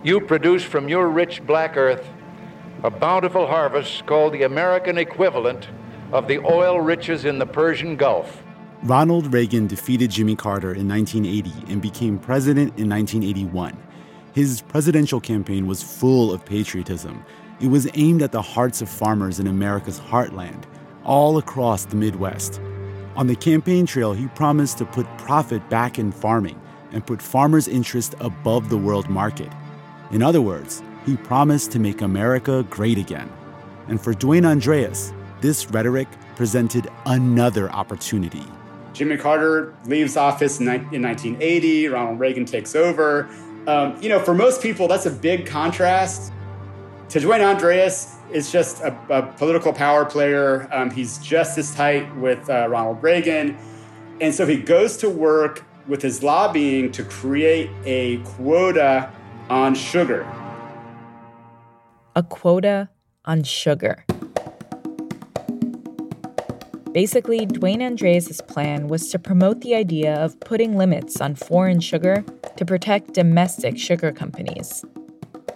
you 0.02 0.20
produce 0.20 0.64
from 0.64 0.88
your 0.88 1.08
rich 1.08 1.46
black 1.46 1.76
earth 1.76 2.04
a 2.82 2.90
bountiful 2.90 3.46
harvest 3.46 4.04
called 4.06 4.32
the 4.32 4.42
American 4.42 4.98
equivalent 4.98 5.68
of 6.12 6.26
the 6.28 6.38
oil 6.38 6.80
riches 6.80 7.24
in 7.24 7.38
the 7.38 7.46
Persian 7.46 7.96
Gulf. 7.96 8.42
Ronald 8.84 9.32
Reagan 9.32 9.66
defeated 9.66 10.10
Jimmy 10.10 10.36
Carter 10.36 10.72
in 10.72 10.88
1980 10.88 11.72
and 11.72 11.82
became 11.82 12.18
president 12.18 12.78
in 12.78 12.88
1981. 12.88 13.76
His 14.34 14.62
presidential 14.62 15.20
campaign 15.20 15.66
was 15.66 15.82
full 15.82 16.32
of 16.32 16.44
patriotism. 16.44 17.24
It 17.60 17.68
was 17.68 17.88
aimed 17.94 18.22
at 18.22 18.32
the 18.32 18.40
hearts 18.40 18.80
of 18.80 18.88
farmers 18.88 19.40
in 19.40 19.48
America's 19.48 19.98
heartland 19.98 20.64
all 21.04 21.38
across 21.38 21.86
the 21.86 21.96
Midwest. 21.96 22.60
On 23.16 23.26
the 23.26 23.34
campaign 23.34 23.84
trail, 23.84 24.12
he 24.12 24.28
promised 24.28 24.78
to 24.78 24.84
put 24.84 25.06
profit 25.18 25.68
back 25.68 25.98
in 25.98 26.12
farming 26.12 26.60
and 26.92 27.04
put 27.04 27.20
farmers' 27.20 27.66
interest 27.66 28.14
above 28.20 28.68
the 28.68 28.78
world 28.78 29.08
market. 29.08 29.52
In 30.12 30.22
other 30.22 30.40
words, 30.40 30.82
he 31.04 31.16
promised 31.16 31.72
to 31.72 31.78
make 31.78 32.00
America 32.00 32.64
great 32.70 32.98
again. 32.98 33.28
And 33.88 34.00
for 34.00 34.14
Dwayne 34.14 34.46
Andreas, 34.46 35.12
this 35.40 35.70
rhetoric 35.70 36.08
presented 36.36 36.88
another 37.06 37.70
opportunity. 37.70 38.44
Jimmy 38.92 39.16
Carter 39.16 39.74
leaves 39.84 40.16
office 40.16 40.60
in 40.60 40.66
1980, 40.66 41.88
Ronald 41.88 42.18
Reagan 42.18 42.44
takes 42.44 42.74
over. 42.74 43.28
Um, 43.66 44.00
you 44.02 44.08
know, 44.08 44.18
for 44.18 44.34
most 44.34 44.62
people, 44.62 44.88
that's 44.88 45.06
a 45.06 45.10
big 45.10 45.46
contrast. 45.46 46.32
To 47.10 47.20
Dwayne 47.20 47.40
Andreas, 47.40 48.18
is 48.30 48.52
just 48.52 48.80
a, 48.82 48.96
a 49.08 49.22
political 49.22 49.72
power 49.72 50.04
player. 50.04 50.68
Um, 50.72 50.90
he's 50.90 51.18
just 51.18 51.58
as 51.58 51.74
tight 51.74 52.14
with 52.16 52.48
uh, 52.50 52.68
Ronald 52.68 53.02
Reagan. 53.02 53.56
And 54.20 54.34
so 54.34 54.46
he 54.46 54.56
goes 54.56 54.96
to 54.98 55.08
work 55.08 55.64
with 55.86 56.02
his 56.02 56.22
lobbying 56.22 56.92
to 56.92 57.04
create 57.04 57.70
a 57.84 58.18
quota 58.18 59.10
on 59.48 59.74
sugar. 59.74 60.26
A 62.14 62.22
quota 62.22 62.90
on 63.24 63.42
sugar. 63.42 64.04
Basically, 66.92 67.46
Dwayne 67.46 67.82
Andreas' 67.82 68.40
plan 68.40 68.88
was 68.88 69.10
to 69.10 69.18
promote 69.18 69.60
the 69.60 69.74
idea 69.74 70.14
of 70.14 70.40
putting 70.40 70.76
limits 70.76 71.20
on 71.20 71.34
foreign 71.34 71.80
sugar 71.80 72.24
to 72.56 72.64
protect 72.64 73.12
domestic 73.12 73.78
sugar 73.78 74.10
companies. 74.10 74.84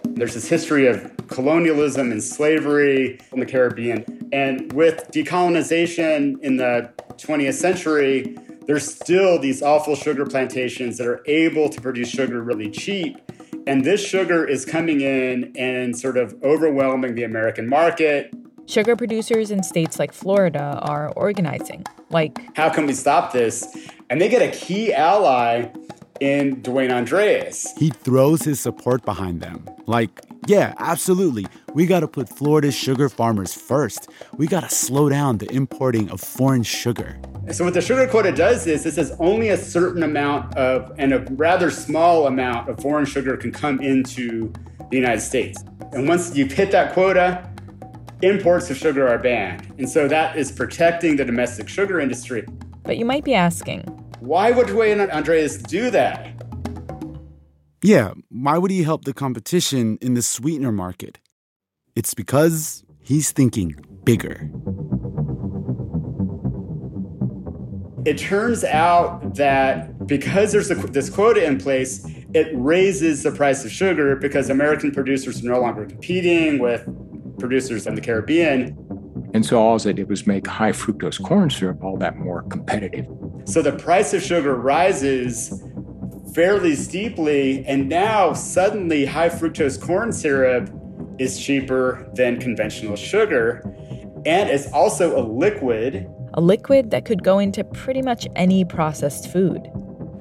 There's 0.05 0.35
this 0.35 0.47
history 0.47 0.85
of 0.85 1.11
colonialism 1.27 2.11
and 2.11 2.23
slavery 2.23 3.19
in 3.31 3.39
the 3.39 3.47
Caribbean. 3.47 4.29
And 4.31 4.71
with 4.73 5.09
decolonization 5.11 6.39
in 6.41 6.57
the 6.57 6.91
20th 7.13 7.55
century, 7.55 8.37
there's 8.67 8.93
still 8.93 9.39
these 9.39 9.63
awful 9.63 9.95
sugar 9.95 10.27
plantations 10.27 10.99
that 10.99 11.07
are 11.07 11.23
able 11.25 11.67
to 11.69 11.81
produce 11.81 12.09
sugar 12.09 12.43
really 12.43 12.69
cheap. 12.69 13.17
And 13.65 13.83
this 13.83 14.05
sugar 14.05 14.45
is 14.45 14.65
coming 14.65 15.01
in 15.01 15.51
and 15.57 15.97
sort 15.97 16.17
of 16.17 16.35
overwhelming 16.43 17.15
the 17.15 17.23
American 17.23 17.67
market. 17.67 18.31
Sugar 18.65 18.95
producers 18.95 19.51
in 19.51 19.61
states 19.61 19.99
like 19.99 20.13
Florida 20.13 20.79
are 20.81 21.11
organizing. 21.15 21.85
Like, 22.09 22.39
how 22.55 22.69
can 22.69 22.85
we 22.85 22.93
stop 22.93 23.33
this? 23.33 23.65
And 24.09 24.21
they 24.21 24.29
get 24.29 24.41
a 24.41 24.57
key 24.57 24.93
ally 24.93 25.69
in 26.19 26.61
Dwayne 26.61 26.91
Andreas. 26.91 27.73
He 27.77 27.89
throws 27.89 28.43
his 28.43 28.59
support 28.59 29.03
behind 29.03 29.41
them. 29.41 29.67
Like, 29.85 30.21
Yeah, 30.45 30.73
absolutely. 30.77 31.45
We 31.73 31.85
got 31.85 32.01
to 32.01 32.07
put 32.07 32.29
Florida's 32.29 32.75
sugar 32.75 33.09
farmers 33.09 33.53
first. 33.53 34.09
We 34.37 34.45
got 34.45 34.63
to 34.67 34.69
slow 34.69 35.07
down 35.09 35.37
the 35.37 35.49
importing 35.51 36.09
of 36.11 36.19
foreign 36.19 36.63
sugar. 36.63 37.17
So 37.51 37.63
what 37.65 37.73
the 37.73 37.81
sugar 37.81 38.07
quota 38.07 38.31
does 38.31 38.67
is 38.67 38.85
it 38.85 38.93
says 38.93 39.15
only 39.19 39.49
a 39.49 39.57
certain 39.57 40.03
amount 40.03 40.55
of 40.55 40.91
and 40.97 41.13
a 41.13 41.19
rather 41.31 41.71
small 41.71 42.27
amount 42.27 42.69
of 42.69 42.79
foreign 42.79 43.05
sugar 43.05 43.37
can 43.37 43.51
come 43.51 43.81
into 43.81 44.51
the 44.89 44.97
United 44.97 45.21
States. 45.21 45.63
And 45.93 46.07
once 46.07 46.35
you've 46.35 46.51
hit 46.51 46.71
that 46.71 46.93
quota, 46.93 47.49
imports 48.23 48.69
of 48.69 48.77
sugar 48.77 49.07
are 49.07 49.19
banned. 49.19 49.73
And 49.77 49.89
so 49.89 50.07
that 50.07 50.37
is 50.37 50.51
protecting 50.51 51.17
the 51.17 51.25
domestic 51.25 51.67
sugar 51.67 51.99
industry. 51.99 52.45
But 52.83 52.97
you 52.97 53.05
might 53.05 53.23
be 53.23 53.33
asking, 53.33 53.81
why 54.19 54.51
would 54.51 54.67
Dwayne 54.67 55.11
Andreas 55.11 55.57
do 55.57 55.89
that? 55.91 56.31
Yeah, 57.83 58.13
why 58.29 58.57
would 58.57 58.71
he 58.71 58.83
help 58.83 59.03
the 59.03 59.13
competition 59.13 59.97
in 60.01 60.13
the 60.13 60.21
sweetener 60.21 60.71
market? 60.71 61.19
It's 61.95 62.13
because 62.13 62.85
he's 63.01 63.31
thinking 63.31 63.75
bigger. 64.05 64.49
It 68.05 68.17
turns 68.17 68.63
out 68.63 69.35
that 69.35 70.07
because 70.07 70.51
there's 70.53 70.71
a, 70.71 70.75
this 70.75 71.09
quota 71.09 71.45
in 71.45 71.57
place, 71.57 72.05
it 72.33 72.49
raises 72.53 73.23
the 73.23 73.31
price 73.31 73.63
of 73.63 73.71
sugar 73.71 74.15
because 74.15 74.49
American 74.49 74.91
producers 74.91 75.43
are 75.43 75.49
no 75.49 75.59
longer 75.59 75.85
competing 75.85 76.59
with 76.59 76.85
producers 77.39 77.87
in 77.87 77.95
the 77.95 78.01
Caribbean. 78.01 78.77
And 79.33 79.45
so 79.45 79.59
all 79.59 79.77
they 79.79 79.93
did 79.93 80.09
was 80.09 80.27
make 80.27 80.45
high 80.45 80.71
fructose 80.71 81.21
corn 81.21 81.49
syrup 81.49 81.83
all 81.83 81.97
that 81.97 82.17
more 82.17 82.43
competitive. 82.43 83.07
So 83.45 83.61
the 83.61 83.71
price 83.71 84.13
of 84.13 84.21
sugar 84.21 84.55
rises 84.55 85.63
fairly 86.33 86.75
steeply, 86.75 87.65
and 87.65 87.89
now 87.89 88.33
suddenly 88.33 89.05
high 89.05 89.29
fructose 89.29 89.81
corn 89.81 90.11
syrup 90.11 90.69
is 91.19 91.39
cheaper 91.39 92.09
than 92.15 92.39
conventional 92.39 92.95
sugar. 92.95 93.61
And 94.25 94.49
it's 94.49 94.71
also 94.71 95.19
a 95.19 95.23
liquid. 95.23 96.07
A 96.33 96.41
liquid 96.41 96.91
that 96.91 97.05
could 97.05 97.23
go 97.23 97.39
into 97.39 97.63
pretty 97.63 98.01
much 98.01 98.27
any 98.35 98.65
processed 98.65 99.31
food. 99.31 99.69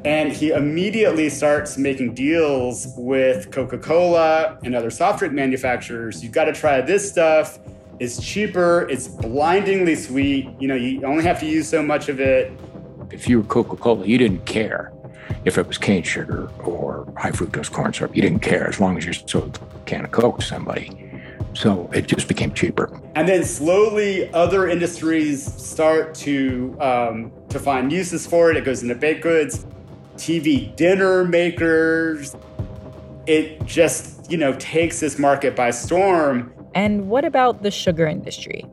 And 0.04 0.32
he 0.32 0.50
immediately 0.50 1.28
starts 1.28 1.78
making 1.78 2.14
deals 2.14 2.88
with 2.96 3.52
Coca 3.52 3.78
Cola 3.78 4.58
and 4.64 4.74
other 4.74 4.90
soft 4.90 5.20
drink 5.20 5.32
manufacturers. 5.32 6.22
You've 6.24 6.32
got 6.32 6.44
to 6.44 6.52
try 6.52 6.80
this 6.80 7.08
stuff. 7.08 7.60
It's 8.00 8.20
cheaper, 8.20 8.88
it's 8.90 9.06
blindingly 9.06 9.94
sweet. 9.94 10.48
You 10.58 10.66
know, 10.66 10.74
you 10.74 11.04
only 11.04 11.22
have 11.22 11.38
to 11.40 11.46
use 11.46 11.68
so 11.68 11.82
much 11.82 12.08
of 12.08 12.18
it. 12.18 12.50
If 13.12 13.28
you 13.28 13.38
were 13.38 13.44
Coca 13.44 13.76
Cola, 13.76 14.04
you 14.04 14.18
didn't 14.18 14.44
care 14.44 14.92
if 15.44 15.56
it 15.56 15.68
was 15.68 15.78
cane 15.78 16.02
sugar 16.02 16.48
or 16.64 17.06
high 17.16 17.30
fructose 17.30 17.70
corn 17.70 17.92
syrup. 17.92 18.16
You 18.16 18.22
didn't 18.22 18.40
care 18.40 18.66
as 18.66 18.80
long 18.80 18.98
as 18.98 19.06
you 19.06 19.12
sold 19.12 19.60
a 19.62 19.84
can 19.84 20.04
of 20.04 20.10
Coke 20.10 20.40
to 20.40 20.44
somebody. 20.44 21.10
So 21.54 21.90
it 21.92 22.06
just 22.06 22.28
became 22.28 22.52
cheaper. 22.54 23.00
And 23.14 23.28
then 23.28 23.44
slowly, 23.44 24.32
other 24.32 24.68
industries 24.68 25.44
start 25.62 26.14
to 26.16 26.76
um, 26.80 27.32
to 27.50 27.60
find 27.60 27.92
uses 27.92 28.26
for 28.26 28.50
it. 28.50 28.56
It 28.56 28.64
goes 28.64 28.82
into 28.82 28.94
baked 28.94 29.22
goods. 29.22 29.66
TV 30.22 30.74
dinner 30.76 31.24
makers. 31.24 32.36
It 33.26 33.64
just, 33.64 34.30
you 34.30 34.38
know, 34.38 34.54
takes 34.54 35.00
this 35.00 35.18
market 35.18 35.56
by 35.56 35.72
storm. 35.72 36.52
And 36.76 37.08
what 37.08 37.24
about 37.24 37.64
the 37.64 37.72
sugar 37.72 38.06
industry? 38.06 38.64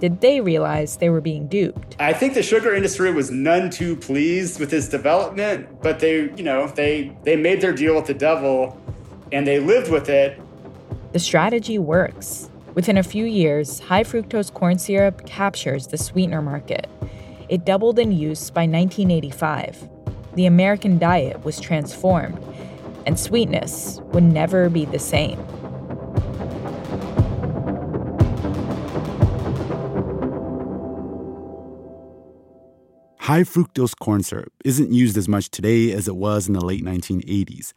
Did 0.00 0.20
they 0.20 0.40
realize 0.40 0.96
they 0.96 1.08
were 1.08 1.20
being 1.20 1.46
duped? 1.46 1.94
I 2.00 2.12
think 2.12 2.34
the 2.34 2.42
sugar 2.42 2.74
industry 2.74 3.12
was 3.12 3.30
none 3.30 3.70
too 3.70 3.94
pleased 3.94 4.58
with 4.58 4.68
this 4.70 4.88
development, 4.88 5.80
but 5.80 6.00
they, 6.00 6.30
you 6.34 6.42
know, 6.42 6.66
they 6.66 7.16
they 7.22 7.36
made 7.36 7.60
their 7.60 7.72
deal 7.72 7.94
with 7.94 8.06
the 8.06 8.14
devil 8.14 8.76
and 9.32 9.46
they 9.46 9.60
lived 9.60 9.90
with 9.90 10.08
it. 10.08 10.40
The 11.12 11.20
strategy 11.20 11.78
works. 11.78 12.50
Within 12.74 12.98
a 12.98 13.02
few 13.02 13.24
years, 13.24 13.78
high 13.78 14.02
fructose 14.02 14.52
corn 14.52 14.78
syrup 14.78 15.24
captures 15.24 15.86
the 15.86 15.96
sweetener 15.96 16.42
market. 16.42 16.88
It 17.48 17.64
doubled 17.64 17.98
in 18.00 18.10
use 18.10 18.50
by 18.50 18.62
1985 18.62 19.88
the 20.36 20.46
American 20.46 20.98
diet 20.98 21.44
was 21.44 21.58
transformed, 21.58 22.38
and 23.06 23.18
sweetness 23.18 24.00
would 24.12 24.22
never 24.22 24.68
be 24.68 24.84
the 24.84 24.98
same. 24.98 25.38
High 33.20 33.42
fructose 33.42 33.98
corn 33.98 34.22
syrup 34.22 34.52
isn't 34.64 34.92
used 34.92 35.16
as 35.16 35.26
much 35.26 35.50
today 35.50 35.90
as 35.90 36.06
it 36.06 36.14
was 36.14 36.46
in 36.46 36.52
the 36.52 36.64
late 36.64 36.84
1980s. 36.84 37.72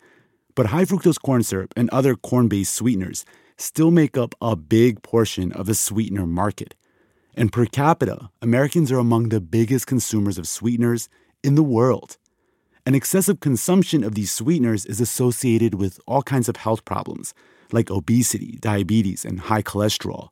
But 0.54 0.68
high 0.68 0.86
fructose 0.86 1.20
corn 1.20 1.42
syrup 1.42 1.74
and 1.76 1.90
other 1.90 2.16
corn 2.16 2.50
based 2.50 2.74
sweeteners 2.74 3.26
still 3.58 3.90
make 3.90 4.16
up 4.18 4.36
a 4.42 4.56
big 4.56 5.02
portion 5.02 5.52
of 5.54 5.66
the 5.66 5.74
sweetener 5.74 6.28
market. 6.28 6.76
And 7.34 7.52
per 7.52 7.66
capita, 7.66 8.30
Americans 8.42 8.92
are 8.92 9.00
among 9.00 9.30
the 9.30 9.42
biggest 9.42 9.88
consumers 9.88 10.38
of 10.38 10.48
sweeteners 10.48 11.10
in 11.42 11.56
the 11.56 11.64
world. 11.64 12.18
An 12.86 12.96
excessive 12.96 13.40
consumption 13.40 14.04
of 14.04 14.16
these 14.16 14.32
sweeteners 14.32 14.86
is 14.86 15.02
associated 15.02 15.76
with 15.76 16.00
all 16.08 16.24
kinds 16.24 16.50
of 16.50 16.56
health 16.56 16.86
problems, 16.86 17.34
like 17.72 17.92
obesity, 17.92 18.58
diabetes, 18.62 19.26
and 19.26 19.40
high 19.40 19.62
cholesterol. 19.62 20.30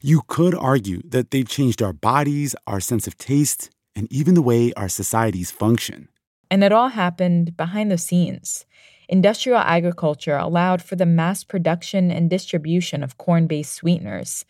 You 0.00 0.22
could 0.28 0.54
argue 0.54 1.02
that 1.04 1.30
they've 1.30 1.48
changed 1.48 1.82
our 1.82 1.92
bodies, 1.92 2.54
our 2.66 2.80
sense 2.80 3.06
of 3.06 3.18
taste, 3.18 3.70
and 3.94 4.10
even 4.10 4.34
the 4.34 4.42
way 4.42 4.72
our 4.74 4.88
societies 4.88 5.50
function. 5.50 6.08
And 6.50 6.64
it 6.64 6.72
all 6.72 6.88
happened 6.88 7.56
behind 7.56 7.90
the 7.90 7.98
scenes. 7.98 8.64
Industrial 9.08 9.58
agriculture 9.58 10.36
allowed 10.36 10.80
for 10.82 10.96
the 10.96 11.04
mass 11.04 11.44
production 11.44 12.10
and 12.10 12.30
distribution 12.30 13.02
of 13.02 13.18
corn 13.18 13.46
based 13.46 13.74
sweeteners. 13.74 14.44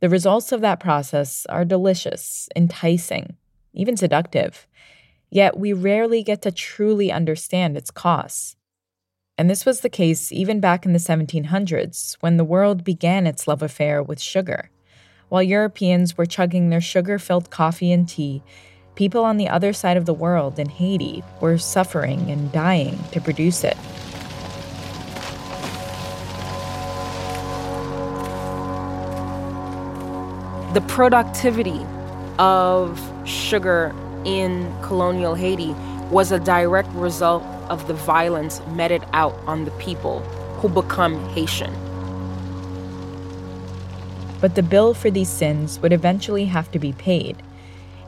The 0.00 0.08
results 0.08 0.52
of 0.52 0.62
that 0.62 0.80
process 0.80 1.46
are 1.46 1.64
delicious, 1.64 2.48
enticing, 2.56 3.36
even 3.74 3.96
seductive. 3.96 4.66
Yet 5.30 5.56
we 5.56 5.72
rarely 5.72 6.24
get 6.24 6.42
to 6.42 6.50
truly 6.50 7.12
understand 7.12 7.76
its 7.76 7.90
costs. 7.90 8.56
And 9.38 9.48
this 9.48 9.64
was 9.64 9.80
the 9.80 9.88
case 9.88 10.32
even 10.32 10.60
back 10.60 10.84
in 10.84 10.92
the 10.92 10.98
1700s, 10.98 12.16
when 12.20 12.36
the 12.36 12.44
world 12.44 12.84
began 12.84 13.26
its 13.26 13.48
love 13.48 13.62
affair 13.62 14.02
with 14.02 14.20
sugar. 14.20 14.70
While 15.28 15.42
Europeans 15.42 16.18
were 16.18 16.26
chugging 16.26 16.68
their 16.68 16.80
sugar 16.80 17.18
filled 17.18 17.50
coffee 17.50 17.92
and 17.92 18.08
tea, 18.08 18.42
people 18.96 19.24
on 19.24 19.36
the 19.36 19.48
other 19.48 19.72
side 19.72 19.96
of 19.96 20.04
the 20.04 20.12
world 20.12 20.58
in 20.58 20.68
Haiti 20.68 21.22
were 21.40 21.56
suffering 21.56 22.30
and 22.30 22.50
dying 22.50 22.98
to 23.12 23.20
produce 23.20 23.62
it. 23.62 23.76
The 30.74 30.84
productivity 30.88 31.86
of 32.38 33.00
sugar 33.24 33.94
in 34.24 34.72
colonial 34.82 35.34
Haiti 35.34 35.72
was 36.10 36.32
a 36.32 36.40
direct 36.40 36.88
result 36.90 37.42
of 37.68 37.86
the 37.86 37.94
violence 37.94 38.60
meted 38.72 39.04
out 39.12 39.34
on 39.46 39.64
the 39.64 39.70
people 39.72 40.20
who 40.58 40.68
become 40.68 41.28
Haitian. 41.30 41.72
But 44.40 44.54
the 44.54 44.62
bill 44.62 44.94
for 44.94 45.10
these 45.10 45.28
sins 45.28 45.78
would 45.80 45.92
eventually 45.92 46.46
have 46.46 46.70
to 46.72 46.78
be 46.78 46.92
paid. 46.92 47.36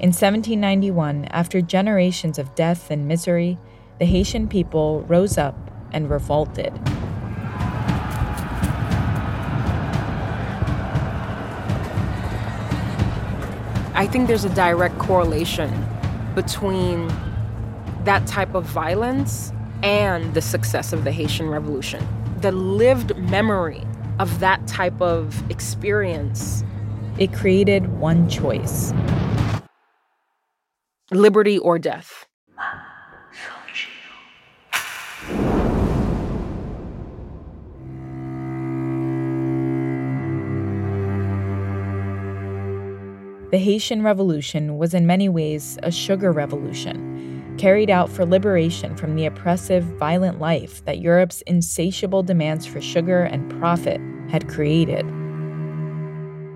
In 0.00 0.08
1791, 0.08 1.26
after 1.26 1.60
generations 1.60 2.38
of 2.38 2.54
death 2.54 2.90
and 2.90 3.06
misery, 3.06 3.58
the 3.98 4.04
Haitian 4.04 4.48
people 4.48 5.02
rose 5.02 5.38
up 5.38 5.54
and 5.92 6.10
revolted. 6.10 6.72
I 13.94 14.08
think 14.10 14.26
there's 14.26 14.44
a 14.44 14.54
direct 14.54 14.98
correlation 14.98 15.70
between 16.34 17.08
that 18.04 18.26
type 18.26 18.54
of 18.54 18.64
violence 18.64 19.52
and 19.82 20.34
the 20.34 20.40
success 20.42 20.92
of 20.92 21.04
the 21.04 21.12
Haitian 21.12 21.48
Revolution. 21.48 22.06
The 22.40 22.52
lived 22.52 23.16
memory 23.16 23.82
of 24.18 24.40
that 24.40 24.66
type 24.66 25.00
of 25.00 25.50
experience. 25.50 26.64
It 27.18 27.32
created 27.32 27.88
one 27.98 28.28
choice 28.28 28.92
liberty 31.10 31.58
or 31.58 31.78
death. 31.78 32.26
The 43.52 43.58
Haitian 43.58 44.02
Revolution 44.02 44.78
was 44.78 44.94
in 44.94 45.06
many 45.06 45.28
ways 45.28 45.78
a 45.82 45.90
sugar 45.90 46.32
revolution, 46.32 47.54
carried 47.58 47.90
out 47.90 48.08
for 48.08 48.24
liberation 48.24 48.96
from 48.96 49.14
the 49.14 49.26
oppressive, 49.26 49.84
violent 49.84 50.40
life 50.40 50.82
that 50.86 51.00
Europe's 51.00 51.42
insatiable 51.42 52.22
demands 52.22 52.64
for 52.64 52.80
sugar 52.80 53.24
and 53.24 53.50
profit 53.60 54.00
had 54.30 54.48
created. 54.48 55.02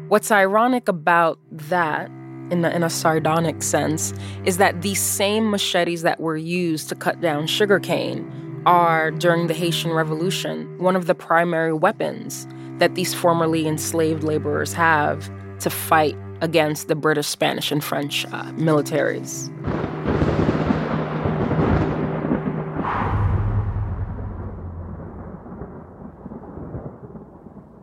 What's 0.08 0.30
ironic 0.30 0.88
about 0.88 1.38
that, 1.50 2.08
in 2.50 2.64
a, 2.64 2.70
in 2.70 2.82
a 2.82 2.88
sardonic 2.88 3.62
sense, 3.62 4.14
is 4.46 4.56
that 4.56 4.80
these 4.80 4.98
same 4.98 5.50
machetes 5.50 6.00
that 6.00 6.18
were 6.18 6.38
used 6.38 6.88
to 6.88 6.94
cut 6.94 7.20
down 7.20 7.46
sugarcane 7.46 8.62
are, 8.64 9.10
during 9.10 9.48
the 9.48 9.54
Haitian 9.54 9.92
Revolution, 9.92 10.78
one 10.78 10.96
of 10.96 11.04
the 11.04 11.14
primary 11.14 11.74
weapons 11.74 12.48
that 12.78 12.94
these 12.94 13.12
formerly 13.12 13.66
enslaved 13.68 14.24
laborers 14.24 14.72
have 14.72 15.30
to 15.60 15.68
fight 15.68 16.16
against 16.40 16.88
the 16.88 16.94
British, 16.94 17.26
Spanish, 17.26 17.70
and 17.72 17.82
French 17.82 18.24
uh, 18.26 18.44
militaries. 18.52 19.50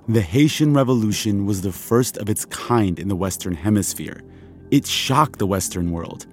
The 0.07 0.21
Haitian 0.21 0.73
Revolution 0.73 1.45
was 1.45 1.61
the 1.61 1.71
first 1.71 2.17
of 2.17 2.29
its 2.29 2.45
kind 2.45 2.99
in 2.99 3.07
the 3.07 3.15
Western 3.15 3.55
Hemisphere. 3.55 4.21
It 4.69 4.85
shocked 4.85 5.39
the 5.39 5.47
Western 5.47 5.91
world. 5.91 6.27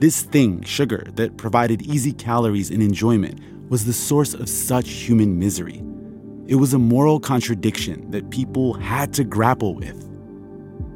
This 0.00 0.22
thing, 0.22 0.62
sugar, 0.62 1.04
that 1.16 1.36
provided 1.36 1.82
easy 1.82 2.12
calories 2.12 2.70
and 2.70 2.80
enjoyment, 2.80 3.40
was 3.68 3.84
the 3.84 3.92
source 3.92 4.34
of 4.34 4.48
such 4.48 4.88
human 4.88 5.38
misery. 5.38 5.82
It 6.46 6.54
was 6.54 6.72
a 6.72 6.78
moral 6.78 7.18
contradiction 7.18 8.10
that 8.12 8.30
people 8.30 8.74
had 8.74 9.12
to 9.14 9.24
grapple 9.24 9.74
with. 9.74 10.07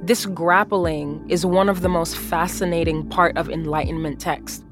This 0.05 0.27
grappling 0.27 1.25
is 1.31 1.47
one 1.47 1.69
of 1.69 1.81
the 1.81 1.89
most 1.89 2.17
fascinating 2.17 3.09
part 3.09 3.37
of 3.37 3.49
Enlightenment 3.49 4.19
text. 4.19 4.65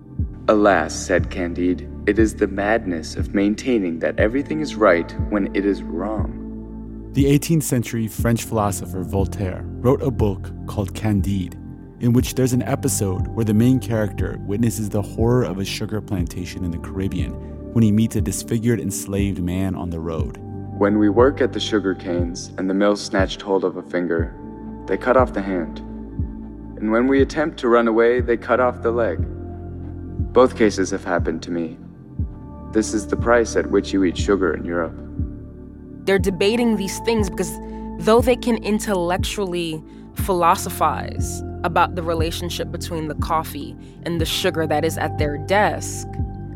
Alas, 0.49 0.93
said 0.93 1.31
Candide, 1.31 1.89
it 2.09 2.19
is 2.19 2.35
the 2.35 2.49
madness 2.49 3.15
of 3.15 3.33
maintaining 3.33 4.01
that 4.01 4.19
everything 4.19 4.61
is 4.61 4.75
right 4.75 5.09
when 5.31 5.55
it 5.55 5.65
is 5.65 5.85
wrong. 5.85 7.13
The 7.13 7.27
18th 7.27 7.63
century 7.63 8.09
French 8.09 8.43
philosopher 8.43 9.05
Voltaire 9.05 9.63
wrote 9.65 10.03
a 10.03 10.11
book 10.11 10.51
called 10.67 10.97
Candide, 10.97 11.55
in 12.01 12.13
which 12.13 12.35
there's 12.35 12.53
an 12.53 12.63
episode 12.63 13.29
where 13.29 13.45
the 13.45 13.55
main 13.55 13.79
character 13.79 14.37
witnesses 14.41 14.89
the 14.89 15.01
horror 15.01 15.45
of 15.45 15.61
a 15.61 15.65
sugar 15.65 16.01
plantation 16.01 16.65
in 16.65 16.73
the 16.73 16.79
Caribbean 16.79 17.35
when 17.73 17.85
he 17.85 17.93
meets 17.93 18.17
a 18.17 18.21
disfigured 18.21 18.81
enslaved 18.81 19.41
man 19.41 19.77
on 19.77 19.91
the 19.91 20.01
road. 20.01 20.39
When 20.81 20.99
we 20.99 21.09
work 21.09 21.41
at 21.41 21.53
the 21.53 21.61
sugar 21.61 21.95
canes 21.95 22.51
and 22.59 22.69
the 22.69 22.75
mill 22.75 22.97
snatched 22.97 23.43
hold 23.43 23.65
of 23.65 23.77
a 23.77 23.83
finger, 23.83 24.35
they 24.87 24.97
cut 24.97 25.17
off 25.17 25.33
the 25.33 25.43
hand. 25.43 25.79
And 26.79 26.91
when 26.91 27.07
we 27.07 27.21
attempt 27.23 27.59
to 27.59 27.69
run 27.69 27.89
away, 27.89 28.21
they 28.21 28.37
cut 28.37 28.61
off 28.61 28.83
the 28.83 28.91
leg. 28.91 29.19
Both 30.33 30.57
cases 30.57 30.91
have 30.91 31.05
happened 31.05 31.43
to 31.43 31.51
me. 31.51 31.79
This 32.73 32.95
is 32.95 33.07
the 33.07 33.17
price 33.17 33.57
at 33.57 33.71
which 33.71 33.93
you 33.93 34.05
eat 34.05 34.17
sugar 34.17 34.55
in 34.55 34.65
Europe. 34.65 34.95
They're 36.07 36.19
debating 36.19 36.77
these 36.77 36.99
things 37.01 37.29
because 37.29 37.53
though 37.99 38.21
they 38.21 38.37
can 38.37 38.57
intellectually 38.65 39.83
philosophize 40.15 41.43
about 41.65 41.95
the 41.95 42.03
relationship 42.03 42.71
between 42.71 43.09
the 43.09 43.15
coffee 43.17 43.77
and 44.05 44.21
the 44.21 44.25
sugar 44.25 44.67
that 44.67 44.85
is 44.85 44.97
at 44.97 45.19
their 45.19 45.37
desk, 45.37 46.07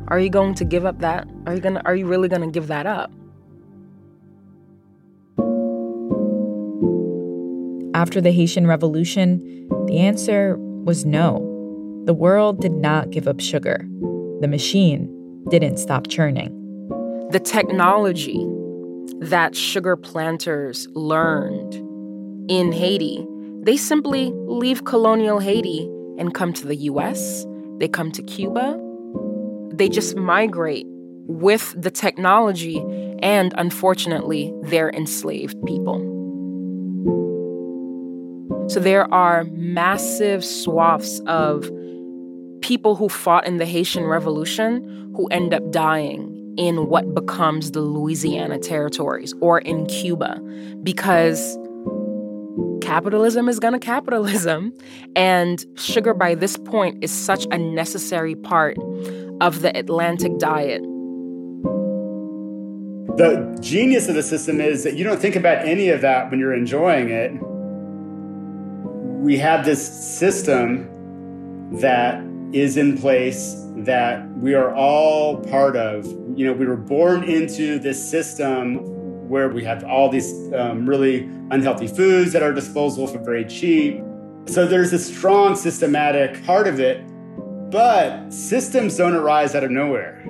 are 0.09 0.20
you 0.20 0.31
going 0.31 0.55
to 0.55 0.64
give 0.64 0.87
up 0.87 1.01
that? 1.01 1.29
Are 1.47 1.55
you 1.55 1.61
going 1.61 1.75
to 1.75 1.85
are 1.85 1.97
you 1.97 2.07
really 2.07 2.29
going 2.29 2.43
to 2.43 2.51
give 2.51 2.68
that 2.68 2.87
up? 2.87 3.11
After 7.95 8.20
the 8.20 8.32
Haitian 8.32 8.66
Revolution, 8.66 9.68
the 9.86 9.99
answer 9.99 10.57
was 10.59 11.07
no. 11.07 11.38
The 12.07 12.12
world 12.12 12.61
did 12.61 12.72
not 12.72 13.11
give 13.11 13.28
up 13.28 13.38
sugar. 13.38 13.86
The 14.40 14.49
machine 14.49 15.09
didn't 15.49 15.76
stop 15.76 16.09
churning. 16.09 16.51
The 17.30 17.38
technology 17.38 18.45
that 19.20 19.55
sugar 19.55 19.97
planters 19.97 20.88
learned 20.95 21.74
in 22.51 22.72
Haiti, 22.72 23.24
they 23.62 23.76
simply 23.76 24.32
leave 24.34 24.84
colonial 24.84 25.38
Haiti 25.38 25.88
and 26.18 26.34
come 26.34 26.53
to 26.55 26.66
the 26.66 26.76
US, 26.76 27.47
they 27.78 27.86
come 27.86 28.11
to 28.11 28.22
Cuba. 28.24 28.76
They 29.72 29.88
just 29.88 30.16
migrate 30.16 30.86
with 31.28 31.80
the 31.80 31.92
technology 31.92 32.84
and, 33.22 33.55
unfortunately, 33.57 34.53
their 34.62 34.90
enslaved 34.90 35.57
people. 35.64 36.13
So 38.68 38.80
there 38.80 39.12
are 39.12 39.44
massive 39.52 40.44
swaths 40.44 41.20
of 41.26 41.70
people 42.62 42.96
who 42.96 43.10
fought 43.10 43.46
in 43.46 43.58
the 43.58 43.66
Haitian 43.66 44.04
Revolution 44.04 45.12
who 45.14 45.26
end 45.26 45.52
up 45.52 45.70
dying 45.70 46.54
in 46.56 46.88
what 46.88 47.14
becomes 47.14 47.72
the 47.72 47.80
Louisiana 47.80 48.58
territories 48.58 49.34
or 49.40 49.58
in 49.58 49.84
Cuba 49.86 50.40
because 50.82 51.58
capitalism 52.80 53.48
is 53.48 53.58
gonna 53.58 53.78
capitalism. 53.78 54.72
And 55.14 55.64
sugar 55.76 56.14
by 56.14 56.34
this 56.34 56.56
point 56.56 57.04
is 57.04 57.10
such 57.10 57.46
a 57.50 57.58
necessary 57.58 58.34
part 58.34 58.78
of 59.40 59.60
the 59.60 59.76
Atlantic 59.76 60.38
diet. 60.38 60.82
The 63.16 63.56
genius 63.60 64.08
of 64.08 64.14
the 64.14 64.22
system 64.22 64.60
is 64.60 64.84
that 64.84 64.94
you 64.94 65.04
don't 65.04 65.20
think 65.20 65.36
about 65.36 65.66
any 65.66 65.90
of 65.90 66.00
that 66.00 66.30
when 66.30 66.40
you're 66.40 66.54
enjoying 66.54 67.10
it 67.10 67.32
we 69.25 69.39
have 69.39 69.64
this 69.64 69.83
system 69.83 70.87
that 71.81 72.22
is 72.53 72.77
in 72.77 72.99
place 72.99 73.57
that 73.77 74.29
we 74.37 74.53
are 74.53 74.75
all 74.75 75.39
part 75.39 75.77
of. 75.77 76.05
You 76.37 76.45
know, 76.45 76.53
we 76.53 76.66
were 76.66 76.77
born 76.77 77.25
into 77.25 77.79
this 77.79 77.99
system 78.11 78.77
where 79.27 79.49
we 79.49 79.64
have 79.64 79.83
all 79.83 80.11
these 80.11 80.31
um, 80.53 80.87
really 80.87 81.20
unhealthy 81.51 81.87
foods 81.87 82.35
at 82.35 82.43
our 82.43 82.53
disposal 82.53 83.07
for 83.07 83.16
very 83.18 83.47
cheap. 83.47 84.03
So 84.45 84.66
there's 84.66 84.93
a 84.93 84.99
strong 84.99 85.57
systematic 85.57 86.45
part 86.45 86.68
of 86.68 86.79
it, 86.79 87.03
but 87.70 88.31
systems 88.31 88.95
don't 88.99 89.14
arise 89.14 89.55
out 89.55 89.64
of 89.64 89.70
nowhere. 89.70 90.22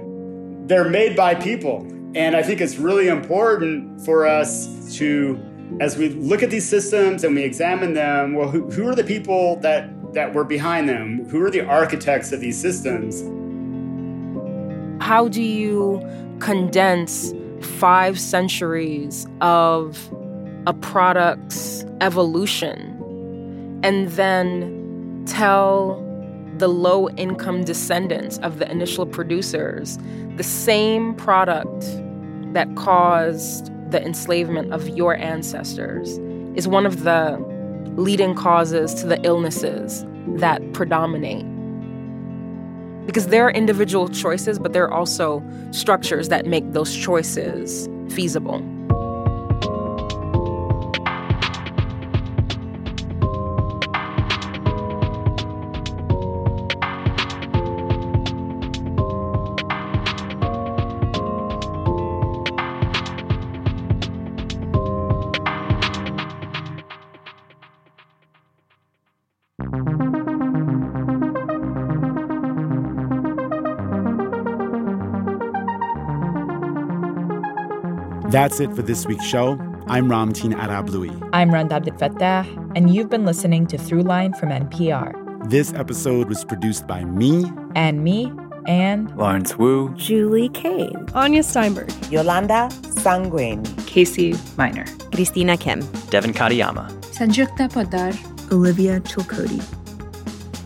They're 0.67 0.89
made 0.89 1.17
by 1.17 1.35
people. 1.35 1.85
And 2.15 2.37
I 2.37 2.45
think 2.45 2.61
it's 2.61 2.77
really 2.77 3.09
important 3.09 4.03
for 4.05 4.25
us 4.25 4.97
to 4.99 5.35
as 5.81 5.97
we 5.97 6.11
look 6.11 6.43
at 6.43 6.51
these 6.51 6.69
systems 6.69 7.25
and 7.25 7.35
we 7.35 7.43
examine 7.43 7.95
them, 7.95 8.35
well, 8.35 8.49
who, 8.49 8.71
who 8.71 8.89
are 8.89 8.95
the 8.95 9.05
people 9.05 9.57
that, 9.57 9.91
that 10.15 10.35
were 10.35 10.45
behind 10.45 10.89
them? 10.89 11.29
Who 11.29 11.43
are 11.43 11.51
the 11.51 11.63
architects 11.63 12.33
of 12.33 12.41
these 12.41 12.61
systems? 12.61 13.23
How 15.03 15.29
do 15.29 15.43
you 15.43 16.01
condense 16.39 17.35
five 17.61 18.21
centuries 18.21 19.27
of 19.41 19.99
a 20.67 20.73
product's 20.73 21.85
evolution 22.01 22.91
and 23.83 24.09
then 24.11 25.25
tell 25.27 26.01
the 26.59 26.69
low 26.69 27.09
income 27.11 27.65
descendants 27.65 28.39
of 28.39 28.59
the 28.59 28.71
initial 28.71 29.07
producers 29.07 29.99
the 30.37 30.43
same 30.43 31.15
product 31.15 31.85
that 32.55 32.75
caused 32.77 33.71
the 33.95 34.05
enslavement 34.05 34.73
of 34.73 34.89
your 34.89 35.15
ancestors 35.15 36.19
is 36.57 36.67
one 36.67 36.85
of 36.85 37.05
the 37.05 37.39
leading 37.97 38.35
causes 38.35 38.93
to 38.93 39.07
the 39.07 39.23
illnesses 39.23 40.05
that 40.27 40.61
predominate. 40.73 41.47
Because 43.07 43.29
there 43.29 43.47
are 43.47 43.53
individual 43.53 44.09
choices, 44.09 44.59
but 44.59 44.73
there 44.73 44.83
are 44.83 44.93
also 44.93 45.45
structures 45.71 46.29
that 46.29 46.45
make 46.45 46.73
those 46.73 46.93
choices 46.97 47.89
feasible. 48.09 48.59
That's 78.35 78.59
it 78.59 78.75
for 78.75 78.83
this 78.83 79.07
week's 79.07 79.25
show. 79.25 79.53
I'm 79.87 80.09
Ramtin 80.09 80.55
Arablouei. 80.55 81.31
I'm 81.33 81.55
Rand 81.55 81.73
Abdel 81.73 81.95
Fattah, 81.95 82.45
and 82.75 82.93
you've 82.93 83.09
been 83.09 83.25
listening 83.25 83.65
to 83.69 83.77
Throughline 83.77 84.37
from 84.37 84.49
NPR. 84.49 85.49
This 85.49 85.73
episode 85.73 86.29
was 86.29 86.45
produced 86.45 86.89
by 86.89 87.05
me. 87.05 87.45
And 87.77 88.03
me, 88.03 88.33
and 88.67 89.17
Lawrence 89.17 89.57
Wu, 89.57 89.95
Julie 89.95 90.49
Kane, 90.49 91.07
Anya 91.15 91.45
Steinberg, 91.45 91.93
Yolanda 92.11 92.71
Sanguin, 92.83 93.63
Casey 93.87 94.35
Miner, 94.59 94.87
Christina 95.13 95.57
Kim, 95.57 95.79
Devin 96.11 96.33
Katayama, 96.33 96.91
Sanjukta 97.15 97.73
Poddar, 97.73 98.13
Olivia 98.51 98.99
Chilcote. 99.03 99.63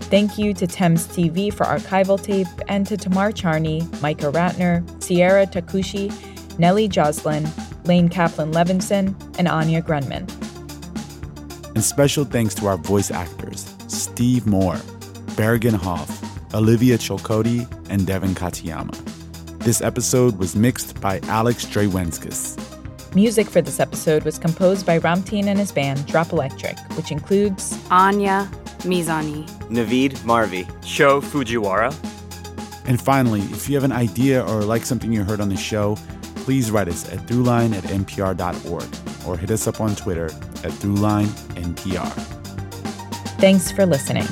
Thank 0.08 0.38
you 0.38 0.54
to 0.54 0.66
Thames 0.66 1.06
TV 1.06 1.52
for 1.52 1.66
archival 1.66 2.18
tape 2.18 2.48
and 2.68 2.86
to 2.86 2.96
Tamar 2.96 3.30
Charney, 3.30 3.86
Micah 4.00 4.32
Ratner, 4.32 4.82
Sierra 5.02 5.46
Takushi, 5.46 6.10
Nellie 6.59 6.88
Joslin, 6.88 7.48
Lane 7.84 8.09
Kaplan 8.09 8.52
Levinson, 8.52 9.14
and 9.38 9.48
Anya 9.48 9.80
Grundmann. 9.80 10.28
And 11.74 11.84
special 11.84 12.24
thanks 12.24 12.54
to 12.56 12.66
our 12.66 12.76
voice 12.76 13.11
actors 13.11 13.74
Steve 13.86 14.46
Moore, 14.46 14.80
Bergen 15.36 15.74
Hoff, 15.74 16.11
Olivia 16.54 16.98
Chilcote, 16.98 17.66
and 17.88 18.06
Devin 18.06 18.34
Katayama. 18.34 18.96
This 19.61 19.80
episode 19.80 20.36
was 20.38 20.56
mixed 20.56 21.00
by 21.00 21.20
Alex 21.24 21.64
Drewenskus. 21.66 22.56
Music 23.14 23.46
for 23.46 23.62
this 23.62 23.80
episode 23.80 24.24
was 24.24 24.38
composed 24.38 24.84
by 24.84 24.98
Ramtin 24.98 25.46
and 25.46 25.59
his 25.59 25.72
band 25.72 26.04
Drop 26.06 26.32
Electric, 26.32 26.78
which 26.96 27.11
includes 27.11 27.78
Anya 27.90 28.50
Mizani, 28.80 29.48
Navid 29.68 30.12
Marvi, 30.24 30.66
Sho 30.84 31.20
Fujiwara. 31.20 31.94
And 32.86 33.00
finally, 33.00 33.40
if 33.40 33.68
you 33.68 33.74
have 33.74 33.84
an 33.84 33.92
idea 33.92 34.44
or 34.44 34.62
like 34.62 34.84
something 34.84 35.12
you 35.12 35.22
heard 35.24 35.40
on 35.40 35.48
the 35.48 35.56
show, 35.56 35.96
please 36.49 36.70
write 36.70 36.88
us 36.88 37.07
at 37.12 37.18
throughline 37.26 37.74
at 37.74 37.84
npr.org 37.84 38.88
or 39.26 39.36
hit 39.36 39.51
us 39.51 39.66
up 39.66 39.82
on 39.82 39.94
Twitter 39.94 40.24
at 40.24 40.72
throughlinenpr. 40.80 42.09
Thanks 43.38 43.70
for 43.70 43.84
listening. 43.84 44.24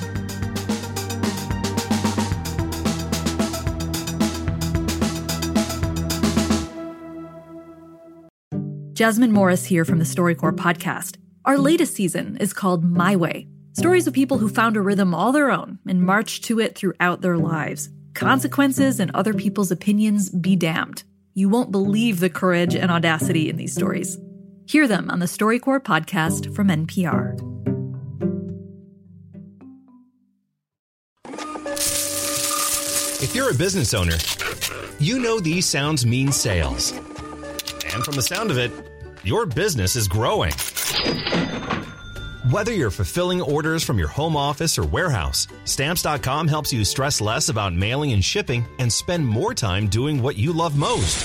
Jasmine 8.94 9.30
Morris 9.30 9.66
here 9.66 9.84
from 9.84 9.98
the 9.98 10.06
StoryCorps 10.06 10.56
podcast. 10.56 11.18
Our 11.44 11.58
latest 11.58 11.94
season 11.94 12.38
is 12.38 12.54
called 12.54 12.82
My 12.82 13.14
Way 13.14 13.46
stories 13.74 14.06
of 14.06 14.14
people 14.14 14.38
who 14.38 14.48
found 14.48 14.74
a 14.78 14.80
rhythm 14.80 15.12
all 15.12 15.32
their 15.32 15.50
own 15.50 15.80
and 15.86 16.02
marched 16.02 16.44
to 16.44 16.60
it 16.60 16.78
throughout 16.78 17.20
their 17.20 17.36
lives. 17.36 17.90
Consequences 18.14 19.00
and 19.00 19.10
other 19.10 19.34
people's 19.34 19.70
opinions 19.70 20.30
be 20.30 20.56
damned. 20.56 21.04
You 21.38 21.50
won't 21.50 21.70
believe 21.70 22.20
the 22.20 22.30
courage 22.30 22.74
and 22.74 22.90
audacity 22.90 23.50
in 23.50 23.58
these 23.58 23.74
stories. 23.74 24.16
Hear 24.64 24.88
them 24.88 25.10
on 25.10 25.18
the 25.18 25.26
StoryCorps 25.26 25.82
podcast 25.82 26.56
from 26.56 26.68
NPR. 26.68 27.34
If 33.22 33.34
you're 33.34 33.50
a 33.50 33.54
business 33.54 33.92
owner, 33.92 34.16
you 34.98 35.18
know 35.18 35.38
these 35.38 35.66
sounds 35.66 36.06
mean 36.06 36.32
sales. 36.32 36.92
And 36.92 38.02
from 38.02 38.14
the 38.14 38.22
sound 38.22 38.50
of 38.50 38.56
it, 38.56 38.72
your 39.22 39.44
business 39.44 39.94
is 39.94 40.08
growing. 40.08 40.52
Whether 42.50 42.70
you're 42.72 42.92
fulfilling 42.92 43.42
orders 43.42 43.82
from 43.82 43.98
your 43.98 44.06
home 44.06 44.36
office 44.36 44.78
or 44.78 44.86
warehouse, 44.86 45.48
Stamps.com 45.64 46.46
helps 46.46 46.72
you 46.72 46.84
stress 46.84 47.20
less 47.20 47.48
about 47.48 47.74
mailing 47.74 48.12
and 48.12 48.24
shipping 48.24 48.64
and 48.78 48.92
spend 48.92 49.26
more 49.26 49.52
time 49.52 49.88
doing 49.88 50.22
what 50.22 50.36
you 50.36 50.52
love 50.52 50.78
most. 50.78 51.16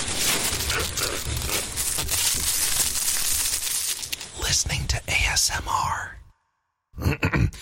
Listening 4.40 4.84
to 4.88 4.96
ASMR. 5.06 6.10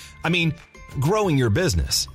I 0.25 0.29
mean, 0.31 0.55
growing 0.99 1.37
your 1.37 1.51
business. 1.51 2.09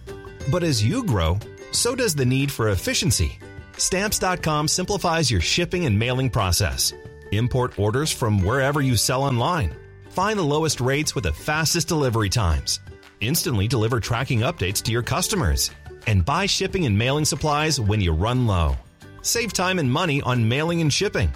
But 0.49 0.63
as 0.63 0.83
you 0.83 1.03
grow, 1.03 1.37
so 1.69 1.93
does 1.93 2.15
the 2.15 2.25
need 2.25 2.51
for 2.51 2.69
efficiency. 2.69 3.37
Stamps.com 3.77 4.67
simplifies 4.67 5.29
your 5.29 5.41
shipping 5.41 5.85
and 5.85 5.99
mailing 5.99 6.31
process. 6.31 6.91
Import 7.31 7.77
orders 7.77 8.11
from 8.11 8.41
wherever 8.41 8.81
you 8.81 8.97
sell 8.97 9.21
online. 9.21 9.75
Find 10.15 10.39
the 10.39 10.43
lowest 10.43 10.79
rates 10.79 11.13
with 11.13 11.25
the 11.25 11.33
fastest 11.33 11.89
delivery 11.89 12.29
times. 12.29 12.79
Instantly 13.19 13.67
deliver 13.67 13.99
tracking 13.99 14.39
updates 14.39 14.81
to 14.83 14.91
your 14.93 15.03
customers. 15.03 15.71
And 16.07 16.23
buy 16.23 16.45
shipping 16.45 16.85
and 16.85 16.97
mailing 16.97 17.25
supplies 17.25 17.81
when 17.81 17.99
you 17.99 18.13
run 18.13 18.47
low. 18.47 18.77
Save 19.21 19.51
time 19.51 19.77
and 19.77 19.91
money 19.91 20.21
on 20.21 20.47
mailing 20.47 20.79
and 20.79 20.93
shipping. 20.93 21.33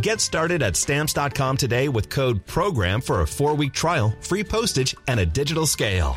Get 0.00 0.20
started 0.20 0.62
at 0.62 0.76
stamps.com 0.76 1.56
today 1.56 1.88
with 1.88 2.08
code 2.08 2.46
PROGRAM 2.46 3.00
for 3.00 3.22
a 3.22 3.26
four 3.26 3.54
week 3.54 3.72
trial, 3.72 4.14
free 4.20 4.44
postage, 4.44 4.94
and 5.08 5.18
a 5.18 5.26
digital 5.26 5.66
scale. 5.66 6.16